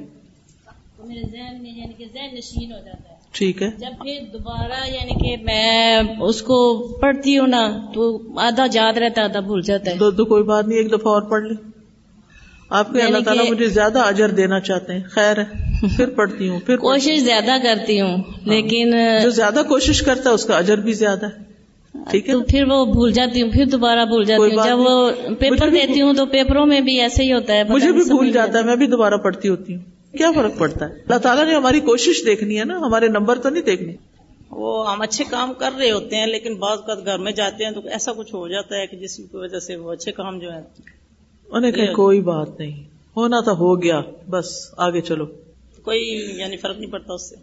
میرے 1.06 1.22
ذہن 1.22 1.64
میں 1.64 1.72
یعنی 1.72 1.94
کہ 1.98 2.06
ذہن 2.14 2.36
نشین 2.36 2.72
ہو 2.72 2.78
جاتا 2.86 3.10
ہے۔ 3.10 3.16
ٹھیک 3.32 3.62
ہے۔ 3.62 3.70
جب 3.78 4.04
پھر 4.04 4.20
دوبارہ 4.34 4.80
یعنی 4.88 5.20
کہ 5.20 5.44
میں 5.44 6.02
اس 6.22 6.42
کو 6.42 6.58
پڑھتی 7.02 7.38
ہوں 7.38 7.48
نا 7.48 7.64
تو 7.94 8.22
آدھا 8.40 8.66
یاد 8.74 8.98
رہتا 8.98 9.22
ہے 9.22 9.26
آدھا 9.26 9.40
بھول 9.40 9.62
جاتا 9.62 9.92
ہے۔ 9.92 9.96
دو 9.98 10.12
دو 10.12 10.26
کوئی 10.26 10.44
بات 10.44 10.68
نہیں 10.68 10.78
ایک 10.78 10.92
دفعہ 10.92 11.14
اور 11.14 11.22
پڑھ 11.22 11.44
لیں۔ 11.44 11.58
آپ 12.70 12.94
کے 12.94 13.02
اللہ 13.02 13.18
تعالیٰ 13.18 13.50
مجھے 13.50 13.66
زیادہ 13.66 14.00
اجر 14.00 14.30
دینا 14.30 14.60
چاہتے 14.60 14.94
ہیں۔ 14.94 15.04
خیر 15.12 15.38
ہے 15.38 15.88
پھر 15.98 16.10
پڑھتی 16.10 16.50
ہوں 16.50 16.60
پھر 16.60 16.78
کوشش 16.78 17.20
زیادہ 17.20 17.58
کرتی 17.64 18.02
ہوں 18.02 18.18
لیکن 18.46 18.92
جو 19.24 19.30
زیادہ 19.30 19.62
کوشش 19.68 20.02
کرتا 20.02 20.30
ہے 20.30 20.36
اس 20.36 20.46
کا 20.46 20.58
اجر 20.58 20.78
بھی 20.78 20.94
زیادہ 20.94 21.26
ہے۔ 21.26 21.55
ٹھیک 22.12 22.28
ہے 22.30 22.34
تو 22.34 22.42
پھر 22.42 22.64
وہ 22.68 22.86
بھول 22.86 23.12
جاتی 23.12 23.42
ہوں 23.42 23.52
پھر 23.52 23.66
دوبارہ 23.66 24.06
بھول 24.06 24.26
جاتی 24.26 24.56
ہوں۔ 24.56 24.66
جب 24.66 24.80
وہ 24.80 25.12
پیپر 25.40 25.70
دیتی 25.70 26.02
ہوں 26.02 26.14
تو 26.14 26.26
پیپروں 26.26 26.66
میں 26.66 26.82
بھی 26.82 27.00
ایسے 27.02 27.24
ہی 27.24 27.34
ہوتا 27.34 27.54
ہے 27.54 27.64
مجھے 27.70 27.92
بھی 27.92 28.02
بھول 28.04 28.32
جاتا 28.32 28.60
ہے 28.60 28.64
میں 28.64 28.76
بھی 28.76 28.88
دوبارہ 28.88 29.14
پڑھتی 29.14 29.50
ہوتی 29.50 29.76
ہوں۔ 29.76 29.82
کیا 30.18 30.32
فرق 30.36 30.58
پڑتا 30.58 30.86
ہے؟ 30.86 30.94
اللہ 30.94 31.18
تعالیٰ 31.18 31.46
نے 31.46 31.56
ہماری 31.56 31.80
کوشش 31.80 32.26
دیکھنی 32.26 32.60
ہے 32.60 32.64
نا 32.64 32.78
ہمارے 32.78 33.08
نمبر 33.08 33.38
تو 33.38 33.50
نہیں 33.50 33.64
دیکھنے۔ 33.64 33.94
وہ 34.52 34.92
ہم 34.92 35.02
اچھے 35.02 35.24
کام 35.30 35.54
کر 35.54 35.70
رہے 35.80 35.92
ہوتے 35.92 36.16
ہیں 36.16 36.26
لیکن 36.26 36.56
بعض 36.56 36.78
کا 36.88 36.94
گھر 37.06 37.18
میں 37.18 37.32
جاتے 37.32 37.66
ہیں 37.66 37.72
تو 37.72 37.82
ایسا 37.86 38.14
کچھ 38.14 38.36
ہو 38.36 38.48
جاتا 38.48 38.76
ہے 38.76 38.88
کہ 38.88 38.98
جس 38.98 39.16
کی 39.18 39.24
وجہ 39.34 39.60
سے 39.60 39.76
وہ 39.76 39.92
اچھے 39.92 40.12
کام 40.12 40.40
جو 40.40 40.52
ہے 40.54 40.62
انہیں 41.50 41.72
کہ 41.72 41.94
کوئی 41.94 42.22
بات 42.22 42.60
نہیں۔ 42.60 42.84
ہونا 43.18 43.40
تو 43.40 43.52
ہو 43.58 43.84
گیا 43.84 44.02
بس 44.30 44.74
آگے 44.78 45.02
چلو۔ 45.02 45.26
کوئی 45.82 46.30
یعنی 46.38 46.58
فرق 46.58 46.80
نہیں 46.80 46.92
پڑتا 46.92 47.14
اس 47.14 47.30
سے۔ 47.30 47.36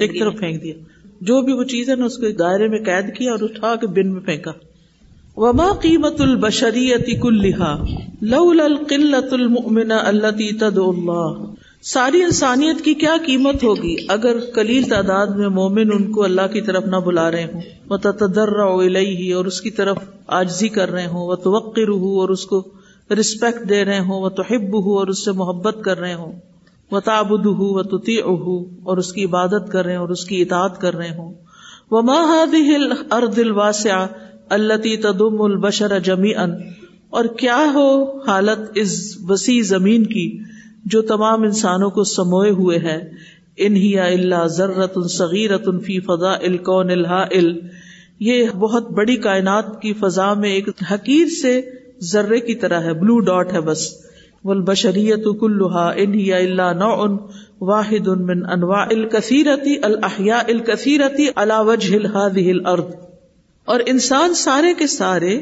ایک 0.00 0.20
طرف 0.20 0.34
پھینک 0.38 0.62
دیا۔ 0.62 0.74
جو 1.20 1.40
بھی 1.40 1.52
وہ 1.52 1.64
چیز 1.64 1.90
ہے 1.90 1.94
نا 1.94 2.04
اس 2.04 2.16
کے 2.16 2.32
دائرے 2.32 2.68
میں 2.68 2.78
قید 2.78 3.16
کیا 3.16 3.32
اور 3.32 3.42
اٹھا 3.42 3.74
کے 3.76 3.86
بن 3.86 4.12
میں 4.12 4.20
پھینکا۔ 4.20 4.50
وما 5.36 5.72
قیمت 5.80 6.20
البشریتی 6.20 7.14
کل 7.20 7.48
لہا 7.48 7.84
لولا 8.20 8.64
القلت 8.64 9.32
المؤمنہ 9.32 9.94
اللہ 9.94 10.60
تد 10.60 10.78
اللہ 10.78 11.44
ساری 11.82 12.22
انسانیت 12.22 12.84
کی 12.84 12.94
کیا 12.94 13.16
قیمت 13.26 13.64
ہوگی 13.64 13.96
اگر 14.08 14.36
کلیل 14.54 14.82
تعداد 14.82 15.26
میں 15.26 15.48
مومن 15.48 15.90
ان 15.92 16.12
کو 16.12 16.24
اللہ 16.24 16.46
کی 16.52 16.60
طرف 16.60 16.84
نہ 16.84 16.96
بلا 16.96 17.30
رہے 17.30 17.44
ہوں؟ 17.44 17.60
وہ 17.88 17.96
تدر 17.96 18.48
ہی 18.96 19.32
اور 19.32 19.44
اس 19.44 19.60
کی 19.60 19.70
طرف 19.70 19.96
آجزی 20.26 20.68
کر 20.68 20.90
رہے 20.90 21.06
ہوں۔ 21.06 21.28
وہ 21.28 21.34
توقر 21.34 21.88
ہو 21.88 22.20
اور 22.20 22.28
اس 22.28 22.46
کو 22.46 22.68
رسپیکٹ 23.20 23.68
دے 23.68 23.84
رہے 23.84 23.98
ہوں۔ 23.98 24.20
وہ 24.20 24.28
توحب 24.28 24.84
ہو 24.84 24.98
اور 24.98 25.06
اس 25.06 25.24
سے 25.24 25.32
محبت 25.32 25.76
کر 25.84 25.98
رہے 25.98 26.14
ہوں۔ 26.14 26.32
وہ 26.90 27.00
تابد 27.00 27.46
ہو 27.46 27.66
وہ 27.66 27.82
تتی 27.82 28.18
اہو 28.18 28.64
اور 28.82 28.96
اس 28.96 29.12
کی 29.12 29.24
عبادت 29.24 29.72
کر 29.72 29.84
رہے 29.84 29.92
ہیں 29.92 29.98
اور 29.98 30.08
اس 30.08 30.24
کی 30.24 30.42
اطاعت 30.42 30.80
کر 30.80 30.96
رہے 30.96 31.10
ہوں۔ 31.10 31.34
وہ 31.90 32.02
ماہد 32.02 32.54
ارد 33.10 33.38
الواسع 33.38 34.06
اللہ 34.48 34.96
تدم 35.02 35.42
البشر 35.42 35.98
جمی 35.98 36.34
ان 36.34 36.52
اور 37.10 37.24
کیا 37.24 37.66
ہو 37.74 38.18
حالت 38.18 38.70
اس 38.74 39.16
وسیع 39.28 39.62
زمین 39.64 40.04
کی 40.04 40.38
جو 40.84 41.02
تمام 41.02 41.42
انسانوں 41.42 41.90
کو 41.90 42.04
سموئے 42.04 42.50
ہوئے 42.50 42.78
ہے؟ 42.78 43.10
انہیا 43.56 44.04
اللہ 44.04 44.46
ضرت 44.46 44.92
الصغیرت 44.96 45.68
فی 45.84 46.00
فضا 46.00 46.32
الکون 46.32 46.90
الحا 46.90 47.22
ال 47.30 47.60
یہ 48.20 48.50
بہت 48.50 48.90
بڑی 48.90 49.16
کائنات 49.16 49.82
کی 49.82 49.92
فضا 49.92 50.34
میں 50.34 50.50
ایک 50.50 50.68
حقیر 50.92 51.26
سے 51.42 51.60
ذرے 52.02 52.40
کی 52.40 52.54
طرح 52.54 52.80
ہے، 52.80 52.94
بلو 52.94 53.20
ڈاٹ 53.20 53.52
ہے 53.52 53.60
بس۔ 53.60 54.09
والبشریت 54.44 55.24
کلہا 55.40 55.88
انہیا 55.96 56.36
اللہ 56.36 56.72
نوع 56.72 57.06
واحد 57.60 58.08
من 58.08 58.46
انواع 58.50 58.84
الکثیرتی 58.90 59.76
الاحیاء 59.82 60.42
الکثیرتی 60.48 61.26
علی 61.36 61.58
وجہ 61.66 61.96
هذه 61.96 62.50
الارض۔ 62.50 62.94
اور 63.68 63.80
انسان 63.86 64.34
سارے 64.34 64.74
کے 64.74 64.86
سارے 64.86 65.40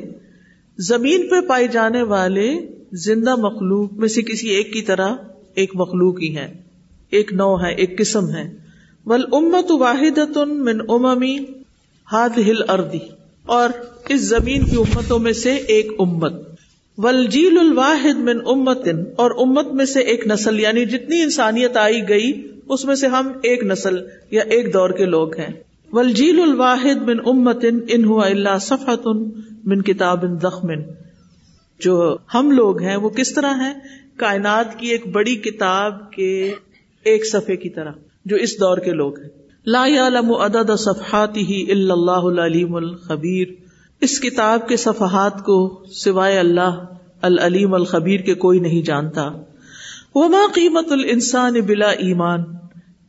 زمین 0.79 1.29
پہ 1.29 1.41
پائے 1.41 1.69
جانے 1.69 2.03
والے 2.03 2.49
زندہ 2.93 3.35
مخلوق 3.37 3.93
میں 3.93 4.09
سے 4.09 4.23
کسی 4.23 4.49
ایک 4.49 4.73
کی 4.73 4.83
طرح 4.83 5.15
ایک 5.55 5.71
مخلوق 5.75 6.21
ہی 6.23 6.37
ہے 6.37 6.49
ایک 7.13 7.33
نو 7.33 7.55
ہے 7.63 7.73
ایک 7.75 7.99
قسم 7.99 8.29
ہے 8.31 8.45
ول 9.07 9.25
امت 9.33 9.71
واحد 9.71 10.19
من 10.47 10.81
اممی 10.89 11.39
ہاد 12.13 12.39
ہل 12.39 12.71
اردی 12.71 12.99
اور 13.47 13.71
اس 14.09 14.21
زمین 14.21 14.65
کی 14.65 14.77
امتوں 14.77 15.19
میں 15.19 15.33
سے 15.33 15.55
ایک 15.55 15.93
امت۔ 15.99 16.48
ول 16.99 17.27
جیل 17.27 17.59
الواحد 17.59 18.15
من 18.15 18.39
امت 18.47 18.89
اور 19.17 19.31
امت 19.31 19.67
میں 19.67 19.85
سے 19.85 20.01
ایک 20.01 20.27
نسل 20.27 20.61
یعنی 20.61 20.87
جتنی 20.87 21.23
انسانیت 21.23 21.77
آئی 21.77 22.09
گئی، 22.09 22.53
اس 22.69 22.85
میں 22.85 22.95
سے 22.95 23.07
ہم 23.07 23.29
ایک 23.43 23.65
نسل 23.65 23.99
یا 24.31 24.43
ایک 24.43 24.75
دور 24.75 24.91
کے 24.91 25.05
لوگ 25.05 25.37
ہیں۔ 25.37 25.49
ول 25.93 26.13
جیل 26.13 26.43
الواحد 26.43 27.09
من 27.09 27.17
امت 27.27 27.65
ان 27.89 28.05
اللہ 28.23 28.59
صفحت 28.61 29.07
من 29.65 29.83
کتاب 29.83 30.25
زخم 30.43 30.69
جو 31.81 32.17
ہم 32.35 32.51
لوگ 32.51 32.83
ہیں، 32.83 32.97
وہ 32.97 33.09
کس 33.09 33.35
طرح 33.35 33.55
ہیں؟ 33.55 33.75
کائنات 34.17 34.79
کی 34.79 34.89
ایک 34.89 35.07
بڑی 35.07 35.37
کتاب 35.37 36.13
کے 36.13 36.55
ایک 37.05 37.27
صفحے 37.27 37.57
کی 37.57 37.69
طرح، 37.69 37.91
جو 38.25 38.37
اس 38.37 38.61
دور 38.61 38.79
کے 38.79 38.93
لوگ 38.93 39.21
ہیں۔ 39.21 39.29
لا 39.67 39.87
يعلم 39.87 40.33
عدد 40.33 40.71
صفحاته 40.79 41.53
الا 41.69 41.95
اللہ 41.95 42.41
العلیم 42.41 42.75
الخبیر۔ 42.75 43.68
اس 44.01 44.21
کتاب 44.21 44.69
کے 44.69 44.77
صفحات 44.77 45.45
کو 45.45 45.85
سوائے 45.93 46.39
اللہ، 46.39 46.85
العلیم 47.23 47.75
الخبیر 47.75 48.21
کے 48.21 48.35
کوئی 48.35 48.61
نہیں 48.61 48.83
جانتا۔ 48.83 49.31
وما 50.15 50.47
قیمت 50.55 50.93
الانسان 50.93 51.53
بلا 51.53 51.91
ایمان۔ 51.91 52.45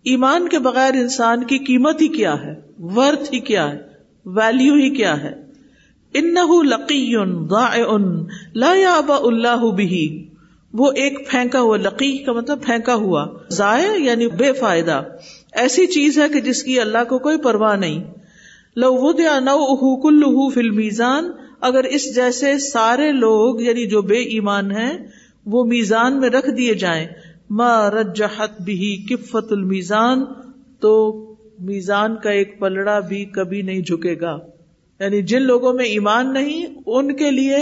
ایمان 0.04 0.48
کے 0.48 0.60
بغیر 0.60 0.94
انسان 0.94 1.44
کی 1.44 1.58
قیمت 1.58 2.02
ہی 2.02 2.08
کیا 2.08 2.36
ہے؟ 2.44 2.54
ورتھ 2.80 3.34
ہی 3.34 3.40
کیا 3.40 3.72
ہے؟ 3.72 3.78
ویلو 4.26 4.74
ہی 4.74 4.96
کیا 4.96 5.24
ہے؟ 5.24 5.42
انه 6.14 6.62
لقی 6.64 7.16
ضائع، 7.50 7.98
لا 8.56 8.74
يعبأ 8.74 9.16
اللہ 9.22 9.58
به 9.58 10.24
وہ 10.74 10.92
ایک 10.92 11.30
پھینکا 11.30 11.60
ہوا 11.60 11.78
لقی 11.78 12.18
کا 12.18 12.32
مطلب 12.32 12.64
پھینکا 12.64 12.96
ہوا۔ 12.96 13.28
ضائع 13.50 13.92
یعنی 13.98 14.28
بے 14.28 14.54
فائدہ۔ 14.54 15.02
ایسی 15.52 15.88
چیز 15.88 16.20
ہے 16.20 16.30
کہ 16.30 16.42
جس 16.42 16.64
کی 16.64 16.80
اللہ 16.80 17.04
کو 17.10 17.20
کوئی 17.20 17.38
پرواہ 17.38 17.76
نہیں۔ 17.76 18.04
لو 18.80 18.96
ودیا 18.96 19.40
نو 19.40 20.02
کل 20.02 20.54
فل 20.54 20.70
میزان 20.70 21.32
اگر 21.62 21.84
اس 21.84 22.16
جیسے 22.16 22.58
سارے 22.58 23.12
لوگ 23.12 23.62
یعنی 23.62 23.88
جو 23.88 24.02
بے 24.02 24.18
ایمان 24.18 24.72
ہیں، 24.72 24.98
وہ 25.46 25.64
میزان 25.64 26.20
میں 26.20 26.30
رکھ 26.30 26.50
دیے 26.50 26.74
جائیں، 26.74 27.06
ما 27.50 27.90
رجحت 27.90 28.62
بھی 28.62 29.06
کفت 29.10 29.52
المیزان 29.52 30.26
تو 30.80 31.26
میزان 31.60 32.16
کا 32.16 32.30
ایک 32.30 32.60
پلڑا 32.60 33.00
بھی 33.00 33.26
کبھی 33.26 33.62
نہیں 33.62 33.82
جھکے 33.82 34.16
گا۔ 34.22 34.38
یعنی 35.00 35.22
جن 35.22 35.42
لوگوں 35.42 35.74
میں 35.74 35.86
ایمان 35.86 36.34
نہیں، 36.34 36.66
ان 36.86 37.16
کے 37.16 37.32
لیے 37.32 37.58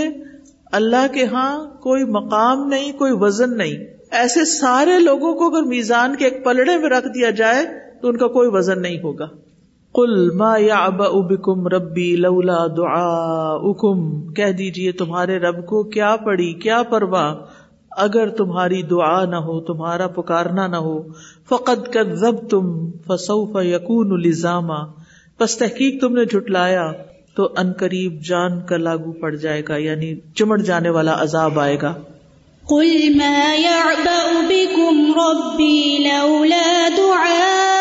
اللہ 0.71 1.07
کے 1.13 1.25
ہاں 1.25 1.65
کوئی 1.65 2.03
مقام 2.03 2.67
نہیں، 2.67 2.91
کوئی 2.91 3.11
وزن 3.15 3.57
نہیں۔ 3.57 3.83
ایسے 4.11 4.45
سارے 4.45 4.99
لوگوں 4.99 5.33
کو 5.33 5.47
اگر 5.47 5.63
میزان 5.63 6.15
کے 6.15 6.25
ایک 6.25 6.45
پلڑے 6.45 6.77
میں 6.77 6.89
رکھ 6.89 7.07
دیا 7.07 7.29
جائے، 7.29 7.65
تو 8.01 8.07
ان 8.07 8.17
کا 8.17 8.27
کوئی 8.27 8.49
وزن 8.51 8.81
نہیں 8.81 8.99
ہوگا۔ 8.99 9.25
کل 9.97 10.29
ما 10.35 10.57
یا 10.57 10.77
ابا 10.77 11.05
ابکم 11.05 11.67
ربی 11.67 12.15
لولا 12.15 12.57
دعا 12.77 13.05
اکم 13.69 14.33
کہہ 14.33 14.51
دیجیے 14.51 14.91
تمہارے 14.91 15.37
رب 15.39 15.65
کو 15.65 15.83
کیا 15.83 16.15
پڑی، 16.15 16.53
کیا 16.53 16.81
پرواہ؟ 16.83 17.35
اگر 17.97 18.29
تمہاری 18.29 18.81
دعا 18.83 19.25
نہ 19.25 19.35
ہو، 19.35 19.59
تمہارا 19.61 20.07
پکارنا 20.07 20.67
نہ 20.67 20.75
ہو 20.75 21.01
فقط 21.49 21.89
کر 21.93 22.15
ضب 22.15 22.49
تم 22.49 22.91
فسوف 23.07 23.55
یقون 23.63 24.11
الزامہ 24.11 24.79
بس 25.39 25.57
تحقیق 25.57 26.01
تم 26.01 26.13
نے 26.13 26.25
جھٹلایا 26.25 26.91
تو 27.35 27.49
ان 27.57 27.73
قریب 27.73 28.21
جان 28.21 28.61
کا 28.61 28.77
لاگو 28.77 29.11
پڑ 29.11 29.35
جائے 29.35 29.61
گا 29.69 29.75
یعنی 29.77 30.13
چمٹ 30.35 30.61
جانے 30.61 30.89
والا 30.89 31.15
عذاب 31.21 31.59
آئے 31.59 31.77
گا۔ 31.81 31.93
قل 32.65 33.17
ما 33.17 33.53
يعبأ 33.55 34.45
بكم 34.49 35.03
ربي 35.19 35.97
لولا 36.03 36.87
دعاؤكم 36.97 37.76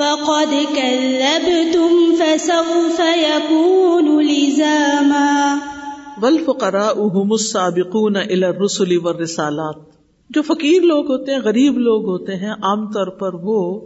فقد 0.00 0.54
كذبتم 0.74 2.14
فسوف 2.18 3.00
يكون 3.00 4.24
لزاما. 4.24 5.58
والفقراء 6.22 6.92
هم 6.92 7.32
السابقون 7.32 8.16
الى 8.16 8.44
الرسل 8.44 8.98
والرسالات. 9.02 9.74
جو 10.30 10.42
فقیر 10.42 10.82
لوگ 10.82 11.10
ہوتے 11.10 11.32
ہیں، 11.32 11.38
غریب 11.38 11.78
لوگ 11.78 12.04
ہوتے 12.04 12.36
ہیں، 12.36 12.50
عام 12.50 12.92
طور 12.92 13.06
پر 13.06 13.34
وہ 13.34 13.80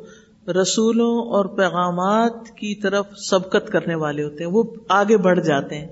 رسولوں 0.62 1.18
اور 1.18 1.44
پیغامات 1.44 2.50
کی 2.50 2.74
طرف 2.74 3.06
سبقت 3.16 3.68
کرنے 3.68 3.94
والے 3.94 4.24
ہوتے 4.24 4.44
ہیں، 4.44 4.50
وہ 4.50 4.62
آگے 4.88 5.16
بڑھ 5.16 5.40
جاتے 5.40 5.78
ہیں۔ 5.78 5.88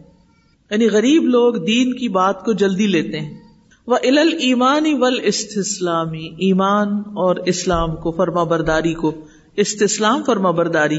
یعنی 0.70 0.86
غریب 0.86 1.22
لوگ 1.22 1.54
دین 1.54 1.92
کی 1.92 2.08
بات 2.08 2.44
کو 2.44 2.52
جلدی 2.52 2.86
لیتے 2.86 3.20
ہیں۔ 3.20 3.38
وہ 3.86 3.96
ال 4.02 4.18
ایمانی 4.18 4.94
ول 4.94 5.20
استسلامی 5.22 6.26
ایمان 6.26 6.88
اور 6.98 7.36
اسلام 7.36 7.96
کو، 7.96 8.10
فرما 8.10 8.42
برداری 8.42 8.94
کو۔ 8.94 9.12
استسلام 9.56 10.22
فرما 10.22 10.50
برداری 10.50 10.98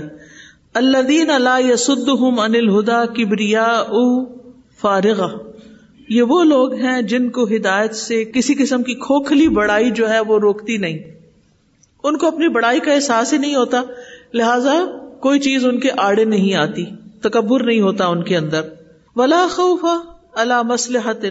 اللہ 0.74 1.02
دین 1.02 1.30
اللہ 1.30 1.60
یسد 1.74 2.10
انل 2.38 2.70
ہدا 2.70 3.06
کبریا 3.06 3.64
او 3.64 4.26
فارغ 4.82 5.22
یہ 6.10 6.22
وہ 6.22 6.44
لوگ 6.44 6.74
ہیں 6.74 7.02
جن 7.02 7.30
کو 7.30 7.44
ہدایت 7.44 7.96
سے 7.96 8.26
کسی 8.26 8.54
قسم 8.54 8.84
کی 8.84 8.94
کھوکھلی 8.94 9.48
بڑائی 9.48 9.92
جو 9.92 10.10
ہے 10.10 10.20
وہ 10.20 10.40
روکتی 10.40 10.78
نہیں. 10.78 10.98
ان 12.04 12.18
کو 12.18 12.28
اپنی 12.28 12.48
بڑائی 12.48 12.80
کا 12.80 12.94
احساس 12.94 13.34
ہی 13.34 13.38
نہیں 13.38 13.56
ہوتا. 13.56 13.82
لہذا 14.34 14.74
کوئی 15.20 15.40
چیز 15.40 15.66
ان 15.66 15.80
کے 15.80 15.90
آڑے 15.98 16.26
نہیں 16.26 16.54
آتی. 16.54 16.86
تکبر 17.22 17.64
نہیں 17.64 17.82
ہوتا 17.82 18.06
ان 18.06 18.24
کے 18.24 18.38
اندر. 18.38 18.62
ولا 19.16 19.48
خوف 19.50 19.86
اللہ 20.34 20.62
مسلحت 20.62 21.26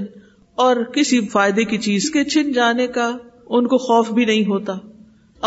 اور 0.55 0.77
کسی 0.77 1.20
فائدے 1.29 1.64
کی 1.64 1.79
چیز 1.79 2.11
کے 2.11 2.25
چھن 2.25 2.53
جانے 2.53 2.87
کا 2.87 3.16
ان 3.47 3.66
کو 3.66 3.79
خوف 3.79 4.11
بھی 4.11 4.25
نہیں 4.25 4.47
ہوتا. 4.47 4.73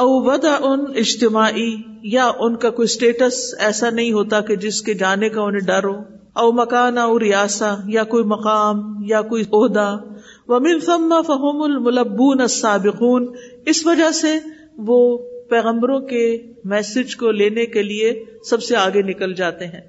ودا 0.04 0.58
ان 0.62 0.80
اجتماعی، 0.96 1.76
یا 2.04 2.32
ان 2.40 2.56
کا 2.56 2.70
کوئی 2.70 2.84
اسٹیٹس 2.84 3.56
ایسا 3.60 3.90
نہیں 3.90 4.12
ہوتا 4.12 4.42
کہ 4.42 4.56
جس 4.56 4.82
کے 4.82 4.94
جانے 4.94 5.30
کا 5.30 5.42
انہیں 5.42 5.68
ڈر 5.68 5.84
ہو۔ 5.84 5.96
او 6.34 6.52
مکان 6.52 6.98
او 6.98 7.20
ریاسا، 7.20 7.76
یا 7.88 8.04
کوئی 8.04 8.24
مقام، 8.24 9.04
یا 9.06 9.22
کوئی 9.22 9.44
عہدہ۔ 9.54 9.98
ومن 10.48 10.80
ثم 10.80 11.14
فہم 11.28 11.62
الملبون 11.62 12.42
السابقون۔ 12.42 13.28
اس 13.66 13.86
وجہ 13.86 14.12
سے 14.12 14.28
وہ 14.78 15.18
پیغمبروں 15.50 16.00
کے 16.00 16.38
میسج 16.66 17.16
کو 17.16 17.32
لینے 17.32 17.66
کے 17.66 17.84
لیے 17.84 18.24
سب 18.50 18.64
سے 18.64 18.76
آگے 18.76 19.02
نکل 19.02 19.34
جاتے 19.34 19.66
ہیں۔ 19.66 19.82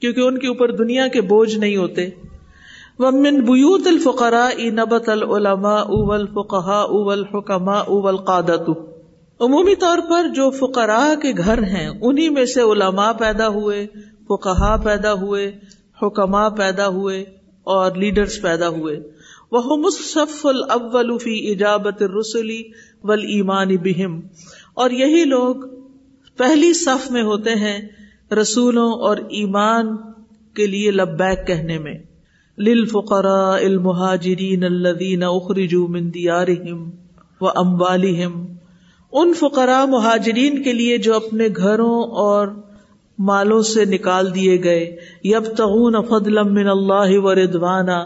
کیونکہ 0.00 0.20
ان 0.20 0.38
کے 0.38 0.48
اوپر 0.48 0.70
دنیا 0.70 1.08
کے 1.08 1.20
بوجھ 1.20 1.56
نہیں 1.56 1.76
ہوتے۔ 1.76 2.08
ومن 2.98 3.40
بیوت 3.40 3.86
الفقراء 3.86 4.70
نبت 4.70 5.08
العلماء 5.08 5.84
والفقهاء 5.88 6.86
والحکماء 6.88 7.88
والقادت 7.88 8.70
عمومی 9.40 9.74
طور 9.74 9.98
پر 10.10 10.28
جو 10.28 10.50
فقراء 10.50 11.14
کے 11.14 11.32
گھر 11.36 11.62
ہیں، 11.62 11.88
انہی 12.02 12.28
میں 12.28 12.44
سے 12.44 12.62
علماء 12.62 13.12
پیدا 13.12 13.48
ہوئے 13.48 13.86
فقہا 14.28 14.76
پیدا 14.76 15.12
ہوئے، 15.12 15.58
حکماء 16.02 16.48
پیدا 16.48 16.88
ہوئے 16.88 17.24
اور 17.64 17.92
لیڈرز 17.92 18.40
پیدا 18.42 18.68
ہوئے۔ 18.68 19.00
وہ 19.52 19.76
مصف 19.76 20.46
الاول 20.46 21.18
فی 21.18 21.52
اجابت 21.52 22.02
الرسلی 22.02 22.62
والایمان 23.04 23.76
بہم 23.76 24.20
اور 24.74 24.90
یہی 24.90 25.24
لوگ 25.24 25.56
پہلی 26.36 26.74
صف 26.74 27.10
میں 27.10 27.22
ہوتے 27.22 27.50
ہیں 27.50 27.88
رسولوں 28.40 28.92
اور 28.92 29.16
ایمان 29.16 29.96
کے 30.54 30.66
لیے 30.66 30.90
لبیک 30.90 31.46
کہنے 31.46 31.78
میں۔ 31.78 31.94
للفقراء 32.58 33.56
المہاجرین 33.56 34.64
الذین 34.64 35.22
اخرجوا 35.22 35.88
من 35.88 36.14
دیارہم 36.14 36.90
و 37.40 37.48
اموالہم 37.48 38.55
ان 39.12 39.32
فقراء 39.32 39.84
مہاجرین 39.84 40.62
کے 40.62 40.72
لیے 40.72 40.96
جو 40.98 41.14
اپنے 41.14 41.48
گھروں 41.56 42.02
اور 42.22 42.48
مالوں 43.18 43.60
سے 43.62 43.84
نکال 43.84 44.34
دیے 44.34 44.56
گئے، 44.64 44.84
یبتغون 45.24 45.94
فضلا 46.08 46.42
من 46.42 46.68
اللہ 46.68 47.18
و 47.18 47.34
ردوانا 47.34 48.04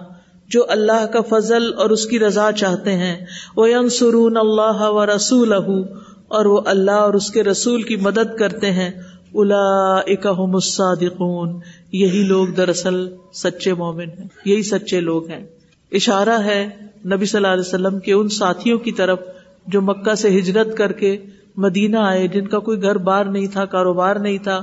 جو 0.50 0.64
اللہ 0.68 1.06
کا 1.12 1.20
فضل 1.28 1.70
اور 1.76 1.90
اس 1.90 2.06
کی 2.06 2.18
رضا 2.18 2.50
چاہتے 2.52 2.92
ہیں 2.96 3.16
وہ 3.56 3.68
ینصرون 3.68 4.36
اللہ 4.36 4.82
و 4.88 5.06
رسول 5.06 5.52
اور 5.52 6.46
وہ 6.46 6.60
اللہ 6.66 7.00
اور 7.00 7.14
اس 7.14 7.30
کے 7.30 7.44
رسول 7.44 7.82
کی 7.82 7.96
مدد 7.96 8.36
کرتے 8.38 8.70
ہیں 8.72 8.90
الا 9.34 9.64
اکم 10.06 10.54
الصادقون، 10.54 11.58
یہی 11.92 12.22
لوگ 12.28 12.46
دراصل 12.56 12.96
سچے 13.34 13.74
مومن 13.74 14.08
ہیں، 14.18 14.28
یہی 14.44 14.62
سچے 14.62 15.00
لوگ 15.00 15.28
ہیں۔ 15.30 15.44
اشارہ 15.92 16.38
ہے 16.44 16.64
نبی 17.06 17.24
صلی 17.24 17.38
اللہ 17.38 17.52
علیہ 17.52 17.68
وسلم 17.68 17.98
کے 17.98 18.12
ان 18.12 18.28
ساتھیوں 18.28 18.78
کی 18.78 18.92
طرف 18.92 19.18
جو 19.66 19.82
مکہ 19.82 20.14
سے 20.14 20.28
ہجرت 20.28 20.76
کر 20.76 20.92
کے 20.92 21.16
مدینہ 21.56 21.96
آئے، 21.96 22.28
جن 22.28 22.46
کا 22.46 22.58
کوئی 22.58 22.82
گھر 22.82 22.96
بار 22.96 23.24
نہیں 23.24 23.46
تھا، 23.46 23.64
کاروبار 23.64 24.16
نہیں 24.16 24.38
تھا، 24.38 24.62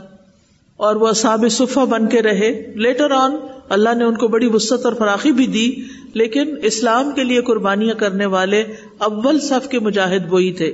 اور 0.78 0.95
وہ 0.95 1.12
صاب 1.12 1.45
صفا 1.52 1.84
بن 1.84 2.08
کے 2.08 2.22
رہے۔ 2.22 2.74
لیٹر 2.76 3.12
آن 3.12 3.32
اللہ 3.70 3.89
نے 3.98 4.04
ان 4.04 4.16
کو 4.16 4.28
بڑی 4.28 4.48
وسط 4.48 4.86
اور 4.86 4.93
فراخی 4.93 5.32
بھی 5.32 5.48
دی، 5.48 5.76
لیکن 6.14 6.56
اسلام 6.64 7.12
کے 7.12 7.24
لیے 7.24 7.41
قربانیاں 7.41 7.95
کرنے 7.95 8.26
والے 8.26 8.64
اول 8.98 9.39
صف 9.39 9.68
کے 9.68 9.80
مجاہد 9.80 10.34
وہی 10.34 10.52
تھے۔ 10.52 10.74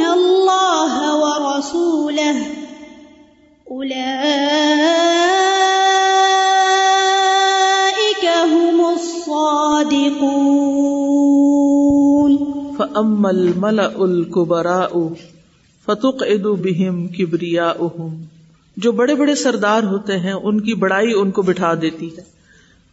الله 0.00 0.92
ورسوله. 1.16 2.36
أولئك 3.70 4.14
هم 8.24 8.94
الصادقون. 8.94 10.10
فأما 12.78 13.30
الملأ 13.30 14.04
الكبراء 14.04 15.10
فتقعد 15.90 16.44
بهم 16.44 17.06
كبرياؤهم 17.06 18.22
جو 18.76 18.92
بڑے 18.92 19.14
بڑے 19.14 19.34
سردار 19.34 19.82
ہوتے 19.82 20.18
ہیں، 20.18 20.32
ان 20.32 20.60
کی 20.60 20.74
بڑائی 20.74 21.12
ان 21.16 21.30
کو 21.30 21.42
بٹھا 21.42 21.74
دیتی 21.82 22.06
ہے۔ 22.06 22.22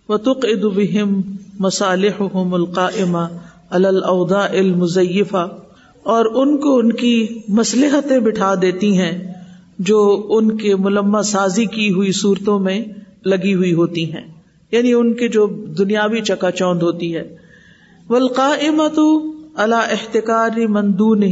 وتقعد 0.09 0.63
بهم 0.63 1.21
مصالحهم 1.59 2.53
القائمة 2.53 3.25
على 3.69 3.85
الأوضاع 3.85 4.47
المزيفة 4.49 5.47
اور 6.03 6.25
ان 6.25 6.57
کو 6.57 6.77
ان 6.77 6.91
کی 6.91 7.27
مصلحتیں 7.47 8.19
بٹھا 8.19 8.55
دیتی 8.61 8.97
ہیں، 8.97 9.33
جو 9.79 10.25
ان 10.29 10.57
کے 10.57 10.75
ملما 10.75 11.21
سازی 11.21 11.65
کی 11.65 11.93
ہوئی 11.93 12.11
صورتوں 12.11 12.59
میں 12.59 12.85
لگی 13.25 13.55
ہوئی 13.55 13.73
ہوتی 13.73 14.13
ہیں۔ 14.13 14.27
یعنی 14.71 14.93
ان 14.93 15.13
کے 15.13 15.27
جو 15.27 15.47
دنیاوی 15.77 16.21
چکا 16.21 16.51
چوند 16.51 16.81
ہوتی 16.81 17.15
ہے۔ 17.15 17.35
ولقائمت 18.09 18.99
اللہ 19.55 19.75
احتکار 19.75 20.67
مندون 20.69 21.23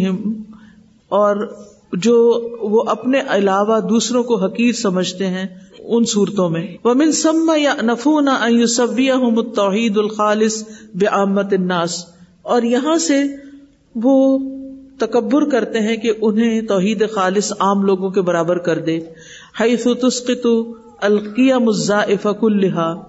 اور 1.10 1.56
جو 1.94 2.48
وہ 2.62 2.84
اپنے 2.88 3.20
علاوہ 3.28 3.80
دوسروں 3.80 4.24
کو 4.24 4.36
حقیر 4.46 4.74
سمجھتے 4.74 5.28
ہیں 5.28 5.46
ان 5.80 6.06
صورتوں 6.06 6.50
میں۔ 6.50 6.68
وہ 6.84 6.94
من 6.94 7.12
سم 7.12 7.52
یا 7.58 7.74
نفون 7.82 8.30
توحید 9.56 9.98
الخالص 9.98 10.64
بے 10.96 11.08
آمت 11.08 11.54
الناس۔ 11.54 12.06
اور 12.42 12.62
یہاں 12.62 12.98
سے 12.98 13.24
وہ 13.96 14.40
تکبر 15.00 15.50
کرتے 15.50 15.80
ہیں 15.80 15.98
کہ 15.98 16.12
انہیں 16.22 16.62
توحید 16.62 17.04
خالص 17.12 17.52
عام 17.60 17.82
لوگوں 17.82 18.10
کے 18.10 18.22
برابر 18.22 18.58
کر 18.58 18.80
دے۔ 18.80 19.00
حیث 19.62 19.88
تسقط 20.02 20.48
القیہ 21.02 21.56
مزائف 21.56 22.28
کلہا 22.40 23.02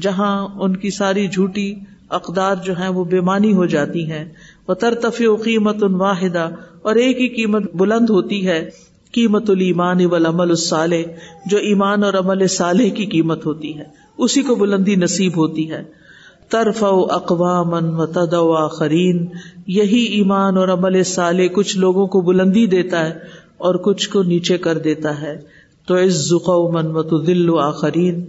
جہاں 0.00 0.48
ان 0.60 0.76
کی 0.76 0.90
ساری 0.90 1.28
جھوٹی 1.28 1.74
اقدار 2.08 2.54
جو 2.54 2.72
ہیں 2.72 2.88
وہ 2.88 3.04
بےمانی 3.04 3.52
ہو 3.52 3.66
جاتی 3.66 4.10
ہیں۔ 4.10 4.24
وہ 4.68 4.74
ترتفی 4.74 5.26
قیمت 5.44 5.82
واحدہ 5.82 6.48
اور 6.86 6.96
ایک 6.96 7.20
ہی 7.20 7.28
قیمت 7.28 7.74
بلند 7.74 8.10
ہوتی 8.10 8.46
ہے، 8.46 8.70
قیمت 9.12 9.50
المان 9.50 10.06
والعمل 10.06 10.50
الصالح، 10.50 11.02
جو 11.46 11.58
ایمان 11.58 12.04
اور 12.04 12.14
عمل 12.14 12.46
صالح 12.46 12.88
کی 12.88 13.06
قیمت 13.06 13.46
ہوتی 13.46 13.78
ہے۔ 13.78 13.84
اسی 14.18 14.42
کو 14.42 14.54
بلندی 14.54 14.94
نصیب 14.94 15.36
ہوتی 15.36 15.70
ہے۔ 15.70 15.84
ترف 16.48 16.84
اقوام 17.10 17.98
و 17.98 18.06
تد 18.06 18.34
آخرین، 18.58 19.26
یہی 19.66 20.02
ایمان 20.02 20.56
اور 20.56 20.68
عمل 20.68 21.02
سالے 21.02 21.48
کچھ 21.48 21.78
لوگوں 21.78 22.06
کو 22.06 22.20
بلندی 22.20 22.66
دیتا 22.66 23.04
ہے 23.04 23.18
اور 23.58 23.74
کچھ 23.74 24.10
کو 24.10 24.22
نیچے 24.22 24.58
کر 24.58 24.78
دیتا 24.78 25.20
ہے۔ 25.20 25.40
تو 25.86 25.96
عز 25.96 26.28
قومن 26.44 26.86
و 26.86 27.02
تو 27.02 27.18
دل 27.18 27.50
آخرین، 27.58 28.24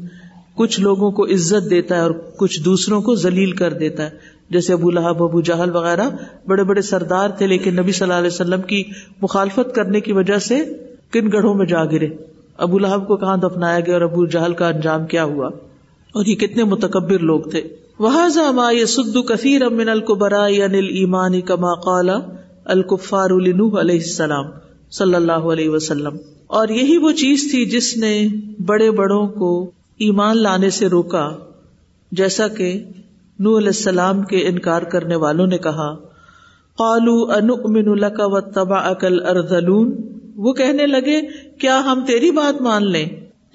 کچھ 0.56 0.80
لوگوں 0.80 1.12
کو 1.12 1.26
عزت 1.26 1.70
دیتا 1.70 1.96
ہے 1.96 2.02
اور 2.02 2.12
کچھ 2.38 2.62
دوسروں 2.62 3.02
کو 3.02 3.16
ذلیل 3.16 3.52
کر 3.52 3.74
دیتا 3.74 4.04
ہے۔ 4.04 4.37
جیسے 4.50 4.74
ابو 4.74 4.92
لہب، 4.92 5.24
ابو 5.24 5.42
جہل 5.42 5.76
وغیرہ 5.76 6.10
بڑے 6.48 6.64
بڑے 6.64 6.82
سردار 6.82 7.30
تھے، 7.30 7.48
لیکن 7.48 7.76
نبی 7.76 7.92
صلی 7.92 8.04
اللہ 8.04 8.14
علیہ 8.14 8.34
وسلم 8.34 8.62
کی 8.62 8.84
مخالفت 9.22 9.76
کرنے 9.76 10.00
کی 10.00 10.14
وجہ 10.14 10.38
سے 10.38 10.62
کن 11.12 11.32
گڑھوں 11.34 11.54
میں 11.54 11.66
جا 11.66 11.86
گرے۔ 11.86 12.08
ابو 12.58 12.80
لہب 12.80 13.08
کو 13.08 13.18
کہاں 13.18 13.38
دفنایا 13.38 13.80
گیا 13.80 13.94
اور 13.94 14.02
ابو 14.02 14.26
جہل 14.26 14.54
کا 14.54 14.68
انجام 14.68 15.06
کیا 15.06 15.24
ہوا؟ 15.24 15.48
اور 16.14 16.26
یہ 16.26 16.36
کتنے 16.36 16.64
متکبر 16.64 17.20
لوگ 17.20 17.40
تھے۔ 17.40 17.62
وہ 18.00 18.10
ما 18.52 18.72
یہ 18.72 18.86
سد 18.86 19.18
کثیر 19.28 19.62
امن 19.62 19.90
القبرا 19.90 20.46
انل 20.46 20.88
ایمانی 20.88 21.42
کما 21.42 21.74
قالا 21.74 22.18
الکفار 22.66 23.30
علیہ 23.30 24.00
السلام 24.00 24.46
صلی 24.92 25.16
اللہ 25.16 25.32
علیہ 25.32 25.70
وسلم۔ 25.70 26.18
اور 26.48 26.68
یہی 26.68 26.98
وہ 26.98 27.12
چیز 27.12 27.52
تھی 27.52 27.66
جس 27.66 27.98
نے 27.98 28.28
بڑے 28.66 28.92
بڑوں 28.92 29.28
کو 29.28 29.72
ایمان 29.98 30.38
لانے 30.38 30.70
سے 30.70 30.88
روکا، 30.88 31.30
جیسا 32.12 32.48
کہ 32.48 32.84
نو 33.40 33.58
علیہ 33.58 33.68
السلام 33.68 34.22
کے 34.22 34.48
انکار 34.48 34.82
کرنے 34.82 35.16
والوں 35.16 35.48
نے 35.48 35.58
کہا 35.58 35.96
قالو 36.78 37.32
ان 37.32 38.00
لک 38.00 38.20
و 38.20 38.42
تبا 38.42 38.78
اکل 38.78 39.26
اردلون 39.26 39.96
وہ 40.36 40.54
کہنے 40.54 40.88
لگے، 40.88 41.22
کیا 41.60 41.82
ہم 41.86 42.04
تیری 42.08 42.32
بات 42.32 42.62
مان 42.62 42.92
لیں؟ 42.92 43.06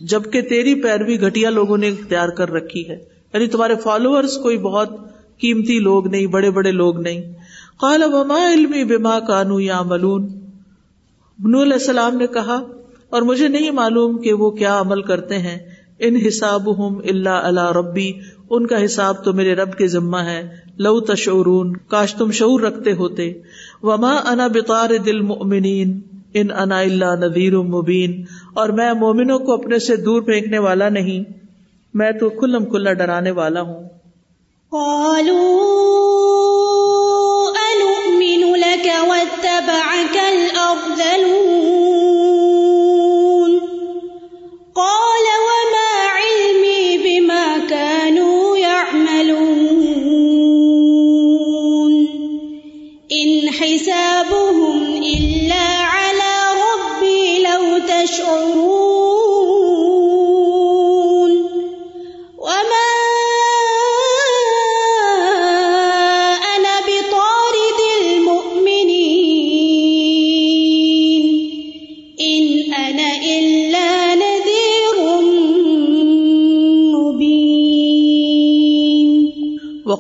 جبکہ 0.00 0.40
تیری 0.42 0.74
پیروی 0.74 1.20
گٹیا 1.20 1.50
لوگوں 1.50 1.76
نے 1.76 1.88
اختیار 1.88 2.28
کر 2.28 2.50
رکھی 2.50 2.88
ہے۔ 2.88 2.96
یعنی 3.34 3.46
تمہارے 3.46 3.74
فالوورز 3.76 4.38
کوئی 4.38 4.58
بہت 4.58 4.88
قیمتی 5.38 5.78
لوگ 5.78 6.08
نہیں، 6.08 6.26
بڑے 6.26 6.50
بڑے 6.50 6.72
لوگ 6.72 7.00
نہیں۔ 7.00 7.32
قال، 7.80 8.02
وما 8.02 8.52
علمی 8.52 8.84
بما 8.84 9.20
کانو 9.20 9.60
یا 9.60 9.82
ملون 9.82 10.28
نو 11.38 11.62
علیہ 11.62 11.72
السلام 11.72 12.16
نے 12.16 12.26
کہا، 12.26 12.60
اور 13.10 13.22
مجھے 13.22 13.48
نہیں 13.48 13.70
معلوم 13.70 14.20
کہ 14.20 14.32
وہ 14.32 14.50
کیا 14.50 14.80
عمل 14.80 15.02
کرتے 15.02 15.38
ہیں۔ 15.38 15.58
ان 15.98 16.16
حساب 16.16 16.68
اللہ 17.04 17.28
اللہ 17.28 17.72
ربی 17.72 18.12
ان 18.52 18.66
کا 18.66 18.84
حساب 18.84 19.24
تو 19.24 19.32
میرے 19.32 19.54
رب 19.54 19.78
کے 19.78 19.86
ذمہ 19.86 20.16
ہے۔ 20.16 20.56
لو 20.78 21.00
تشعرون، 21.00 21.76
کاش 21.76 22.14
تم 22.14 22.30
شعور 22.30 22.60
رکھتے 22.60 22.92
ہوتے۔ 22.92 23.32
وما 23.82 24.14
انا 24.26 24.46
بطار 24.46 24.90
دل 25.06 25.20
مؤمنین 25.20 26.00
ان 26.34 26.46
انا 26.50 26.78
اللہ 26.78 27.14
نذیر 27.20 27.56
مبین۔ 27.56 28.24
اور 28.54 28.68
میں 28.68 28.92
مومنوں 28.92 29.38
کو 29.38 29.52
اپنے 29.52 29.78
سے 29.78 29.96
دور 29.96 30.22
پھینکنے 30.22 30.58
والا 30.58 30.88
نہیں۔ 30.88 31.32
میں 31.94 32.12
تو 32.12 32.30
کھلم 32.30 32.64
کھلا 32.64 32.92
ڈرانے 32.92 33.30
والا 33.30 33.60
ہوں۔ 33.60 33.88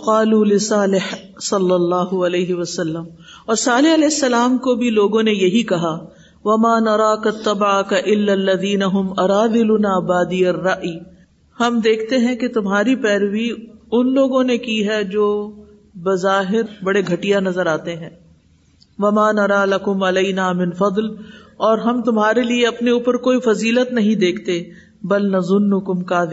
وقال 0.06 0.58
صالح 0.58 1.14
صلی 1.42 1.70
اللہ 1.70 2.26
علیہ 2.26 2.54
وسلم۔ 2.54 3.04
اور 3.46 3.54
صالح 3.54 3.94
علیہ 3.94 4.04
السلام 4.04 4.58
کو 4.58 4.74
بھی 4.74 4.90
لوگوں 4.90 5.22
نے 5.22 5.30
یہی 5.30 5.62
کہا، 5.62 5.98
وما 6.44 6.78
نرا 6.78 7.14
تبا 7.44 7.82
کا 7.82 7.96
الدین 7.96 8.82
ارادلنا 9.18 9.98
بادی 9.98 10.46
الرائی 10.46 10.98
ہم 11.60 11.80
دیکھتے 11.84 12.18
ہیں 12.18 12.36
کہ 12.36 12.48
تمہاری 12.48 12.96
پیروی 12.96 13.50
ان 13.92 14.14
لوگوں 14.14 14.44
نے 14.44 14.58
کی 14.58 14.88
ہے 14.88 15.04
جو 15.04 15.52
بظاہر 15.94 16.84
بڑے 16.84 17.00
گھٹیا 17.00 17.40
نظر 17.40 17.66
آتے 17.66 17.96
ہیں۔ 17.96 18.10
وما 18.98 19.32
نرا 19.32 19.64
لکم 19.64 20.02
علینا 20.02 20.52
من 20.52 20.70
فضل۔ 20.72 21.08
اور 21.56 21.78
ہم 21.78 22.02
تمہارے 22.02 22.42
لیے 22.42 22.66
اپنے 22.66 22.90
اوپر 22.90 23.16
کوئی 23.16 23.40
فضیلت 23.40 23.92
نہیں 23.92 24.14
دیکھتے، 24.14 24.62
بل 25.02 25.32
نظن 25.32 26.02
کا 26.04 26.24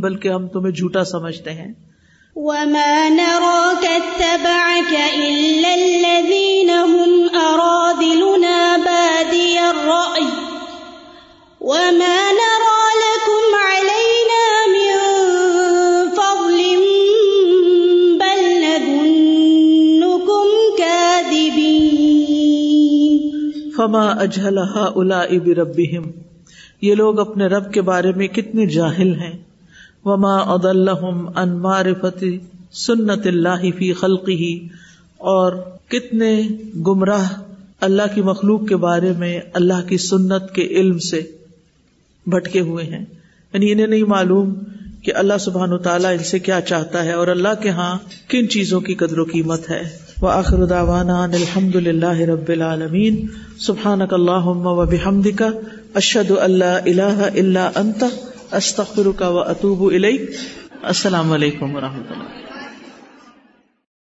بلکہ 0.00 0.28
ہم 0.28 0.48
تمہیں 0.48 0.72
جھوٹا 0.72 1.04
سمجھتے 1.04 1.50
ہیں۔ 1.50 1.91
وما 2.36 3.08
نراك 3.08 3.84
اتبعك 3.84 4.92
إلا 5.14 5.74
الذين 5.74 6.70
هم 6.70 7.36
أراذلنا 7.36 8.76
بادي 8.76 9.58
الرأي 9.58 10.24
وما 11.60 12.32
نرى 12.32 12.84
لكم 13.02 13.42
علينا 13.54 14.44
من 14.72 14.90
فضل 16.16 16.58
بل 18.18 18.42
نظنكم 18.64 20.46
كاذبين 20.78 21.62
فما 23.76 24.24
أجهل 24.24 24.58
هؤلاء 24.58 25.38
بربهم، 25.38 26.10
یہ 26.80 26.94
لوگ 26.94 27.20
اپنے 27.20 27.46
رب 27.46 27.72
کے 27.72 27.82
بارے 27.82 28.12
میں 28.12 28.28
کتنے 28.28 28.66
جاہل 28.66 29.14
ہیں۔ 29.14 29.51
وما 30.04 30.54
ان 31.36 31.48
معرفت 31.48 32.24
سنت 32.72 33.26
اللہ 33.26 33.70
فی 33.78 33.92
خلقی 33.92 34.68
اور 35.18 35.52
کتنے 35.88 36.42
گمراہ 36.86 37.32
اللہ 37.80 38.02
کی 38.14 38.22
مخلوق 38.22 38.68
کے 38.68 38.76
بارے 38.76 39.12
میں 39.18 39.40
اللہ 39.54 39.88
کی 39.88 39.98
سنت 39.98 40.54
کے 40.54 40.62
علم 40.62 40.98
سے 40.98 41.22
بھٹکے 42.26 42.60
ہوئے 42.60 42.84
ہیں۔ 42.84 43.04
یعنی 43.52 43.72
انہیں 43.72 43.86
نہیں 43.86 44.02
معلوم 44.02 44.54
کہ 45.02 45.14
اللہ 45.14 45.38
سبحان 45.40 45.78
تعالیٰ 45.78 46.12
ان 46.12 46.24
سے 46.24 46.38
کیا 46.38 46.60
چاہتا 46.60 47.04
ہے 47.04 47.12
اور 47.12 47.28
اللہ 47.28 47.62
کے 47.62 47.68
ہاں 47.68 47.98
کن 48.28 48.48
چیزوں 48.48 48.80
کی 48.80 48.94
قدر 48.94 49.18
و 49.18 49.24
قیمت 49.24 49.70
ہے۔ 49.70 49.82
وہ 50.20 50.28
آخر 50.28 50.72
الحمد 50.72 51.74
للہ 51.74 52.20
رب 52.20 52.48
العالمین۔ 52.48 53.26
سبحان 53.58 54.00
اللہ 54.10 54.46
و 54.46 54.86
بحمد 54.86 55.26
کا 55.36 55.48
اشد 55.94 56.30
اللہ 56.30 56.64
اللہ 56.64 57.28
اللہ 57.36 57.70
انت۔ 57.74 58.04
استخر 58.52 59.10
کا 59.16 59.28
و 59.28 59.38
اطوب 59.38 59.82
السلام 60.82 61.32
علیکم 61.32 61.76
و 61.76 61.80
رحمۃ 61.80 62.10
اللہ. 62.10 62.51